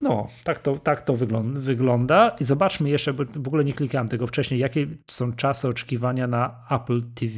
[0.00, 1.16] No, tak to, tak to
[1.54, 2.36] wygląda.
[2.40, 6.66] I zobaczmy jeszcze, bo w ogóle nie klikałem tego wcześniej, jakie są czasy oczekiwania na
[6.70, 7.34] Apple TV.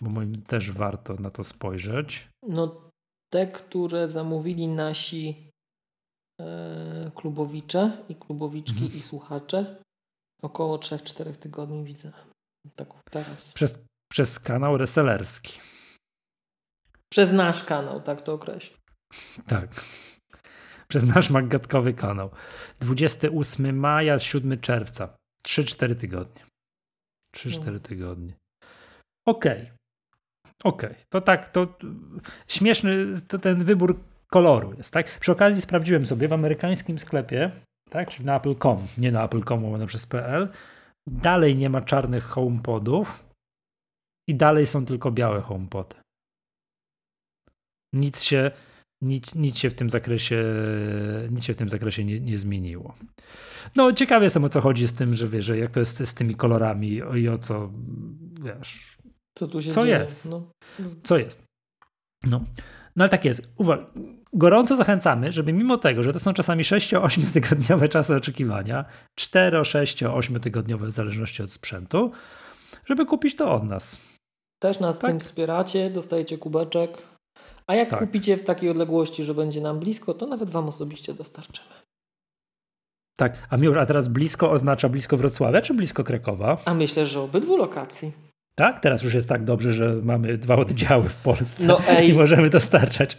[0.00, 2.28] Bo moim też warto na to spojrzeć.
[2.48, 2.90] No,
[3.32, 5.50] te, które zamówili nasi
[6.40, 8.98] e, klubowicze i klubowiczki mhm.
[8.98, 9.82] i słuchacze,
[10.42, 12.12] około 3-4 tygodni widzę.
[12.76, 13.52] Tak teraz.
[13.52, 13.78] Przez,
[14.12, 15.60] przez kanał resellerski.
[17.12, 18.76] Przez nasz kanał, tak to określę.
[19.46, 19.84] Tak.
[20.92, 22.30] Przez nasz magatkowy kanał.
[22.80, 25.16] 28 maja, 7 czerwca.
[25.46, 26.42] 3-4 tygodnie.
[27.36, 27.78] 3-4 no.
[27.78, 28.32] tygodnie.
[29.26, 29.62] Okej.
[29.62, 29.72] Okay.
[30.64, 31.04] Okej, okay.
[31.08, 31.78] to tak, to
[32.48, 35.18] śmieszny to ten wybór koloru jest, tak?
[35.20, 37.50] Przy okazji sprawdziłem sobie w amerykańskim sklepie,
[37.90, 40.48] tak, czyli na Apple.com, nie na Apple.com, ale przez PL,
[41.06, 43.24] dalej nie ma czarnych HomePodów
[44.28, 45.96] i dalej są tylko białe HomePody.
[47.94, 48.50] Nic się
[49.02, 50.44] nic, nic się w tym zakresie,
[51.30, 52.94] nic się w tym zakresie nie, nie zmieniło.
[53.76, 56.14] No, ciekawy jestem o co chodzi z tym, że wiesz, że jak to jest z
[56.14, 57.70] tymi kolorami i o co
[58.42, 58.98] wiesz.
[59.38, 59.98] Co tu się co dzieje?
[59.98, 60.28] jest?
[60.28, 60.50] No.
[61.02, 61.42] Co jest?
[62.24, 62.44] No.
[62.96, 63.52] No ale tak jest.
[63.56, 63.86] Uwaga.
[64.32, 68.84] Gorąco zachęcamy, żeby mimo tego, że to są czasami 6-8 tygodniowe czasy oczekiwania,
[69.18, 72.12] 4, 6, 8 tygodniowe w zależności od sprzętu,
[72.84, 74.00] żeby kupić to od nas.
[74.62, 75.10] Też nas Tak.
[75.10, 77.11] tym wspieracie, dostajecie kubeczek.
[77.66, 77.98] A jak Tak.
[77.98, 81.68] kupicie w takiej odległości, że będzie nam blisko, to nawet wam osobiście dostarczymy.
[83.16, 86.56] Tak, a miło, a teraz blisko oznacza blisko Wrocławia czy blisko Krakowa?
[86.64, 88.12] A myślę, że obydwu lokacji.
[88.54, 88.80] Tak?
[88.80, 92.08] Teraz już jest tak dobrze, że mamy dwa oddziały w Polsce No ej.
[92.10, 93.16] i możemy dostarczać.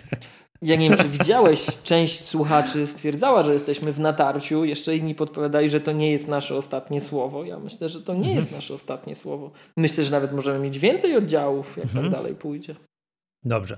[0.61, 5.69] Ja nie wiem, czy widziałeś, część słuchaczy stwierdzała, że jesteśmy w natarciu, jeszcze inni podpowiadali,
[5.69, 7.43] że to nie jest nasze ostatnie słowo.
[7.43, 9.51] Ja myślę, że to nie jest nasze ostatnie słowo.
[9.77, 12.03] Myślę, że nawet możemy mieć więcej oddziałów, jak Mhm.
[12.05, 12.75] tak dalej pójdzie.
[13.45, 13.77] Dobrze.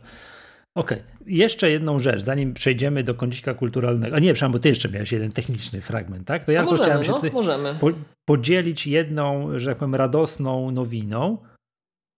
[0.75, 1.03] Okej.
[1.25, 4.15] Jeszcze jedną rzecz, zanim przejdziemy do kącika kulturalnego.
[4.15, 6.45] A nie, przepraszam, bo ty jeszcze miałeś jeden techniczny fragment, tak?
[6.45, 7.75] To ja No tylko chciałem możemy, się no, możemy.
[7.79, 7.87] po,
[8.29, 11.37] podzielić jedną, że tak powiem, radosną nowiną.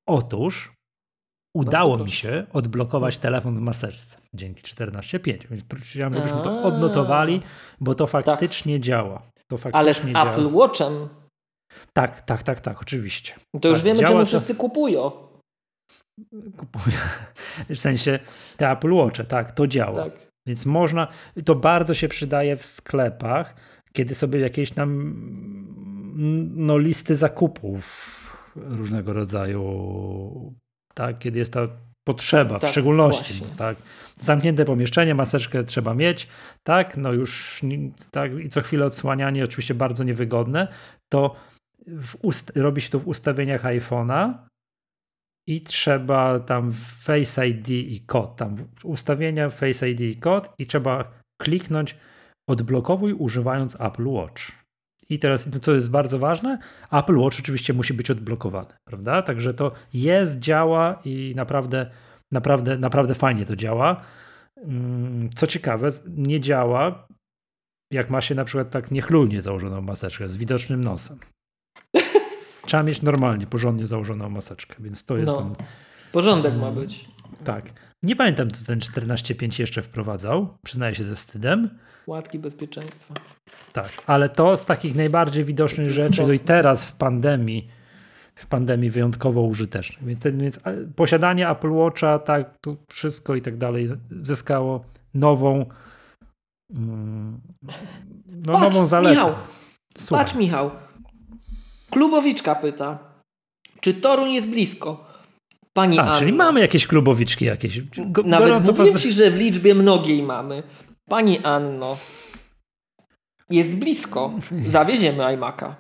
[0.08, 0.74] Otóż
[1.56, 5.48] udało mi się odblokować telefon w maseczce dzięki 14.5.
[5.52, 7.42] Więc chciałem, żebyśmy to odnotowali,
[7.80, 9.22] bo to faktycznie działa.
[9.48, 10.32] To faktycznie Ale z działa.
[10.32, 10.94] Apple Watchem
[11.94, 13.34] Tak, tak, tak, tak, oczywiście.
[13.62, 15.27] to już Tak, wiemy, czemu to- wszyscy kupują.
[16.58, 16.96] Kupuję.
[17.70, 18.20] W sensie
[18.58, 20.04] te Apple Watche, tak, to działa.
[20.04, 20.14] Tak.
[20.48, 21.08] Więc można,
[21.46, 23.56] to bardzo się przydaje w sklepach,
[23.94, 25.14] kiedy sobie jakieś tam
[26.56, 28.12] no, listy zakupów
[28.56, 30.54] różnego rodzaju,
[30.94, 31.68] tak, kiedy jest ta
[32.08, 33.58] potrzeba, w Tak, szczególności, właśnie.
[33.58, 33.78] tak,
[34.20, 36.28] zamknięte pomieszczenie, maseczkę trzeba mieć,
[36.64, 37.62] tak, no już,
[38.12, 40.68] tak, i co chwilę odsłanianie, oczywiście bardzo niewygodne,
[41.10, 41.36] to
[41.88, 44.34] w ust- robi się to w ustawieniach iPhone'a,
[45.48, 51.12] i trzeba tam Face ID i kod, tam ustawienia Face ID i kod i trzeba
[51.42, 51.96] kliknąć
[52.50, 54.52] odblokowuj używając Apple Watch.
[55.10, 56.58] I teraz, co jest bardzo ważne,
[56.92, 59.22] Apple Watch oczywiście musi być odblokowany, prawda?
[59.22, 61.92] Także to jest, działa i naprawdę,
[62.32, 64.02] naprawdę, naprawdę fajnie to działa.
[64.58, 67.08] Mm, Co ciekawe, nie działa,
[67.92, 71.20] jak ma się na przykład tak niechlujnie założoną maseczkę z widocznym nosem.
[72.68, 75.38] Trzeba mieć normalnie, porządnie założoną maseczkę, więc to jest No.
[75.38, 75.66] ten,
[76.12, 77.08] Porządek ma być.
[77.44, 77.74] tak.
[78.04, 81.70] Nie pamiętam, co ten 14.5 jeszcze wprowadzał, przyznaję się ze wstydem.
[82.08, 83.14] Łatki bezpieczeństwa.
[83.74, 87.68] Tak, ale to z takich najbardziej widocznych rzeczy, no i teraz w pandemii,
[88.36, 90.06] w pandemii wyjątkowo użytecznych.
[90.08, 90.60] Więc, ten, więc
[90.96, 93.90] posiadanie Apple Watcha, tak, tu wszystko i tak dalej
[94.22, 95.66] zyskało nową
[96.74, 97.42] mm,
[98.28, 99.16] no, Patrz, nową zaletę.
[99.16, 99.34] Michał,
[99.98, 100.26] Słucham.
[100.26, 100.72] Patrz, Michał.
[101.90, 103.00] Klubowiczka pyta,
[103.82, 105.08] czy Toruń jest blisko?
[105.74, 106.16] Pani A, Anno.
[106.16, 107.82] czyli mamy jakieś klubowiczki jakieś.
[107.82, 110.64] Go, Nawet mówię ci, że w liczbie mnogiej mamy.
[111.10, 111.98] Pani Anno,
[113.50, 114.34] jest blisko.
[114.68, 115.76] Zawieziemy iMac'a.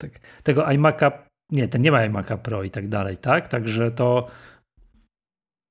[0.00, 0.10] tak,
[0.42, 1.12] tego iMac'a,
[1.50, 3.48] nie, ten nie ma iMac'a Pro i tak dalej, tak?
[3.48, 4.28] Także to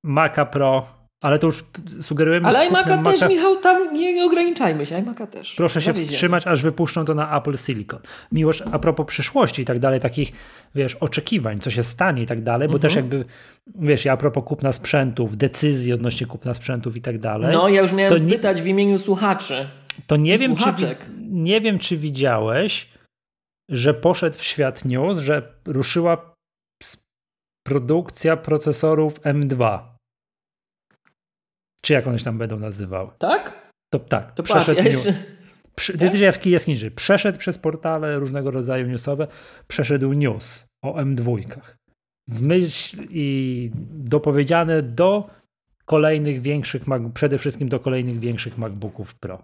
[0.04, 0.86] Maca Pro,
[1.22, 1.64] ale to już
[2.00, 4.94] sugerujemy Ale iMac'a też, Maca- Michał, tam nie ograniczajmy się.
[5.02, 5.54] iMac'a też.
[5.54, 8.00] Proszę się wstrzymać, aż wypuszczą to na Apple Silicon.
[8.32, 10.32] Miłość, a propos przyszłości i tak dalej, takich,
[10.74, 12.82] wiesz, oczekiwań, co się stanie i tak dalej, bo Mhm.
[12.82, 13.24] też jakby,
[13.74, 17.92] wiesz, a propos kupna sprzętów, decyzji odnośnie kupna sprzętów i tak dalej, No, ja już
[17.92, 19.68] miałem nie- pytać w imieniu słuchaczy.
[20.06, 20.64] to nie wiem, czy,
[21.30, 22.88] nie wiem, czy widziałeś,
[23.70, 26.34] że poszedł w świat news, że ruszyła
[27.66, 29.78] produkcja procesorów M2.
[31.82, 33.10] Czy jak one się tam będą nazywały?
[33.18, 33.70] Tak?
[33.92, 35.14] To tak, To patrz, ja jeszcze...
[35.76, 36.00] Przy, Tak?
[36.00, 36.90] Decyzja w.
[36.90, 39.26] Przeszedł przez portale różnego rodzaju newsowe,
[39.68, 41.60] przeszedł news o M2.
[42.28, 45.30] W myśl i dopowiedziane do
[45.84, 46.82] kolejnych większych,
[47.14, 49.42] przede wszystkim do kolejnych większych MacBooków Pro.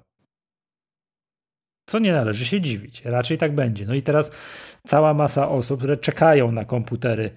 [1.89, 3.05] Co nie należy się dziwić.
[3.05, 3.87] Raczej tak będzie.
[3.87, 4.31] No i teraz
[4.87, 7.31] cała masa osób, które czekają na komputery,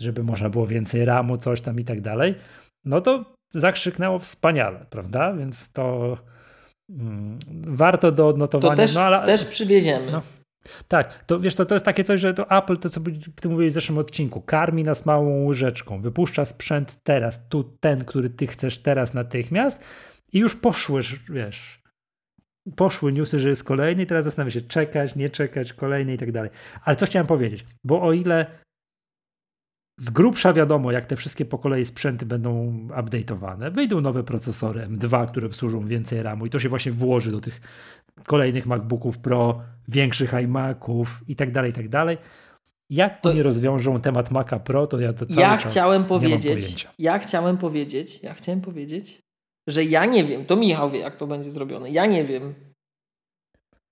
[0.00, 2.34] żeby można było więcej RAMu, coś tam i tak dalej,
[2.84, 5.32] no to zakrzyknęło wspaniale, prawda?
[5.32, 6.16] Więc to
[6.90, 8.76] mm, warto do odnotowania.
[8.76, 10.12] To też, no, ale, też przywieziemy.
[10.12, 10.22] No.
[10.88, 13.00] Tak, to wiesz, to, to jest takie coś, że to Apple, to co
[13.40, 18.30] ty mówiłeś w zeszłym odcinku, karmi nas małą łyżeczką, wypuszcza sprzęt teraz, tu ten, który
[18.30, 19.78] ty chcesz teraz natychmiast
[20.32, 21.82] i już poszły, wiesz,
[22.76, 26.32] poszły newsy, że jest kolejny i teraz zastanawia się, czekać, nie czekać, kolejny i tak
[26.32, 26.50] dalej.
[26.84, 28.46] Ale co chciałem powiedzieć, bo o ile
[29.96, 35.28] z grubsza wiadomo, jak te wszystkie po kolei sprzęty będą update'owane, wyjdą nowe procesory M2,
[35.28, 37.60] które służą więcej RAMu i to się właśnie włoży do tych
[38.26, 42.18] kolejnych MacBooków Pro, większych iMaców i tak dalej, i tak dalej.
[42.90, 46.08] Jak To- oni rozwiążą temat Maca Pro, to ja to cały Ja czas chciałem nie
[46.08, 49.22] powiedzieć, ja chciałem powiedzieć, ja chciałem powiedzieć,
[49.68, 50.44] że ja nie wiem.
[50.44, 51.90] To Michał wie, jak to będzie zrobione.
[51.90, 52.54] Ja nie wiem.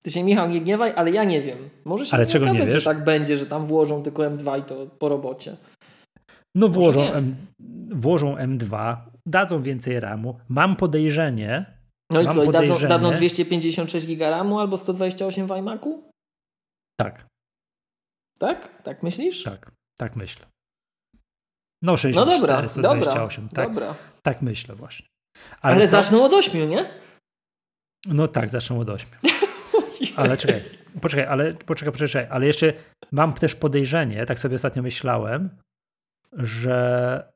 [0.03, 1.69] Ty się Michał nie gniewaj, ale ja nie wiem.
[1.85, 2.75] Może się ale nie czego okazać, nie wiesz?
[2.75, 5.57] że tak będzie, że tam włożą tylko M2 i to po robocie.
[6.55, 7.01] No włożą.
[7.01, 7.35] M,
[7.91, 10.39] włożą M2, dadzą więcej RAMu.
[10.49, 11.65] Mam podejrzenie,
[12.11, 16.03] No i co, i dadzą, dadzą 256 giga RAMu albo 128 w iMacu?
[16.99, 17.25] tak,
[18.39, 18.81] Tak?
[18.83, 19.43] Tak myślisz?
[19.43, 20.45] tak, tak myślę.
[21.81, 23.95] No No 64, dobra, 128, dobra, tak, dobra.
[24.23, 25.05] tak myślę właśnie.
[25.61, 25.91] Ale, co?
[25.91, 26.89] zaczną od 8, nie?
[28.05, 29.09] No tak, zaczną od 8.
[30.15, 30.63] Ale czekaj,
[31.01, 32.73] poczekaj, ale poczekaj, poczekaj, ale jeszcze
[33.11, 35.49] mam też podejrzenie, tak sobie ostatnio myślałem,
[36.37, 37.31] że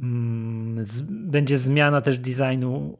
[0.00, 2.98] mm, z, będzie zmiana też designu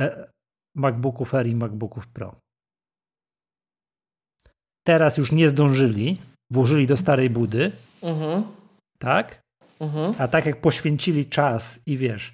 [0.00, 0.30] e,
[0.76, 2.34] MacBooków Air i MacBooków Pro.
[4.86, 6.18] Teraz już nie zdążyli,
[6.52, 8.44] włożyli do starej budy, Mhm.
[8.98, 9.40] tak?
[9.80, 10.14] Mhm.
[10.18, 12.32] A tak jak poświęcili czas i wiesz,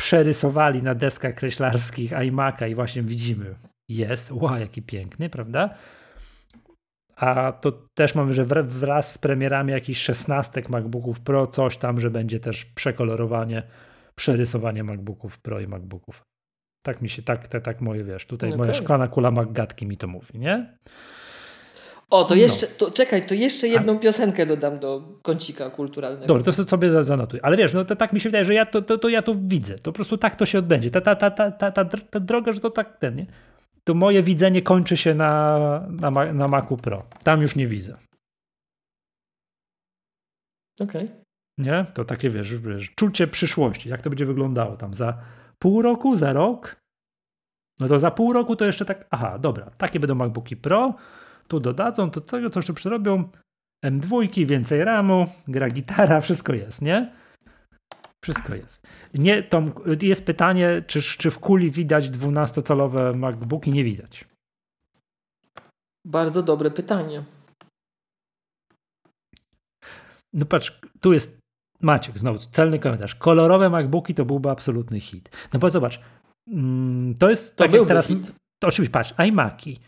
[0.00, 3.54] przerysowali na deskach kreślarskich iMac'a i właśnie widzimy,
[3.88, 5.74] jest, wow, jaki piękny, prawda?
[7.20, 12.00] A to też mamy, że wra- wraz z premierami jakichś 16 MacBooków Pro, coś tam,
[12.00, 13.62] że będzie też przekolorowanie,
[14.14, 16.22] przerysowanie MacBooków Pro i MacBooków.
[16.86, 18.82] Tak mi się, tak, tak, tak moje, wiesz, tutaj moja Okej.
[18.82, 20.78] szklana kula MacGatki mi to mówi, nie?
[22.10, 22.40] O, to No.
[22.40, 26.26] jeszcze, to, czekaj, to jeszcze jedną piosenkę dodam do kącika kulturalnego.
[26.26, 27.40] Dobra, to sobie za- zanotuj.
[27.42, 29.34] Ale wiesz, no to tak mi się wydaje, że ja to, to, to ja to
[29.38, 29.74] widzę.
[29.74, 30.90] To po prostu tak to się odbędzie.
[30.90, 33.26] Ta, ta, ta, ta, ta, ta, ta droga, że to tak ten, nie?
[33.84, 35.58] To moje widzenie kończy się na,
[35.88, 37.02] na, na Macu Pro.
[37.24, 37.96] Tam już nie widzę.
[40.80, 41.10] Okej.
[41.58, 41.86] Nie?
[41.94, 43.88] To takie, wiesz, wiesz, czucie przyszłości.
[43.88, 45.18] Jak to będzie wyglądało tam za
[45.58, 46.76] pół roku, za rok?
[47.80, 50.94] No to za pół roku to jeszcze tak, aha, dobra, takie będą MacBooki Pro,
[51.48, 53.28] tu dodadzą, to co, coś tu przerobią,
[53.84, 57.19] M2, więcej RAMu, gra gitara, wszystko jest, nie?
[58.24, 58.86] Wszystko jest.
[59.14, 59.72] Nie, Tom,
[60.02, 63.70] jest pytanie, czy, czy w kuli widać 12-calowe MacBooki?
[63.70, 64.24] Nie widać.
[66.06, 67.24] Bardzo dobre pytanie.
[70.32, 71.40] No patrz, tu jest
[71.80, 73.14] Maciek, znowu celny komentarz.
[73.14, 75.30] Kolorowe MacBooki to byłby absolutny hit.
[75.52, 76.00] No bo zobacz,
[76.48, 78.06] mm, to jest To tak jak teraz.
[78.06, 78.34] hit.
[78.62, 79.80] To oczywiście, patrz, iMaki.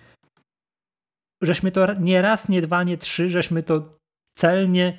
[1.42, 3.98] Żeśmy to nie raz, nie dwa, nie trzy, żeśmy to
[4.38, 4.98] celnie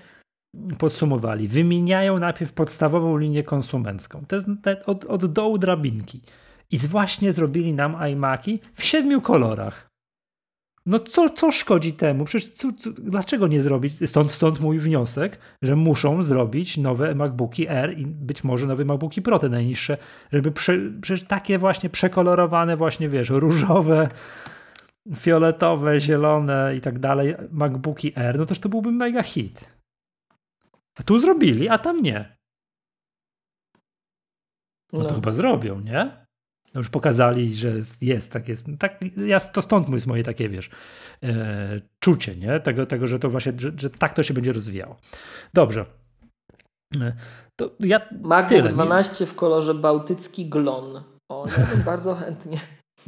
[0.78, 1.48] podsumowali.
[1.48, 4.24] Wymieniają najpierw podstawową linię konsumencką.
[4.28, 6.22] To jest te, od, od dołu drabinki.
[6.72, 9.94] I właśnie zrobili nam iMaki w siedmiu kolorach.
[10.86, 12.26] No co, co szkodzi temu?
[12.26, 14.10] Przecież co, co, dlaczego nie zrobić?
[14.10, 19.22] Stąd, stąd mój wniosek, że muszą zrobić nowe MacBooki Air i być może nowe MacBooki
[19.22, 19.98] Pro, te najniższe,
[20.32, 24.08] żeby prze, przecież takie właśnie przekolorowane, właśnie wiesz, różowe,
[25.16, 29.73] fioletowe, zielone i tak dalej, MacBooki Air, no toż to byłby mega hit.
[31.00, 32.38] A tu zrobili, a tam nie.
[34.94, 35.16] No to No.
[35.16, 36.26] chyba zrobią, nie?
[36.74, 37.72] No już pokazali, że
[38.02, 38.66] jest, tak jest.
[38.80, 40.70] Tak, ja, to stąd jest moje takie, wiesz,
[41.24, 42.60] e, czucie, nie?
[42.60, 44.98] Tego, tego że to właśnie, że, że tak to się będzie rozwijało.
[45.54, 45.86] Dobrze.
[47.02, 47.14] E,
[47.56, 48.70] To ja MacBook tyle.
[48.70, 51.04] 12 w kolorze bałtycki glon.
[51.32, 52.60] O, ja bym bardzo chętnie.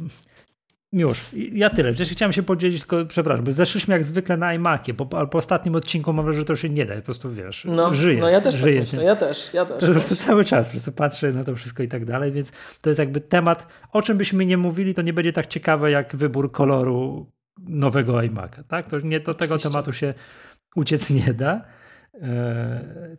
[0.96, 1.92] Już, ja tyle.
[1.92, 5.38] Przecież chciałem się podzielić, tylko przepraszam, bo zeszliśmy jak zwykle na iMacie, bo ale po
[5.38, 6.96] ostatnim odcinku mam wrażenie, że to się nie da.
[6.96, 8.20] Po prostu wiesz, No, żyję.
[8.20, 9.00] no ja też żyję tak.
[9.02, 9.80] Ja też, ja też.
[9.84, 12.90] Po prostu cały czas po prostu patrzę na to wszystko i tak dalej, więc to
[12.90, 16.52] jest jakby temat, o czym byśmy nie mówili, to nie będzie tak ciekawe jak wybór
[16.52, 17.26] koloru
[17.68, 18.90] nowego iMac'a, tak?
[18.90, 19.70] To nie do tego Oczywiście.
[19.70, 20.14] tematu się
[20.76, 21.60] uciec nie da.
[22.14, 22.20] Eee,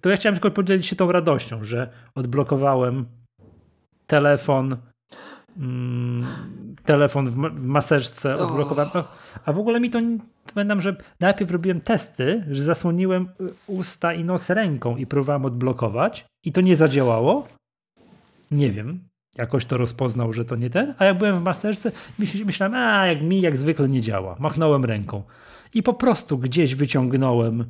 [0.01, 3.05] To ja chciałem tylko podzielić się tą radością, że odblokowałem
[4.07, 4.77] telefon
[5.57, 6.25] mm,
[6.87, 8.91] telefon w, ma- w maseczce odblokowałem.
[8.93, 9.03] O,
[9.45, 9.99] A w ogóle mi to
[10.53, 16.25] pamiętam, że najpierw robiłem testy, że zasłoniłem y, usta i nos ręką i próbowałem odblokować
[16.43, 17.47] i to nie zadziałało.
[18.51, 18.99] Nie wiem.
[19.37, 20.93] Jakoś to rozpoznał, że to nie ten.
[20.97, 24.35] A jak byłem w maseczce, myśl- myślałem, a jak mi jak zwykle nie działa.
[24.39, 25.23] Machnąłem ręką.
[25.73, 27.65] I po prostu gdzieś wyciągnąłem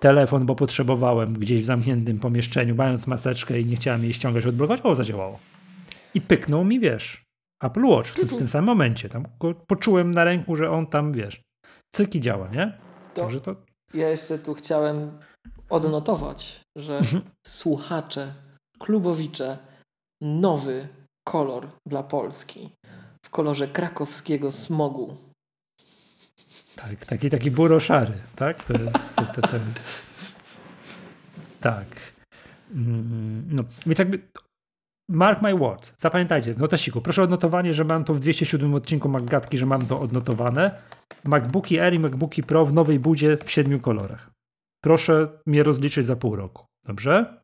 [0.00, 4.80] telefon, bo potrzebowałem gdzieś w zamkniętym pomieszczeniu, mając maseczkę i nie chciałem jej ściągać, odblokować.
[4.84, 5.38] O, zadziałało.
[6.14, 7.22] I pyknął mi, wiesz,
[7.60, 9.08] Apple Watch w, tym- w tym samym momencie.
[9.08, 9.26] Tam
[9.66, 11.42] poczułem na ręku, że on tam, wiesz,
[11.96, 12.78] cyki działa, nie?
[13.14, 13.56] To Także to
[13.94, 15.18] ja jeszcze tu chciałem
[15.70, 17.22] odnotować, że Mhm.
[17.46, 18.34] słuchacze,
[18.78, 19.58] klubowicze,
[20.22, 20.88] nowy
[21.28, 22.70] kolor dla Polski
[23.26, 25.16] w kolorze krakowskiego smogu.
[26.76, 28.64] Tak, taki, taki buroszary, tak?
[28.64, 30.10] To jest, to, to, to jest...
[31.60, 31.86] Tak.
[32.74, 34.18] Mm, No, więc jakby
[35.10, 39.08] mark my words, zapamiętajcie, w notesiku, proszę o odnotowanie, że mam to w 207 odcinku
[39.08, 40.70] MacGatki, że mam to odnotowane.
[41.24, 44.30] MacBooki Air i MacBooki Pro w nowej budzie w siedmiu kolorach.
[44.82, 47.40] Proszę mnie rozliczyć za pół roku, dobrze?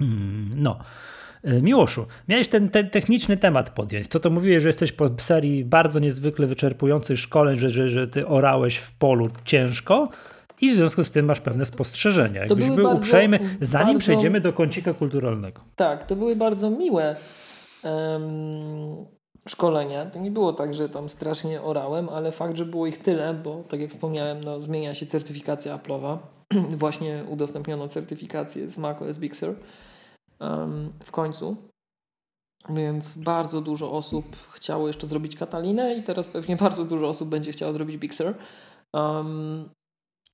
[0.00, 0.78] Mm, No.
[1.42, 4.08] E, Miłoszu, miałeś ten, ten, techniczny temat podjąć.
[4.08, 8.26] Co to mówiłeś, że jesteś po serii bardzo niezwykle wyczerpujących szkoleń, że, że, że ty
[8.26, 10.08] orałeś w polu ciężko
[10.60, 12.40] i w związku z tym masz pewne spostrzeżenia.
[12.40, 15.60] Jakbyś był bardzo, uprzejmy, zanim bardzo, przejdziemy do kącika kulturalnego.
[15.76, 17.16] Tak, to były bardzo miłe
[17.84, 19.06] um,
[19.48, 20.06] szkolenia.
[20.06, 23.64] To nie było tak, że tam strasznie orałem, ale fakt, że było ich tyle, bo
[23.68, 26.18] tak jak wspomniałem, no, zmienia się certyfikacja Apple'owa.
[26.82, 29.54] Właśnie udostępniono certyfikację z macOS Big Sur
[30.40, 31.56] um, w końcu.
[32.70, 37.52] Więc bardzo dużo osób chciało jeszcze zrobić Katalinę i teraz pewnie bardzo dużo osób będzie
[37.52, 38.34] chciało zrobić Big Sur.
[38.92, 39.68] Um,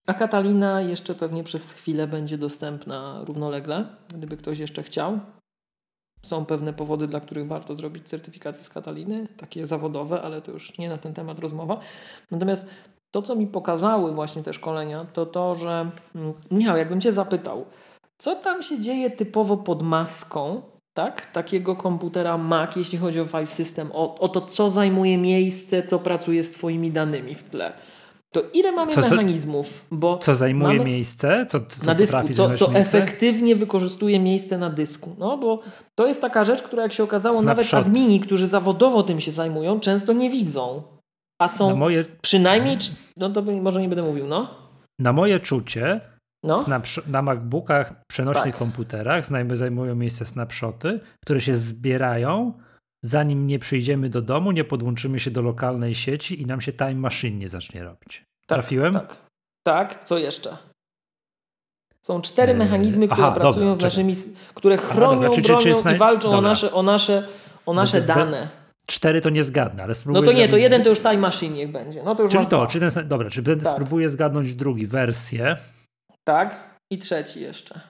[0.07, 5.21] a Katalina jeszcze pewnie przez chwilę będzie dostępna równolegle, gdyby ktoś jeszcze chciał.
[6.27, 10.79] Są pewne powody, dla których warto zrobić certyfikację z Kataliny, takie zawodowe, ale to już
[10.79, 11.81] nie na ten temat rozmowa.
[12.31, 12.67] Natomiast
[13.11, 17.67] to, co mi pokazały właśnie te szkolenia, to to, że mm, Michał, jakbym Cię zapytał,
[18.19, 20.63] co tam się dzieje typowo pod maską,
[20.95, 21.27] tak?
[21.27, 25.99] Takiego komputera Mac, jeśli chodzi o file system, o, o to, co zajmuje miejsce, co
[25.99, 27.73] pracuje z Twoimi danymi w tle
[28.35, 29.87] to ile mamy co, mechanizmów?
[29.91, 31.47] Bo co zajmuje miejsce?
[31.49, 35.17] Co, co na dysku, co, co efektywnie wykorzystuje miejsce na dysku.
[35.19, 35.61] No bo
[35.95, 37.73] to jest taka rzecz, która jak się okazało, Snapshot.
[37.73, 40.83] nawet admini, którzy zawodowo tym się zajmują, często nie widzą.
[41.43, 42.05] A są moje...
[42.23, 42.79] przynajmniej,
[43.17, 44.51] no to może nie będę mówił, no.
[44.99, 46.01] Na moje czucie
[46.45, 46.65] no.
[47.07, 48.59] na MacBookach, przenośnych tak.
[48.59, 52.53] komputerach zajmują miejsce snapshoty, które się zbierają
[53.05, 56.95] zanim nie przyjdziemy do domu, nie podłączymy się do lokalnej sieci i nam się time
[56.95, 58.25] machine nie zacznie robić.
[58.47, 58.95] Tak, Trafiłem?
[58.95, 59.17] Tak.
[59.63, 60.57] Tak, co jeszcze?
[62.03, 64.15] Są cztery eee, mechanizmy, które aha, pracują dobra, z naszymi,
[64.55, 67.29] które chronią, aha, dobra, czy, bronią czy, czy i walczą o nasze, o nasze,
[67.67, 68.49] o nasze dane.
[68.87, 70.27] Cztery to nie zgadnę, ale spróbuję.
[70.27, 72.03] No to nie, to jeden to już Time Machine niech będzie.
[72.03, 73.75] No to już czyli to, czy ten, dobra, czy będę tak.
[73.75, 75.57] spróbuję zgadnąć drugi wersję.
[76.25, 77.81] Tak, i trzeci jeszcze.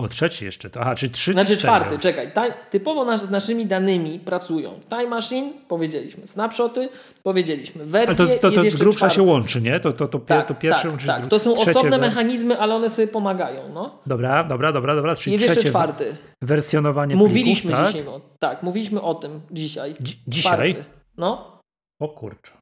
[0.00, 0.70] O, trzeci jeszcze.
[0.70, 2.32] To, aha, czy trzy Znaczy czwarty, czekaj.
[2.32, 6.26] Ta, typowo nasz, z naszymi danymi pracują Time Machine, powiedzieliśmy.
[6.26, 6.88] Snapshoty,
[7.22, 7.86] powiedzieliśmy.
[7.86, 9.80] Wersje ale to, to, to z grubsza się łączy, nie?
[9.80, 11.26] To, to, to, tak, to pierwsze tak, tak.
[11.26, 13.72] To są osobne mechanizmy, ale one sobie pomagają.
[13.72, 13.98] No.
[14.06, 15.16] Dobra, dobra, dobra, dobra.
[15.16, 16.16] Czyli jest jeszcze czwarty.
[16.42, 18.04] Wersjonowanie Mówiliśmy plików, dzisiaj.
[18.04, 19.94] No, tak, mówiliśmy o tym dzisiaj.
[20.00, 20.74] Dzi dzisiaj?
[20.74, 20.90] Czwarty.
[21.16, 21.60] No.
[22.00, 22.52] O kurczę.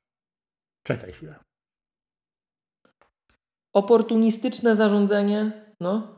[0.87, 1.35] Czekaj chwilę.
[3.75, 5.53] Oportunistyczne zarządzanie.
[5.81, 6.18] No.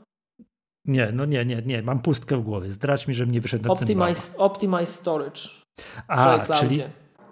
[0.85, 1.83] Nie, no nie, nie, nie.
[1.83, 2.73] Mam pustkę w głowie.
[2.73, 5.41] Zdradź mi, że nie wyszedł na optimize, optimize Storage.
[6.09, 6.83] A, czyli,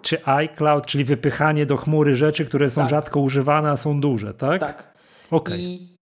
[0.01, 2.89] czy iCloud, czyli wypychanie do chmury rzeczy, które są tak.
[2.89, 4.61] rzadko używane, a są duże, tak?
[4.61, 4.93] Tak.
[5.31, 5.57] Okay.
[5.59, 5.95] I,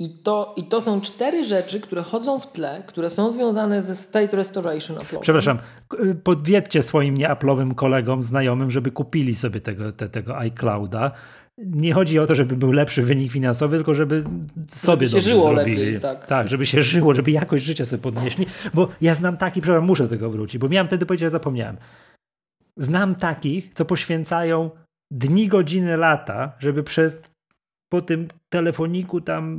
[0.00, 3.96] i, to, I to są cztery rzeczy, które chodzą w tle, które są związane ze
[3.96, 5.22] State Restoration Upload.
[5.22, 5.58] Przepraszam,
[6.24, 11.10] podwiedźcie swoim nieaplowym kolegom, znajomym, żeby kupili sobie tego, te, tego iClouda
[11.58, 14.24] nie chodzi o to, żeby był lepszy wynik finansowy, tylko żeby
[14.68, 15.76] sobie żeby się żyło zrobili.
[15.76, 16.00] lepiej.
[16.00, 16.26] Tak.
[16.26, 18.46] tak, żeby się żyło, żeby jakość życia sobie podnieśli.
[18.74, 21.76] Bo ja znam takich, przepraszam, muszę do tego wrócić, bo miałem wtedy powiedzieć, że zapomniałem.
[22.76, 24.70] Znam takich, co poświęcają
[25.10, 27.20] dni, godziny, lata, żeby przez
[27.92, 29.58] po tym telefoniku tam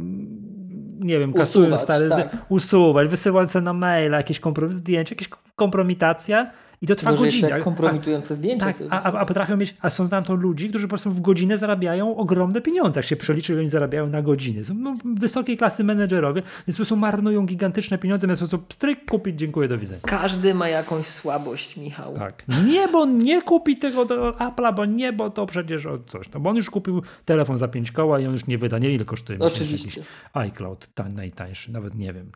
[1.00, 2.46] nie wiem, kasują stare, tak.
[2.50, 6.52] usuwać, wysyłać na maila jakieś komprom- zdjęcia, jakieś kompromitacja
[6.82, 7.60] i to trwa godzinę.
[7.60, 8.66] kompromitujące zdjęcia.
[8.66, 11.22] Tak, a, a, a, potrafią mieć, a są znam to ludzi, którzy po prostu w
[11.22, 13.00] godzinę zarabiają ogromne pieniądze.
[13.00, 14.66] Jak się przeliczy, oni zarabiają na godziny.
[14.66, 19.10] Są no, wysokiej klasy menedżerowie, więc po prostu marnują gigantyczne pieniądze, więc po prostu stryk
[19.10, 20.02] kupić, dziękuję, do widzenia.
[20.06, 22.14] Każdy ma jakąś słabość, Michał.
[22.14, 22.44] Tak.
[22.66, 26.32] Nie, bo nie kupi tego do Apple'a, bo nie, bo to przecież o coś.
[26.32, 28.94] No, bo on już kupił telefon za pięć koła i on już nie wyda, nie
[28.94, 29.40] ile kosztuje.
[29.40, 30.04] Oczywiście.
[30.34, 32.32] iCloud, ten najtańszy, nawet nie wiem.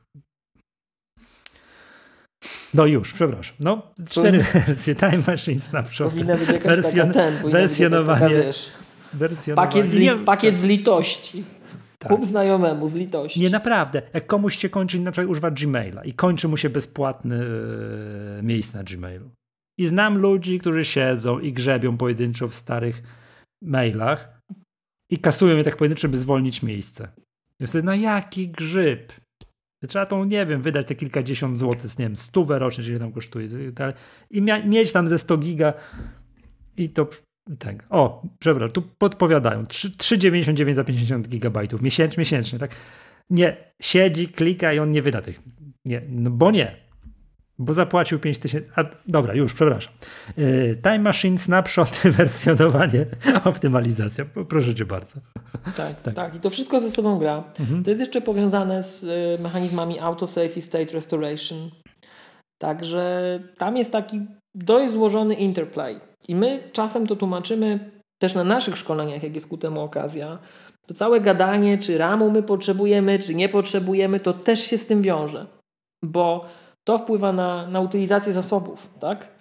[2.73, 3.55] No już, przepraszam.
[3.59, 6.09] No, cztery wersje Time Machine Snapshot.
[6.09, 8.71] Powinna być jakaś Wersjon, taka ten, wersjonowanie, taka, wiesz,
[9.13, 9.67] wersjonowanie.
[9.67, 11.43] Pakiet, z, li, pakiet z litości.
[11.99, 12.11] Tak.
[12.11, 13.41] Kup znajomemu z litości.
[13.41, 14.01] Nie, naprawdę.
[14.13, 18.77] Jak komuś się kończy, na przykład używa Gmaila i kończy mu się bezpłatny yy, miejsce
[18.77, 19.29] na Gmailu.
[19.77, 23.03] I znam ludzi, którzy siedzą i grzebią pojedynczo w starych
[23.61, 24.41] mailach
[25.09, 27.07] i kasują je tak pojedynczo, by zwolnić miejsce.
[27.59, 29.13] I wtedy, na jaki grzyb?
[29.87, 33.47] Trzeba tą, nie wiem, wydać te kilkadziesiąt złotych, nie wiem, stówę rocznie, czyli tam kosztuje.
[34.31, 35.73] I mieć tam ze 100 giga
[36.77, 37.09] i to
[37.59, 37.85] tak.
[37.89, 39.63] O, przepraszam, tu podpowiadają.
[39.63, 42.71] 3,99 za 50 gigabajtów miesięcznie, miesięcznie, tak?
[43.29, 45.39] Nie, siedzi, klika i on nie wyda tych.
[45.85, 46.84] Nie, no bo nie.
[47.59, 48.69] Bo zapłacił 5 tysięcy.
[49.07, 49.93] Dobra, już, przepraszam.
[50.37, 53.05] Yy, time Machine, snapshot, wersjonowanie,
[53.43, 54.25] optymalizacja.
[54.49, 55.15] Proszę cię bardzo.
[55.75, 56.35] Tak, tak, tak.
[56.35, 57.43] I to wszystko ze sobą gra.
[57.59, 57.83] Mhm.
[57.83, 61.71] To jest jeszcze powiązane z y, mechanizmami autosave i state restoration.
[62.57, 64.21] Także tam jest taki
[64.55, 65.99] dość złożony interplay.
[66.27, 67.91] I my czasem to tłumaczymy
[68.21, 70.39] też na naszych szkoleniach, jak jest ku temu okazja.
[70.87, 75.01] To całe gadanie, czy ramu my potrzebujemy, czy nie potrzebujemy, to też się z tym
[75.01, 75.45] wiąże.
[76.03, 76.45] Bo
[76.87, 79.35] to wpływa na, na utylizację zasobów, tak?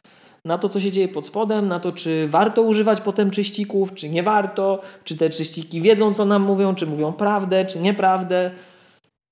[0.44, 4.08] Na to, co się dzieje pod spodem, na to, czy warto używać potem czyścików, czy
[4.08, 8.50] nie warto, czy te czyściki wiedzą, co nam mówią, czy mówią prawdę, czy nieprawdę.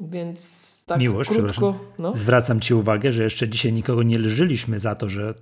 [0.01, 1.79] Więc tak Miłość, krótko.
[1.99, 2.15] No.
[2.15, 5.35] Zwracam Ci uwagę, że jeszcze dzisiaj nikogo nie lżyliśmy za to, że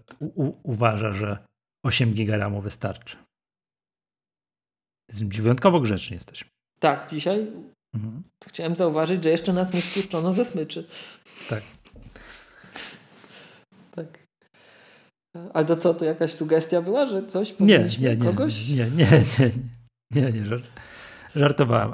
[0.62, 1.38] uważa, że
[1.84, 3.16] 8 giga wystarczy.
[5.42, 6.50] Wyjątkowo grzeczni jesteśmy.
[6.80, 7.46] Tak, dzisiaj
[7.94, 8.22] mhm.
[8.46, 10.86] chciałem zauważyć, że jeszcze nas nie spuszczono ze smyczy.
[11.48, 11.62] Tak.
[15.54, 18.68] Ale to co, to jakaś sugestia była, że coś powinniśmy nie, nie, nie, kogoś?
[18.68, 19.50] Nie, nie, nie,
[20.10, 20.44] nie, nie, nie,
[21.36, 21.92] żartowałem.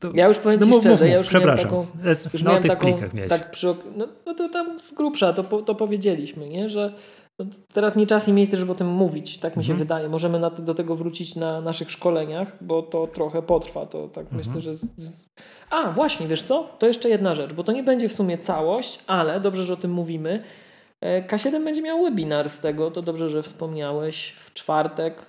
[0.00, 1.70] To, ja już powiem no, Ci mów, szczerze, mów, ja już przepraszam.
[1.70, 2.98] miałem taką, już no, miałem taką
[3.28, 6.68] tak przy, no, no to tam z grubsza to, to powiedzieliśmy, nie?
[6.68, 6.94] że
[7.38, 9.78] no, teraz nie czas i miejsce, żeby o tym mówić, tak mi się mhm.
[9.78, 10.08] wydaje.
[10.08, 14.38] Możemy na, do tego wrócić na naszych szkoleniach, bo to trochę potrwa, to tak mhm.
[14.38, 14.76] myślę, że...
[14.76, 15.26] Z, z...
[15.70, 16.68] A, właśnie, wiesz co?
[16.78, 19.76] To jeszcze jedna rzecz, bo to nie będzie w sumie całość, ale dobrze, że o
[19.76, 20.42] tym mówimy.
[21.00, 25.26] E, K7 będzie miał webinar z tego, to dobrze, że wspomniałeś, w czwartek,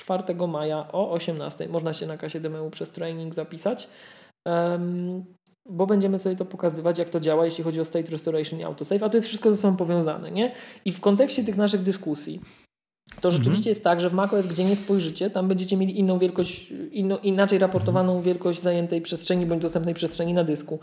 [0.00, 1.68] 4 maja o 18.
[1.68, 3.88] Można się na K7EU przez training zapisać,
[5.66, 9.02] bo będziemy sobie to pokazywać, jak to działa, jeśli chodzi o state restoration i autosave,
[9.02, 10.30] a to jest wszystko ze sobą powiązane.
[10.30, 10.54] Nie?
[10.84, 12.40] I w kontekście tych naszych dyskusji,
[13.10, 13.34] to mhm.
[13.34, 17.18] rzeczywiście jest tak, że w macOS, gdzie nie spojrzycie, tam będziecie mieli inną wielkość, inno,
[17.18, 18.24] inaczej raportowaną mhm.
[18.24, 20.78] wielkość zajętej przestrzeni bądź dostępnej przestrzeni na dysku.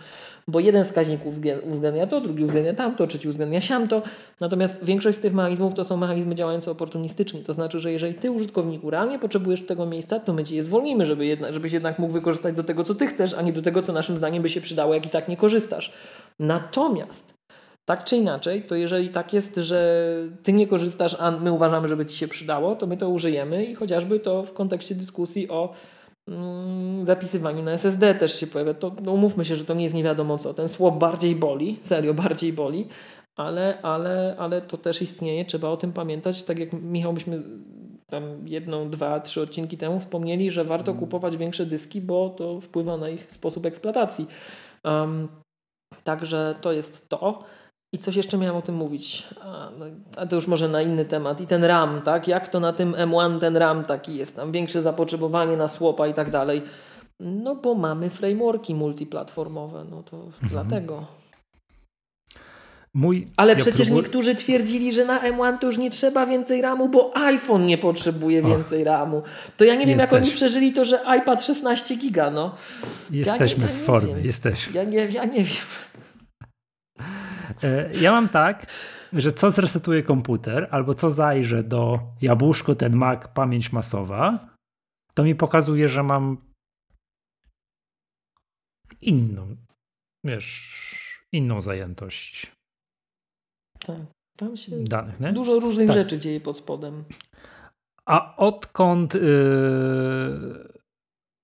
[0.48, 1.19] Bo jeden wskaźnik
[1.65, 4.02] uwzględnia to, drugi uwzględnia tamto, trzeci uwzględnia siamto.
[4.39, 7.41] Natomiast większość z tych mechanizmów to są mechanizmy działające oportunistycznie.
[7.41, 11.06] To znaczy, że jeżeli ty użytkowniku realnie potrzebujesz tego miejsca, to my ci je zwolnimy,
[11.06, 13.93] żeby żebyś jednak mógł wykorzystać do tego, co ty chcesz, a nie do tego, co
[13.93, 15.93] naszym zdaniem by się przydało, jak i tak nie korzystasz.
[16.39, 17.40] Natomiast
[17.85, 20.05] tak czy inaczej, to jeżeli tak jest, że
[20.43, 23.75] ty nie korzystasz, a my uważamy, żeby ci się przydało, to my to użyjemy i
[23.75, 25.73] chociażby to w kontekście dyskusji o
[26.27, 28.73] mm, zapisywaniu na SSD też się pojawia.
[28.73, 30.53] To no umówmy się, że to nie jest nie wiadomo co.
[30.53, 32.87] Ten słop bardziej boli, serio bardziej boli,
[33.35, 36.43] ale, ale, ale to też istnieje, trzeba o tym pamiętać.
[36.43, 37.43] Tak jak Michał byśmy
[38.09, 40.99] tam jedną, dwa, trzy odcinki temu wspomnieli, że warto mm.
[40.99, 44.27] kupować większe dyski, bo to wpływa na ich sposób eksploatacji.
[44.83, 45.27] Um,
[46.03, 47.43] także to jest to.
[47.93, 49.85] I coś jeszcze miałem o tym mówić, a, no,
[50.18, 51.41] a, to już może na inny temat.
[51.41, 52.27] I ten RAM, tak?
[52.27, 54.35] Jak to na tym M1 ten RAM taki jest?
[54.35, 56.61] Tam większe zapotrzebowanie na słopa i tak dalej.
[57.19, 60.49] No bo mamy frameworki multiplatformowe, no to mhm.
[60.49, 61.05] dlatego.
[62.93, 64.01] Mój, Ale ja przecież próbuję...
[64.01, 68.41] niektórzy twierdzili, że na M1 to już nie trzeba więcej RAMu, bo iPhone nie potrzebuje
[68.41, 69.22] więcej RAMu.
[69.57, 70.11] To ja nie wiem, Jesteś.
[70.11, 72.55] jak oni przeżyli to, że iPad 16 giga, no.
[73.11, 74.73] Jesteśmy ja nie, ja w formie, jesteśmy.
[74.73, 75.55] Ja nie, ja nie wiem.
[77.63, 78.65] E, ja mam tak,
[79.13, 84.47] że co zresetuje komputer, albo co zajrzę do jabłuszko, ten Mac, pamięć masowa,
[85.13, 86.37] to mi pokazuje, że mam
[89.01, 89.55] inną,
[90.23, 90.71] wiesz,
[91.31, 92.51] inną zajętość
[93.85, 93.97] tak,
[94.37, 95.19] tam się danych.
[95.19, 95.33] Nie?
[95.33, 95.95] Dużo różnych tak.
[95.95, 97.03] rzeczy dzieje pod spodem.
[98.05, 100.73] A odkąd, yy,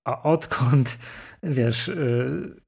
[0.08, 0.98] a odkąd,
[1.44, 2.62] wiesz, yy,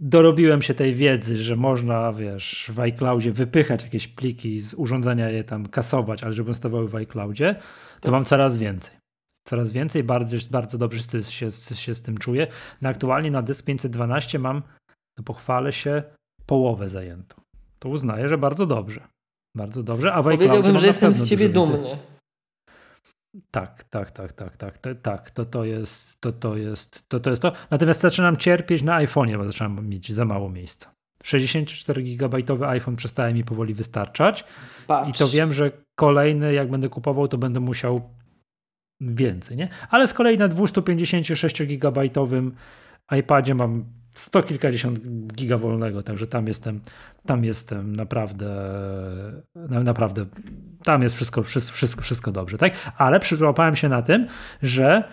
[0.00, 5.44] dorobiłem się tej wiedzy, że można, wiesz, w iCloudzie wypychać jakieś pliki z urządzenia, je
[5.44, 7.54] tam kasować, ale żeby stawały w iCloudzie,
[7.94, 8.12] to tak.
[8.12, 8.94] mam coraz więcej.
[9.48, 12.46] Coraz więcej, bardzo, bardzo dobrze się, się z tym czuję.
[12.82, 14.62] No aktualnie na dysk 512 mam,
[15.18, 16.02] no pochwalę się,
[16.46, 17.40] połowę zajętą.
[17.78, 19.08] To uznaję, że bardzo dobrze.
[19.56, 21.98] Bardzo dobrze, a w Powiedziałbym, że jestem z ciebie dumny.
[23.50, 27.42] Tak, tak, tak, tak, tak, tak, to, to jest to, to jest to, to jest
[27.42, 27.52] to.
[27.70, 30.94] Natomiast zaczynam cierpieć na iPhone'ie, bo zaczynam mieć za mało miejsca.
[31.22, 32.38] 64 GB
[32.68, 34.44] iPhone przestaje mi powoli wystarczać.
[34.86, 35.10] Patrz.
[35.10, 38.10] I to wiem, że kolejny, jak będę kupował, to będę musiał
[39.00, 39.68] więcej, nie?
[39.90, 42.00] Ale z kolei na 256 GB
[43.10, 43.84] iPadzie mam
[44.14, 45.00] sto kilkadziesiąt
[45.34, 46.80] giga wolnego, także tam jestem,
[47.26, 48.46] tam jestem naprawdę,
[49.84, 50.26] naprawdę,
[50.84, 52.72] tam jest wszystko, wszystko, wszystko dobrze, tak?
[52.96, 54.26] Ale przyłapałem się na tym,
[54.62, 55.04] że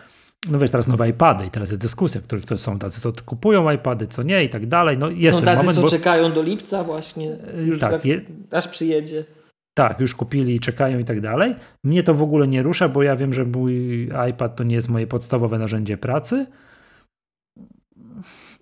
[0.51, 3.71] no wiesz, teraz nowe iPady i teraz jest dyskusja, których to są tacy, co kupują
[3.71, 4.97] iPady, co nie i tak dalej.
[4.97, 5.89] No jest są tacy, moment, co bo...
[5.89, 8.07] czekają do lipca właśnie, już tak, za...
[8.07, 8.21] je...
[8.51, 9.25] aż przyjedzie.
[9.73, 11.55] Tak, już kupili i czekają i tak dalej.
[11.83, 14.89] Mnie to w ogóle nie rusza, bo ja wiem, że mój iPad to nie jest
[14.89, 16.45] moje podstawowe narzędzie pracy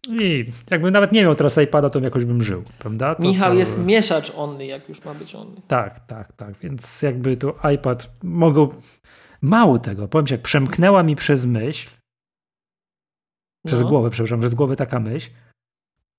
[0.09, 3.15] i jakbym nawet nie miał teraz iPada, to jakoś bym żył, prawda?
[3.15, 3.57] To, Michał to...
[3.57, 5.61] jest mieszacz only, jak już ma być only.
[5.67, 8.69] Tak, tak, tak, więc jakby to iPad mogą...
[9.41, 11.89] Mało tego, powiem ci, jak przemknęła mi przez myśl,
[13.65, 13.87] przez no.
[13.87, 15.29] głowę, przepraszam, przez głowę taka myśl,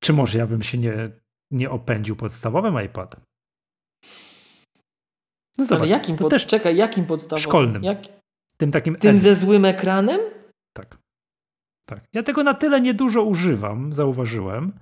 [0.01, 1.11] czy może ja bym się nie,
[1.51, 3.21] nie opędził podstawowym iPadem?
[5.59, 6.31] No zobacz, Ale jakim, pod...
[6.31, 7.51] też czekaj, jakim podstawowym?
[7.51, 7.83] Szkolnym.
[7.83, 7.99] Jak...
[8.57, 8.97] Tym takim...
[8.97, 10.21] Tym ze złym ekranem?
[11.87, 12.01] Tak.
[12.13, 14.73] Ja tego na tyle niedużo używam, zauważyłem,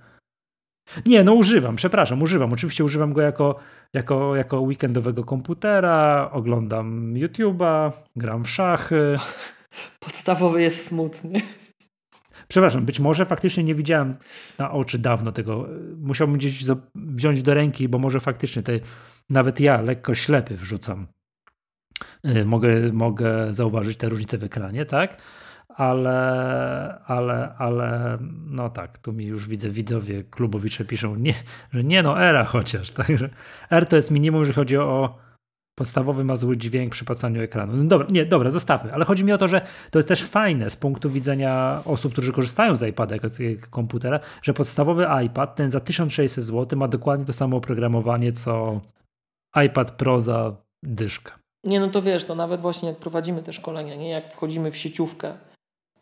[1.06, 2.52] Nie, no używam, przepraszam, używam.
[2.52, 3.59] Oczywiście używam go jako,
[3.93, 9.16] jako, jako weekendowego komputera, oglądam YouTube'a, gram w szachy.
[10.01, 11.40] Podstawowy jest smutny.
[12.48, 14.14] Przepraszam, być może faktycznie nie widziałem
[14.59, 15.68] na oczy dawno tego.
[15.97, 16.64] Musiałbym gdzieś
[16.94, 18.72] wziąć do ręki, bo może faktycznie te,
[19.31, 21.06] nawet ja, lekko ślepy, wrzucam.
[22.26, 25.18] Y, mogę, mogę zauważyć te różnice w ekranie, tak?
[25.76, 31.34] Ale, ale, ale no tak, tu mi już widzę widzowie klubowicze piszą, nie,
[31.72, 33.28] że nie no, era chociaż, także
[33.70, 35.18] R to jest minimum, jeżeli chodzi o
[35.74, 37.76] podstawowy ma zły dźwięk przy pacaniu ekranu.
[37.76, 39.60] No dobra, nie, dobra, zostawmy, ale chodzi mi o to, że
[39.90, 43.28] to jest też fajne z punktu widzenia osób, którzy korzystają z iPada jako,
[43.70, 48.80] komputera, że podstawowy iPad, ten za 1600 zł ma dokładnie to samo oprogramowanie, co
[49.66, 51.32] iPad Pro za dyszkę.
[51.64, 54.76] Nie, no to wiesz, to nawet właśnie jak prowadzimy te szkolenia, nie, jak wchodzimy w
[54.76, 55.34] sieciówkę,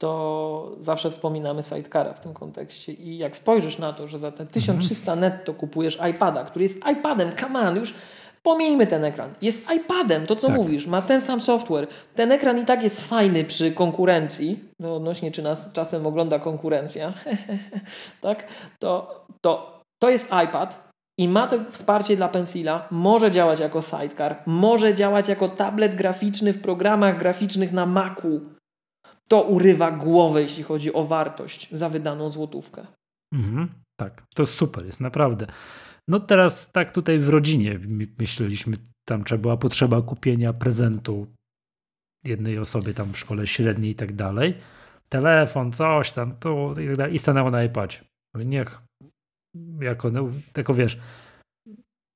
[0.03, 2.93] to zawsze wspominamy Sidecara w tym kontekście.
[2.93, 7.31] I jak spojrzysz na to, że za te 1300 netto kupujesz iPada, który jest iPadem,
[7.41, 7.95] come on, już
[8.43, 9.31] pomijmy ten ekran.
[9.43, 10.57] Jest iPadem, to co tak.
[10.57, 11.87] mówisz, ma ten sam software.
[12.15, 17.13] Ten ekran i tak jest fajny przy konkurencji, no odnośnie czy nas czasem ogląda konkurencja,
[18.21, 18.47] tak?
[18.79, 24.37] To, to, to jest iPad, i ma to wsparcie dla Pencila, może działać jako sidecar,
[24.47, 28.41] może działać jako tablet graficzny w programach graficznych na Macu
[29.33, 32.87] to urywa głowę, jeśli chodzi o wartość za wydaną złotówkę.
[33.35, 33.69] Mhm,
[34.01, 35.47] tak, to super, jest naprawdę.
[36.09, 37.81] No teraz tak tutaj w rodzinie
[38.19, 38.77] myśleliśmy,
[39.09, 41.27] tam trzeba była potrzeba kupienia prezentu
[42.27, 44.55] jednej osobie tam w szkole średniej i tak dalej.
[45.09, 47.15] Telefon, coś tam, tu i tak dalej.
[47.15, 47.99] I stanęło na iPadzie.
[48.35, 48.79] Niech,
[49.81, 50.99] jako, no, tylko wiesz,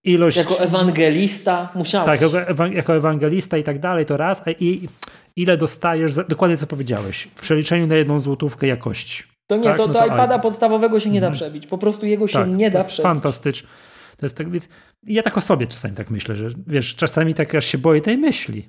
[0.05, 0.36] ilość...
[0.36, 2.06] Jako ewangelista musiałeś.
[2.06, 4.43] Tak, jako, jako ewangelista i tak dalej, to raz.
[4.60, 4.88] I
[5.36, 9.22] ile dostajesz, za, dokładnie co powiedziałeś, w przeliczeniu na jedną złotówkę jakości.
[9.46, 9.76] To nie, tak?
[9.76, 10.42] to, no to, to iPada iPad.
[10.42, 11.34] podstawowego się nie da mhm.
[11.34, 11.66] przebić.
[11.66, 13.02] Po prostu jego się tak, nie da przebić.
[13.02, 13.68] Fantastyczne.
[14.16, 14.68] To jest tak, więc
[15.02, 18.18] ja tak o sobie czasami tak myślę, że wiesz, czasami tak aż się boję tej
[18.18, 18.68] myśli.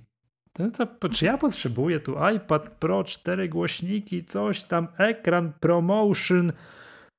[0.53, 6.51] To, to, czy ja potrzebuję tu iPad Pro, cztery głośniki, coś tam, ekran, promotion,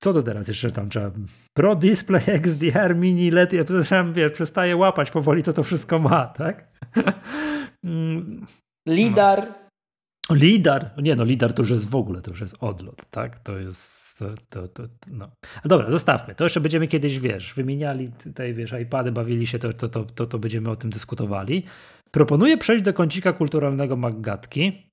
[0.00, 1.10] co to teraz jeszcze tam trzeba?
[1.52, 3.64] Pro Display XDR Mini LED, ja
[4.12, 6.68] wiesz, przestaję łapać powoli, co to wszystko ma, tak?
[8.88, 9.48] Lidar.
[9.48, 10.36] No.
[10.36, 13.38] Lidar, nie no, lidar to już jest w ogóle, to już jest odlot, tak?
[13.38, 15.28] To jest, to, to, to no.
[15.64, 19.72] A dobra, zostawmy, to jeszcze będziemy kiedyś, wiesz, wymieniali tutaj, wiesz, iPady, bawili się, to,
[19.72, 21.62] to, to, to, to będziemy o tym dyskutowali.
[22.10, 24.90] Proponuję przejść do kącika kulturalnego Maggatki.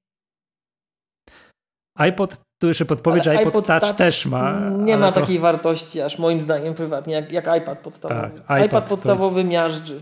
[1.97, 4.69] iPod tu jeszcze podpowiedź, iPod, iPod Touch, Touch, też ma.
[4.69, 5.21] Nie ma to...
[5.21, 8.21] takiej wartości, aż moim zdaniem prywatnie, jak, jak iPad podstawowy.
[8.21, 9.49] Tak, iPad, iPad podstawowy to...
[9.49, 10.01] miażdży.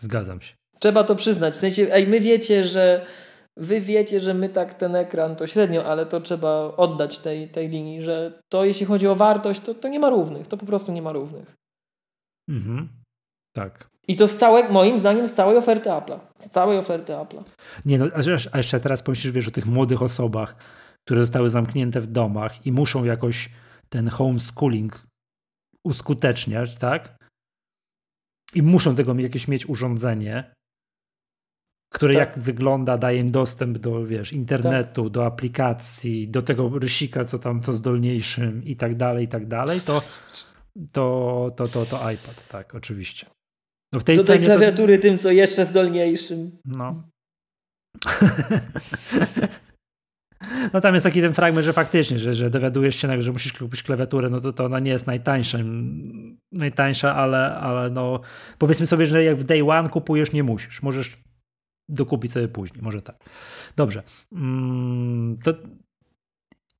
[0.00, 0.54] Zgadzam się.
[0.80, 1.54] Trzeba to przyznać.
[1.54, 3.06] W sensie, ej, my wiecie, że
[3.56, 7.68] wy wiecie, że my tak ten ekran to średnio, ale to trzeba oddać tej, tej
[7.68, 10.46] linii, że to jeśli chodzi o wartość, to, to nie ma równych.
[10.46, 11.54] To po prostu nie ma równych.
[12.50, 12.88] Mhm.
[13.54, 13.88] Tak.
[14.08, 16.18] I to z całej, moim zdaniem, z całej oferty Apple'a.
[16.38, 17.42] Z całej oferty Apple'a.
[17.84, 18.06] Nie, no,
[18.52, 20.56] a jeszcze teraz pomyślisz, wiesz, o tych młodych osobach,
[21.04, 23.50] które zostały zamknięte w domach i muszą jakoś
[23.88, 25.06] ten homeschooling
[25.84, 27.16] uskuteczniać, tak?
[28.54, 30.54] I muszą tego jakieś mieć urządzenie,
[31.88, 32.20] które tak.
[32.20, 35.12] jak wygląda, daje im dostęp do, wiesz, internetu, tak.
[35.12, 39.80] do aplikacji, do tego rysika, co tam, co zdolniejszym i tak dalej, i tak dalej,
[39.80, 40.02] to,
[40.92, 43.26] to, to, to, to iPad, tak, oczywiście.
[43.92, 45.02] No w tej do tej klawiatury to...
[45.02, 46.58] tym, co jeszcze zdolniejszym.
[46.64, 47.02] No.
[50.72, 53.82] No tam jest taki ten fragment, że faktycznie, że, że dowiadujesz się, że musisz kupić
[53.82, 55.58] klawiaturę, no to, to ona nie jest najtańsza,
[56.52, 58.20] najtańsza, ale, ale no
[58.58, 60.82] powiedzmy sobie, że jak w day one kupujesz, nie musisz.
[60.82, 61.16] Możesz
[61.88, 63.16] dokupić sobie później, może tak.
[63.76, 64.02] Dobrze.
[64.32, 65.54] Mm, to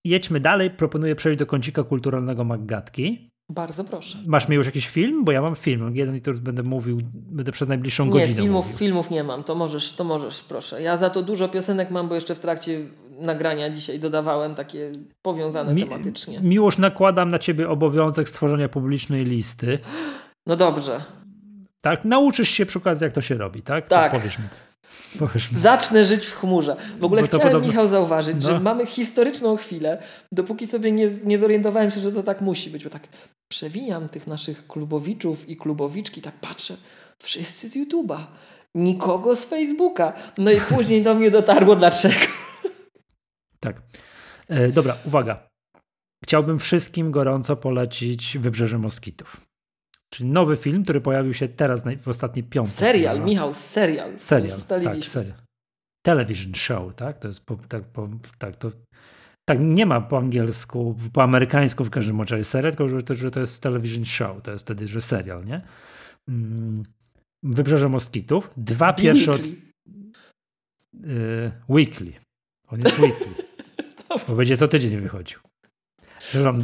[0.04, 0.70] jedźmy dalej.
[0.70, 3.30] Proponuję przejść do kącika kulturalnego Maggatki.
[3.50, 4.18] Bardzo proszę.
[4.26, 5.24] Masz mi już jakiś film?
[5.24, 5.96] Bo ja mam film.
[5.96, 8.28] Jeden, który będę mówił, będę przez najbliższą nie, godzinę.
[8.28, 8.78] Nie, filmów, mówił.
[8.78, 9.44] filmów nie mam.
[9.44, 10.82] To możesz, to możesz, proszę.
[10.82, 12.80] Ja za to dużo piosenek mam, bo jeszcze w trakcie
[13.20, 14.92] nagrania dzisiaj dodawałem takie
[15.22, 16.40] powiązane Mi, tematycznie.
[16.40, 19.78] Miłość, nakładam na ciebie obowiązek stworzenia publicznej listy.
[20.46, 21.04] No dobrze.
[21.80, 23.88] Tak, nauczysz się przy okazji, jak to się robi, tak?
[23.88, 24.12] Tak.
[24.12, 24.44] To powiesz mi.
[25.52, 26.76] Zacznę żyć w chmurze.
[26.98, 27.68] W ogóle chciałem, podobno...
[27.68, 28.40] Michał, zauważyć, no.
[28.40, 30.02] że mamy historyczną chwilę,
[30.32, 33.08] dopóki sobie nie, nie zorientowałem się, że to tak musi być, bo tak
[33.48, 36.76] przewijam tych naszych klubowiczów i klubowiczki, tak patrzę,
[37.22, 38.26] wszyscy z YouTube'a,
[38.74, 40.12] nikogo z Facebooka.
[40.38, 42.14] No i później do mnie dotarło dlaczego.
[43.60, 43.82] Tak.
[44.48, 45.48] E, dobra, uwaga.
[46.24, 49.45] Chciałbym wszystkim gorąco polecić Wybrzeże Moskitów.
[50.10, 52.74] Czyli nowy film, który pojawił się teraz w ostatni piątek.
[52.74, 54.18] Serial, Michał, serial.
[54.18, 55.36] Serial, tak, serial.
[56.06, 57.18] Television show, tak?
[57.18, 58.08] To jest, po, tak, po,
[58.38, 58.70] tak to
[59.48, 63.30] Tak, nie ma po angielsku, po amerykańsku w każdym razie serial, tylko że to, że
[63.30, 65.62] to jest television show, to jest wtedy, że serial, nie?
[66.28, 66.82] Mm,
[67.42, 68.50] Wybrzeże Moskitów.
[68.56, 69.42] Dwa pierwsze od...
[69.46, 69.56] Yy,
[71.68, 72.12] weekly.
[72.68, 73.34] On jest weekly.
[74.28, 75.38] Bo będzie co tydzień wychodził.
[76.28, 76.62] Przepraszam,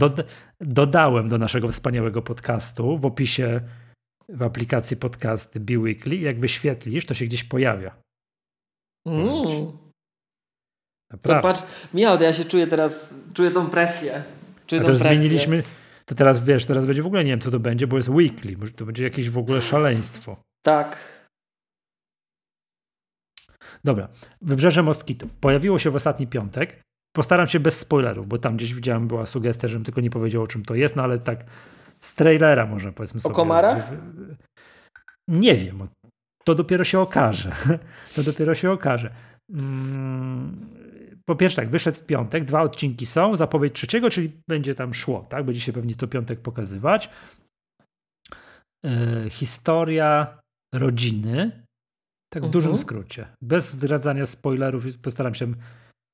[0.60, 3.60] dodałem do naszego wspaniałego podcastu w opisie
[4.28, 6.16] w aplikacji podcast Be Weekly.
[6.16, 7.96] Jak wyświetlisz, to się gdzieś pojawia.
[9.06, 9.72] Mm.
[11.22, 11.62] To patrz,
[11.94, 14.22] Michał, to ja się czuję teraz, czuję tą presję.
[14.66, 15.08] Czuję A tą presję.
[15.08, 15.62] zmieniliśmy,
[16.06, 18.56] to teraz wiesz, teraz będzie w ogóle nie wiem co to będzie, bo jest weekly,
[18.56, 20.36] może to będzie jakieś w ogóle szaleństwo.
[20.64, 20.98] Tak.
[23.84, 24.08] Dobra,
[24.40, 25.38] Wybrzeże Moskitów.
[25.38, 26.82] Pojawiło się w ostatni piątek.
[27.12, 30.46] Postaram się bez spoilerów, bo tam gdzieś widziałem, była sugestia, żebym tylko nie powiedział o
[30.46, 31.44] czym to jest, no ale tak
[32.00, 33.32] z trailera może powiedzmy sobie.
[33.32, 33.90] O komarach?
[35.28, 35.88] Nie wiem.
[36.44, 37.52] To dopiero się okaże.
[38.14, 39.14] To dopiero się okaże.
[39.50, 40.66] Mm,
[41.24, 45.26] po pierwsze tak, wyszedł w piątek, dwa odcinki są, zapowiedź trzeciego, czyli będzie tam szło,
[45.28, 45.44] tak?
[45.44, 47.10] Będzie się pewnie to piątek pokazywać.
[48.84, 50.38] E, historia
[50.74, 51.64] rodziny,
[52.32, 52.50] tak w uh-huh.
[52.50, 55.52] dużym skrócie, bez zdradzania spoilerów, postaram się,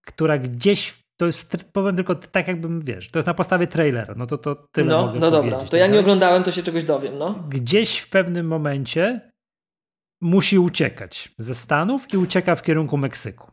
[0.06, 4.26] która gdzieś to jest, powiem tylko tak jakbym, wiesz, to jest na podstawie trailera, no
[4.26, 7.18] to, to tyle No, mogę no dobra, to ja nie oglądałem, to się czegoś dowiem,
[7.18, 7.34] no.
[7.48, 9.30] Gdzieś w pewnym momencie
[10.22, 13.50] musi uciekać ze Stanów i ucieka w kierunku Meksyku.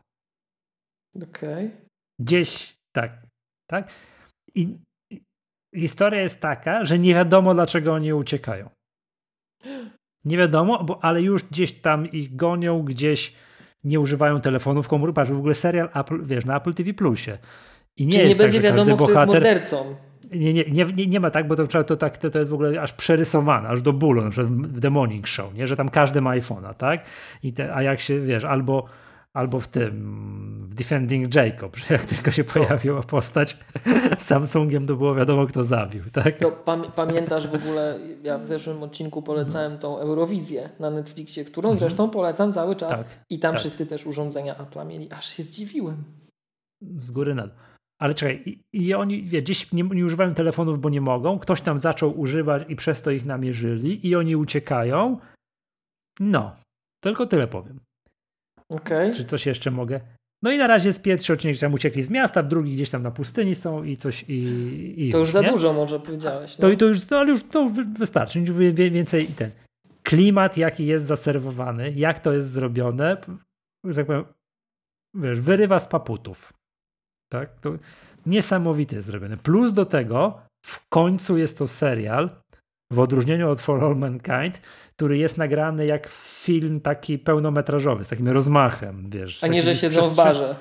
[1.15, 1.65] Okej.
[1.65, 1.87] Okay.
[2.19, 3.25] Gdzieś, tak,
[3.69, 3.91] tak.
[4.55, 4.77] I,
[5.11, 8.69] I historia jest taka, że nie wiadomo dlaczego oni uciekają.
[10.25, 13.33] Nie wiadomo, bo, ale już gdzieś tam ich gonią, gdzieś
[13.85, 15.35] nie używają telefonów komórkowych.
[15.35, 17.37] W ogóle serial Apple, wiesz, na Apple TV Plusie.
[17.97, 19.19] I nie, Czyli nie będzie tak, wiadomo, kto bohater...
[19.19, 19.95] jest mordercą.
[20.33, 22.81] Nie, nie, nie, nie ma tak, bo to, to, tak, to, to jest w ogóle
[22.81, 25.67] aż przerysowane, aż do bólu, na przykład w The Morning Show, nie?
[25.67, 27.05] że tam każdy ma iPhone'a, tak?
[27.43, 28.85] I te, a jak się, wiesz, albo
[29.35, 33.57] albo w tym, w Defending Jacob, że jak tylko się pojawiła postać
[34.17, 36.41] Samsungiem, to było wiadomo, kto zabił, tak?
[36.41, 41.69] No, pam pamiętasz w ogóle, ja w zeszłym odcinku polecałem tą Eurowizję na Netflixie, którą
[41.69, 41.79] mhm.
[41.79, 43.59] zresztą polecam cały czas tak, i tam tak.
[43.59, 46.03] wszyscy też urządzenia Apple'a mieli, aż się zdziwiłem.
[46.97, 47.55] Z góry na dół.
[47.99, 51.39] Ale czekaj, i, i oni wie, gdzieś nie, nie, używają telefonów, bo nie mogą.
[51.39, 55.19] Ktoś tam zaczął używać i przez to ich namierzyli i oni uciekają.
[56.19, 56.55] No,
[57.03, 57.79] tylko tyle powiem.
[58.69, 59.13] Okay.
[59.13, 59.99] Czy coś jeszcze mogę?
[60.43, 63.03] No i na razie jest pierwszy odcinek, tam uciekli z miasta, w drugi gdzieś tam
[63.03, 65.51] na pustyni są i coś i, i To już, za nie?
[65.51, 66.57] dużo może powiedziałeś.
[66.57, 66.69] No.
[66.69, 68.41] To, to już, to, ale już to wystarczy,
[68.73, 69.51] więcej ten
[70.03, 73.17] klimat jaki jest zaserwowany, jak to jest zrobione,
[73.95, 74.25] tak powiem,
[75.13, 76.53] wiesz, wyrywa z paputów.
[77.31, 77.59] Tak?
[77.59, 77.73] To
[78.25, 79.37] niesamowite jest zrobione.
[79.37, 82.29] Plus do tego w końcu jest to serial,
[82.91, 84.61] w odróżnieniu od For All Mankind,
[84.95, 86.07] który jest nagrany jak
[86.43, 89.43] film taki pełnometrażowy, z takim rozmachem, wiesz.
[89.43, 90.55] A nie, że siedzą w barze.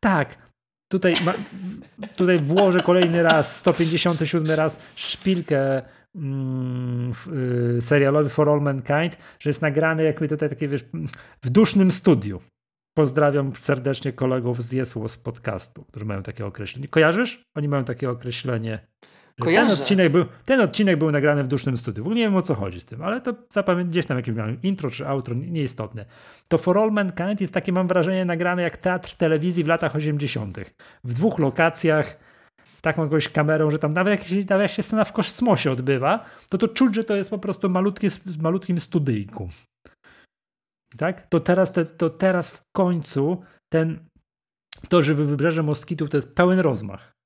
[0.00, 0.48] Tak.
[0.90, 1.34] Tutaj, ma,
[2.16, 5.82] tutaj włożę kolejny raz, 157 raz szpilkę
[6.14, 7.12] mm,
[7.78, 10.84] y, serialowy For All Mankind, że jest nagrany jakby tutaj takie, wiesz,
[11.42, 12.40] w dusznym studiu.
[12.96, 16.88] Pozdrawiam serdecznie kolegów z Jesło z podcastu, którzy mają takie określenie.
[16.88, 17.42] Kojarzysz?
[17.54, 18.86] Oni mają takie określenie
[19.40, 19.74] Kojarzę.
[19.74, 22.04] Ten odcinek, był, ten odcinek był nagrany w dusznym studiu.
[22.04, 24.34] W ogóle nie wiem o co chodzi z tym, ale to zapamiętam gdzieś tam jakieś
[24.62, 26.04] intro czy outro, nieistotne.
[26.48, 30.58] To For All Mankind jest takie, mam wrażenie, nagrane jak teatr telewizji w latach 80.
[31.04, 32.18] W dwóch lokacjach,
[32.80, 36.58] taką jakąś kamerą, że tam nawet jak, nawet jak się scena w kosmosie odbywa, to
[36.58, 39.48] to czuć, że to jest po prostu malutkie, z malutkim studyjku.
[40.96, 41.26] Tak?
[41.28, 43.42] To teraz, te, to teraz w końcu
[43.72, 43.98] ten,
[44.88, 47.17] to, że wybrzeże Moskitów to jest pełen rozmach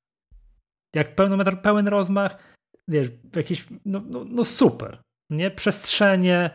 [0.94, 2.36] jak pełnometr, pełen rozmach,
[2.88, 5.50] wiesz, jakiś, no, no, no super, nie?
[5.50, 6.50] Przestrzenie,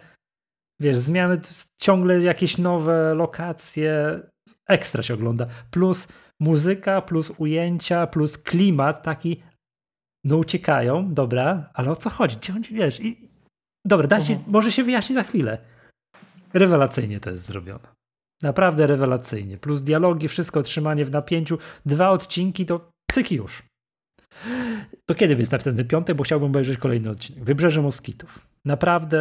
[0.81, 1.41] wiesz, zmiany,
[1.81, 4.19] ciągle jakieś nowe lokacje,
[4.67, 6.07] ekstra się ogląda, plus
[6.39, 9.43] muzyka, plus ujęcia, plus klimat taki,
[10.23, 12.37] no uciekają, dobra, ale o co chodzi?
[12.37, 13.29] Gdzie oni, wiesz, i,
[13.85, 14.51] dobra, dajcie, mhm.
[14.51, 15.57] może się wyjaśni za chwilę.
[16.53, 17.87] Rewelacyjnie to jest zrobione.
[18.41, 19.57] Naprawdę rewelacyjnie.
[19.57, 21.57] Plus dialogi, wszystko trzymanie w napięciu.
[21.85, 23.63] Dwa odcinki to cyki już.
[25.05, 27.43] To kiedy jest następny piątek, bo chciałbym obejrzeć kolejny odcinek.
[27.43, 28.47] Wybrzeże Moskitów.
[28.65, 29.19] Naprawdę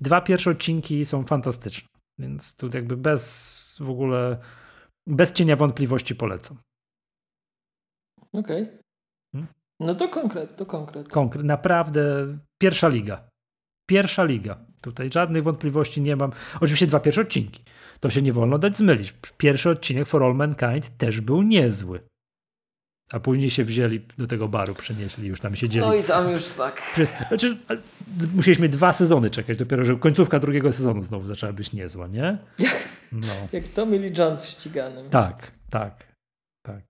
[0.00, 1.88] dwa pierwsze odcinki są fantastyczne,
[2.18, 4.38] więc tu jakby bez w ogóle,
[5.06, 6.56] bez cienia wątpliwości polecam.
[8.32, 8.62] Okej.
[8.62, 8.78] Okay.
[9.32, 9.52] Hmm?
[9.80, 11.08] No to konkret, to konkret.
[11.08, 12.02] Konkret, naprawdę
[12.58, 13.28] pierwsza liga.
[13.88, 14.58] Pierwsza liga.
[14.80, 16.32] Tutaj żadnych wątpliwości nie mam.
[16.60, 17.64] Oczywiście dwa pierwsze odcinki.
[18.00, 19.14] To się nie wolno dać zmylić.
[19.36, 22.00] Pierwszy odcinek For All Mankind też był niezły.
[23.12, 25.86] A później się wzięli do tego baru, przenieśli, już tam siedzieli.
[25.86, 27.00] No i tam już tak.
[27.28, 27.56] Znaczy,
[28.34, 32.38] musieliśmy dwa sezony czekać, dopiero że końcówka drugiego sezonu znowu zaczęła być niezła, nie?
[32.58, 33.34] Jak, no.
[33.52, 35.10] jak to mieli John w ściganym.
[35.10, 36.06] Tak, tak,
[36.62, 36.82] tak.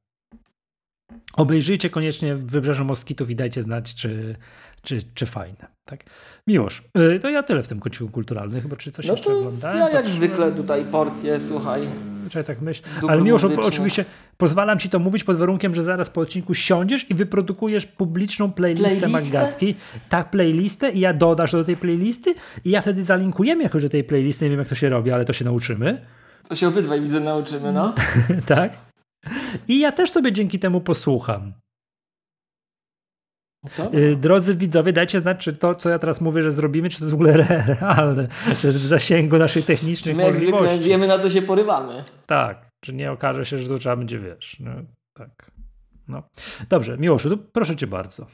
[1.33, 4.37] Obejrzyjcie koniecznie Wybrzeże Moskitów i dajcie znać, czy,
[4.83, 5.67] czy, czy fajne.
[5.91, 6.05] Tak?
[6.47, 9.79] Miłosz, yy, to ja tyle w tym kąciku kulturalnym, chyba czy coś No jeszcze oglądałem.
[9.79, 11.89] ja jak zwykle tutaj porcje, słuchaj.
[12.29, 12.83] Czekaj, tak myśl.
[13.09, 14.05] Ale Miłosz, oczywiście
[14.37, 18.97] pozwalam ci to mówić pod warunkiem, że zaraz po odcinku siądziesz i wyprodukujesz publiczną playlistę,
[19.09, 19.39] Playlistę?
[19.39, 19.75] Magatki.
[20.09, 22.35] Tak, playlistę i ja dodasz do tej playlisty
[22.65, 24.45] i ja wtedy zalinkujemy jakoś do tej playlisty.
[24.45, 26.07] Nie wiem, jak to się robi, ale to się nauczymy.
[26.49, 27.95] To się obydwaj widzę nauczymy, no.
[28.47, 28.73] tak?
[29.69, 31.53] I ja też sobie dzięki temu posłucham.
[33.77, 33.91] To?
[33.93, 37.05] Yy, Drodzy widzowie, dajcie znać, czy to, co ja teraz mówię, że zrobimy, czy to
[37.05, 38.28] jest w ogóle re- realne,
[38.62, 40.89] to jest w zasięgu naszych technicznych My jak zwykle możliwości.
[40.89, 42.05] wiemy na co się porywamy.
[42.27, 44.70] Tak, czy nie okaże się, że to trzeba będzie, wiesz, no,
[45.15, 45.51] tak.
[46.09, 46.23] No.
[46.69, 48.27] Dobrze, Miłoszu, proszę cię bardzo.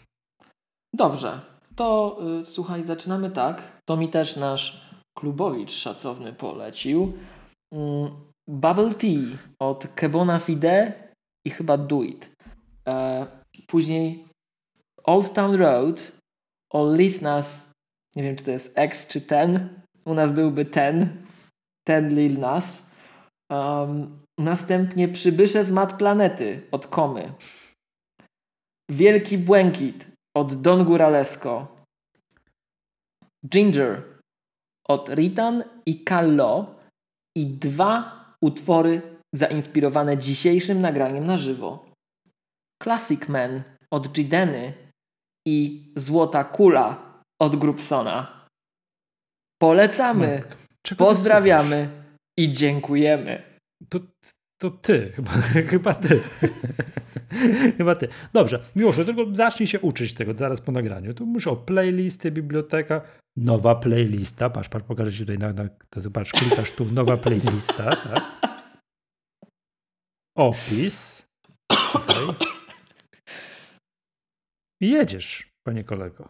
[0.95, 1.33] Dobrze,
[1.77, 3.63] to y, słuchaj, zaczynamy tak.
[3.89, 7.13] To mi też nasz klubowicz szacowny polecił.
[7.73, 8.11] Mm,
[8.49, 10.93] Bubble Tea od Kebona Fide
[11.47, 12.31] i chyba Do It.
[12.89, 13.27] E,
[13.67, 14.27] później
[15.07, 16.13] Old Town Road
[16.73, 17.71] o Nas.
[18.17, 19.81] Nie wiem, czy to jest X czy ten.
[20.05, 21.23] U nas byłby ten.
[21.87, 22.83] Ten Lil Nas.
[23.51, 27.33] Um, następnie Przybysze z Mat Planety od Komy.
[28.91, 30.07] Wielki Błękit
[30.37, 31.77] od Don Guralesco.
[33.49, 34.03] Ginger
[34.89, 36.75] od Ritan i Kallo
[37.37, 39.03] i dwa utwory
[39.35, 41.87] zainspirowane dzisiejszym nagraniem na żywo.
[42.83, 44.86] Classic Man od Gideny
[45.47, 48.47] i Złota Kula od Grupsona.
[49.63, 50.41] Polecamy,
[50.83, 51.89] czego pozdrawiamy
[52.39, 53.43] i dziękujemy.
[53.89, 54.01] To,
[54.61, 55.31] to ty, chyba,
[55.71, 56.21] chyba ty.
[57.79, 58.09] chyba ty.
[58.33, 61.15] Dobrze, Miłoszu, tylko zacznij się uczyć tego zaraz po nagraniu.
[61.15, 63.01] Tu muszę o playlisty, biblioteka,
[63.37, 64.51] nowa playlista.
[64.51, 68.25] Patrz, patrz, pokażę ci tutaj, na, na, to, patrz, klikasz tu, nowa playlista, tak?
[70.37, 71.27] Opis.
[74.81, 76.29] I jedziesz, panie kolego.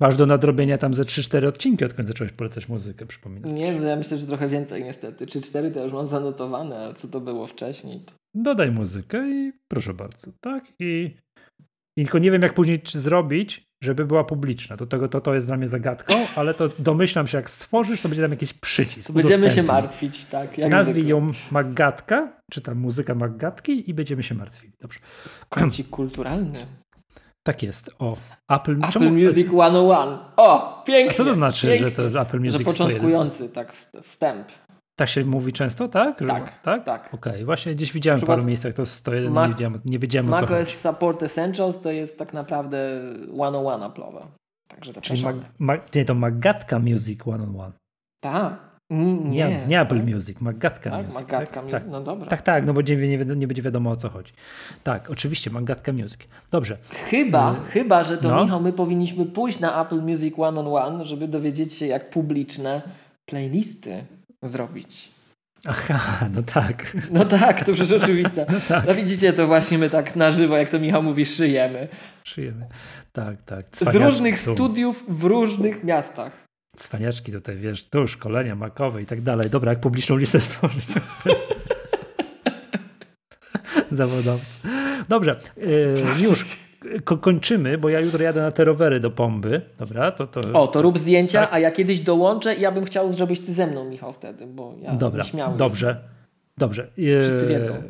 [0.00, 3.54] Masz do nadrobienia tam ze 3-4 odcinki, odkąd zacząłeś polecać muzykę, przypominam.
[3.54, 5.26] Nie, no ja myślę, że trochę więcej niestety.
[5.26, 8.00] Czy cztery to już mam zanotowane, ale co to było wcześniej?
[8.00, 8.12] To...
[8.34, 10.72] Dodaj muzykę i proszę bardzo, tak?
[10.80, 11.16] I,
[11.96, 14.76] i tylko nie wiem, jak później czy zrobić, żeby była publiczna.
[14.76, 18.08] To, tego, to, to jest dla mnie zagadką, ale to domyślam się, jak stworzysz, to
[18.08, 19.06] będzie tam jakiś przycisk.
[19.06, 20.58] To będziemy się martwić, tak?
[20.58, 24.72] Jak Nazwij ją Maggatka, czy tam muzyka Maggatki i będziemy się martwili.
[24.80, 25.00] Dobrze.
[25.48, 26.66] Kącik kulturalny.
[27.42, 27.90] Tak jest.
[27.98, 28.16] O,
[28.48, 30.18] Apple, Apple czemu- Music 101.
[30.36, 31.10] O, pięknie.
[31.10, 31.88] A co to znaczy, pięknie.
[31.88, 32.86] że to jest Apple Music Że 101?
[32.86, 34.48] początkujący, tak, wst- wstęp.
[34.96, 36.20] Tak się mówi często, tak?
[36.20, 36.84] Że- Tak, tak?
[36.84, 37.14] tak.
[37.14, 40.40] Okej, właśnie gdzieś widziałem w paru miejscach to 101, Mac- nie wiedziałem, nie wiedziałem o
[40.40, 40.70] co chodzi.
[40.70, 43.00] Support Essentials to jest tak naprawdę
[43.34, 44.20] 101 Apple'owe.
[44.68, 45.40] Także Czyli zapraszamy.
[45.40, 47.72] mag, mag, nie, to Maggatka Music 101.
[48.20, 48.71] Tak.
[48.92, 50.14] Nie, Nie, nie Apple tak?
[50.14, 51.14] Music, Maggatka Tak, Music.
[51.20, 51.72] Magatka tak, Music.
[51.80, 52.26] tak, No dobra.
[52.26, 54.32] tak, tak, no bo nie, nie, nie będzie wiadomo o co chodzi.
[54.82, 56.18] Tak, oczywiście, Maggatka Music.
[56.50, 56.76] Dobrze,
[57.10, 58.44] Chyba, Y, chyba, że to no.
[58.44, 62.82] Michał, my powinniśmy pójść na Apple Music One on One, żeby dowiedzieć się, jak publiczne
[63.26, 64.04] playlisty
[64.42, 65.10] zrobić.
[65.66, 66.96] aha, no tak.
[67.12, 68.46] No tak, to przecież oczywiste.
[68.68, 68.86] tak.
[68.86, 71.88] No widzicie, to właśnie my tak na żywo, jak to Michał mówi, szyjemy.
[72.24, 72.66] Przyjemnie.
[73.12, 73.64] Tak, tak.
[73.72, 74.54] Z różnych tu.
[74.54, 76.41] studiów w różnych miastach.
[76.76, 79.50] Cwaniaczki tutaj, wiesz, tu szkolenia makowe i tak dalej.
[79.50, 80.86] Dobra, jak publiczną listę stworzyć.
[83.90, 84.68] Zawodowcy.
[85.08, 86.56] Dobrze, yy, już
[87.04, 89.60] ko- kończymy, bo ja jutro jadę na te rowery do Pomby.
[89.78, 90.40] Dobra, to to...
[90.62, 91.52] O, to rób zdjęcia, Tak.
[91.52, 94.74] a ja kiedyś dołączę i ja bym chciał, żebyś ty ze mną, Michał, wtedy, bo
[94.82, 95.24] ja Dobra,
[95.56, 96.08] dobrze.
[96.58, 96.82] Dobrze.
[96.98, 97.82] E, Wszyscy wiedzą.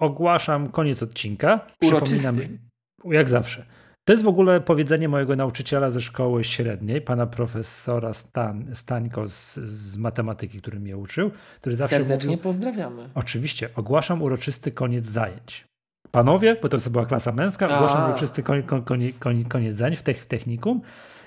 [0.00, 1.66] Ogłaszam koniec odcinka.
[1.84, 2.18] Uroczysty.
[2.18, 2.58] Przypominam,
[3.04, 3.66] jak zawsze.
[4.08, 9.54] To jest w ogóle powiedzenie mojego nauczyciela ze szkoły średniej, pana profesora Stan, Stańko z,
[9.54, 11.30] z matematyki, który mnie uczył,
[11.60, 13.08] który zawsze Serdecznie mówił, pozdrawiamy.
[13.14, 15.64] oczywiście, ogłaszam uroczysty koniec zajęć.
[16.10, 18.08] Panowie, bo to była klasa męska, ogłaszam A.
[18.08, 20.80] uroczysty koń, koń, koń, koniec zajęć w, tech, w technikum.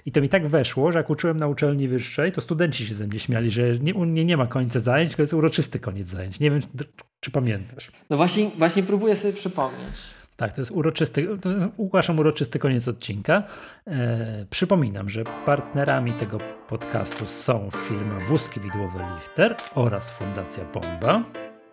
[0.05, 3.07] I to mi tak weszło, że jak uczyłem na uczelni wyższej, to studenci się ze
[3.07, 6.39] mnie śmiali, że nie, u mnie nie ma końca zajęć, tylko jest uroczysty koniec zajęć.
[6.39, 6.67] Nie wiem, czy,
[7.19, 7.91] czy pamiętasz.
[8.09, 10.20] No właśnie, właśnie próbuję sobie przypomnieć.
[10.41, 13.43] Tak, to jest uroczysty, to ogłaszam uroczysty koniec odcinka.
[13.87, 16.37] E, przypominam, że partnerami tego
[16.69, 21.23] podcastu są firma Wózki Widłowe Lifter oraz Fundacja Bomba.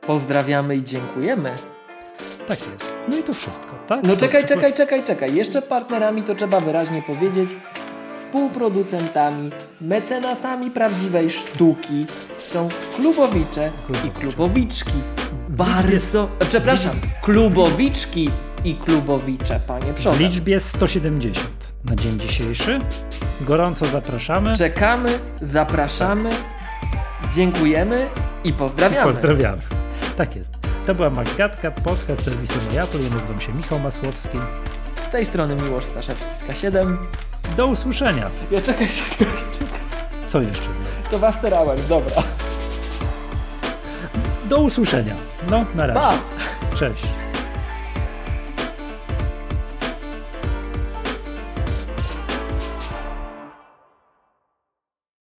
[0.07, 1.55] Pozdrawiamy i dziękujemy.
[2.49, 2.95] Tak jest.
[3.09, 4.03] No i to wszystko, tak?
[4.03, 5.35] No czekaj, czekaj, czekaj, czekaj.
[5.35, 7.49] Jeszcze partnerami to trzeba wyraźnie powiedzieć.
[8.15, 9.51] Współproducentami,
[9.81, 12.07] mecenasami prawdziwej sztuki
[12.39, 13.70] są klubowicze
[14.07, 14.99] i klubowiczki.
[15.49, 18.31] Bardzo, przepraszam, klubowiczki
[18.64, 20.20] i klubowicze, panie W przodem.
[20.20, 21.48] liczbie 170
[21.85, 22.78] na dzień dzisiejszy.
[23.40, 24.56] Gorąco zapraszamy.
[24.56, 26.30] Czekamy, zapraszamy,
[27.35, 28.09] dziękujemy
[28.44, 29.12] i pozdrawiamy.
[29.12, 29.62] Pozdrawiamy.
[30.16, 30.59] Tak jest.
[30.86, 33.01] To była Magatka, podcast serwisu Mojapol.
[33.02, 34.39] Ja nazywam się Michał Masłowski.
[35.09, 36.97] Z tej strony Miłosz Staszewski z K7.
[37.56, 38.30] Do usłyszenia.
[38.51, 39.78] Ja czekaj, czekaj, czekaj.
[40.28, 40.68] Co jeszcze?
[41.10, 42.22] To w After Hours, dobra.
[44.48, 45.14] Do usłyszenia.
[45.51, 46.01] No, na razie.
[46.01, 46.12] Pa!
[46.76, 47.05] Cześć.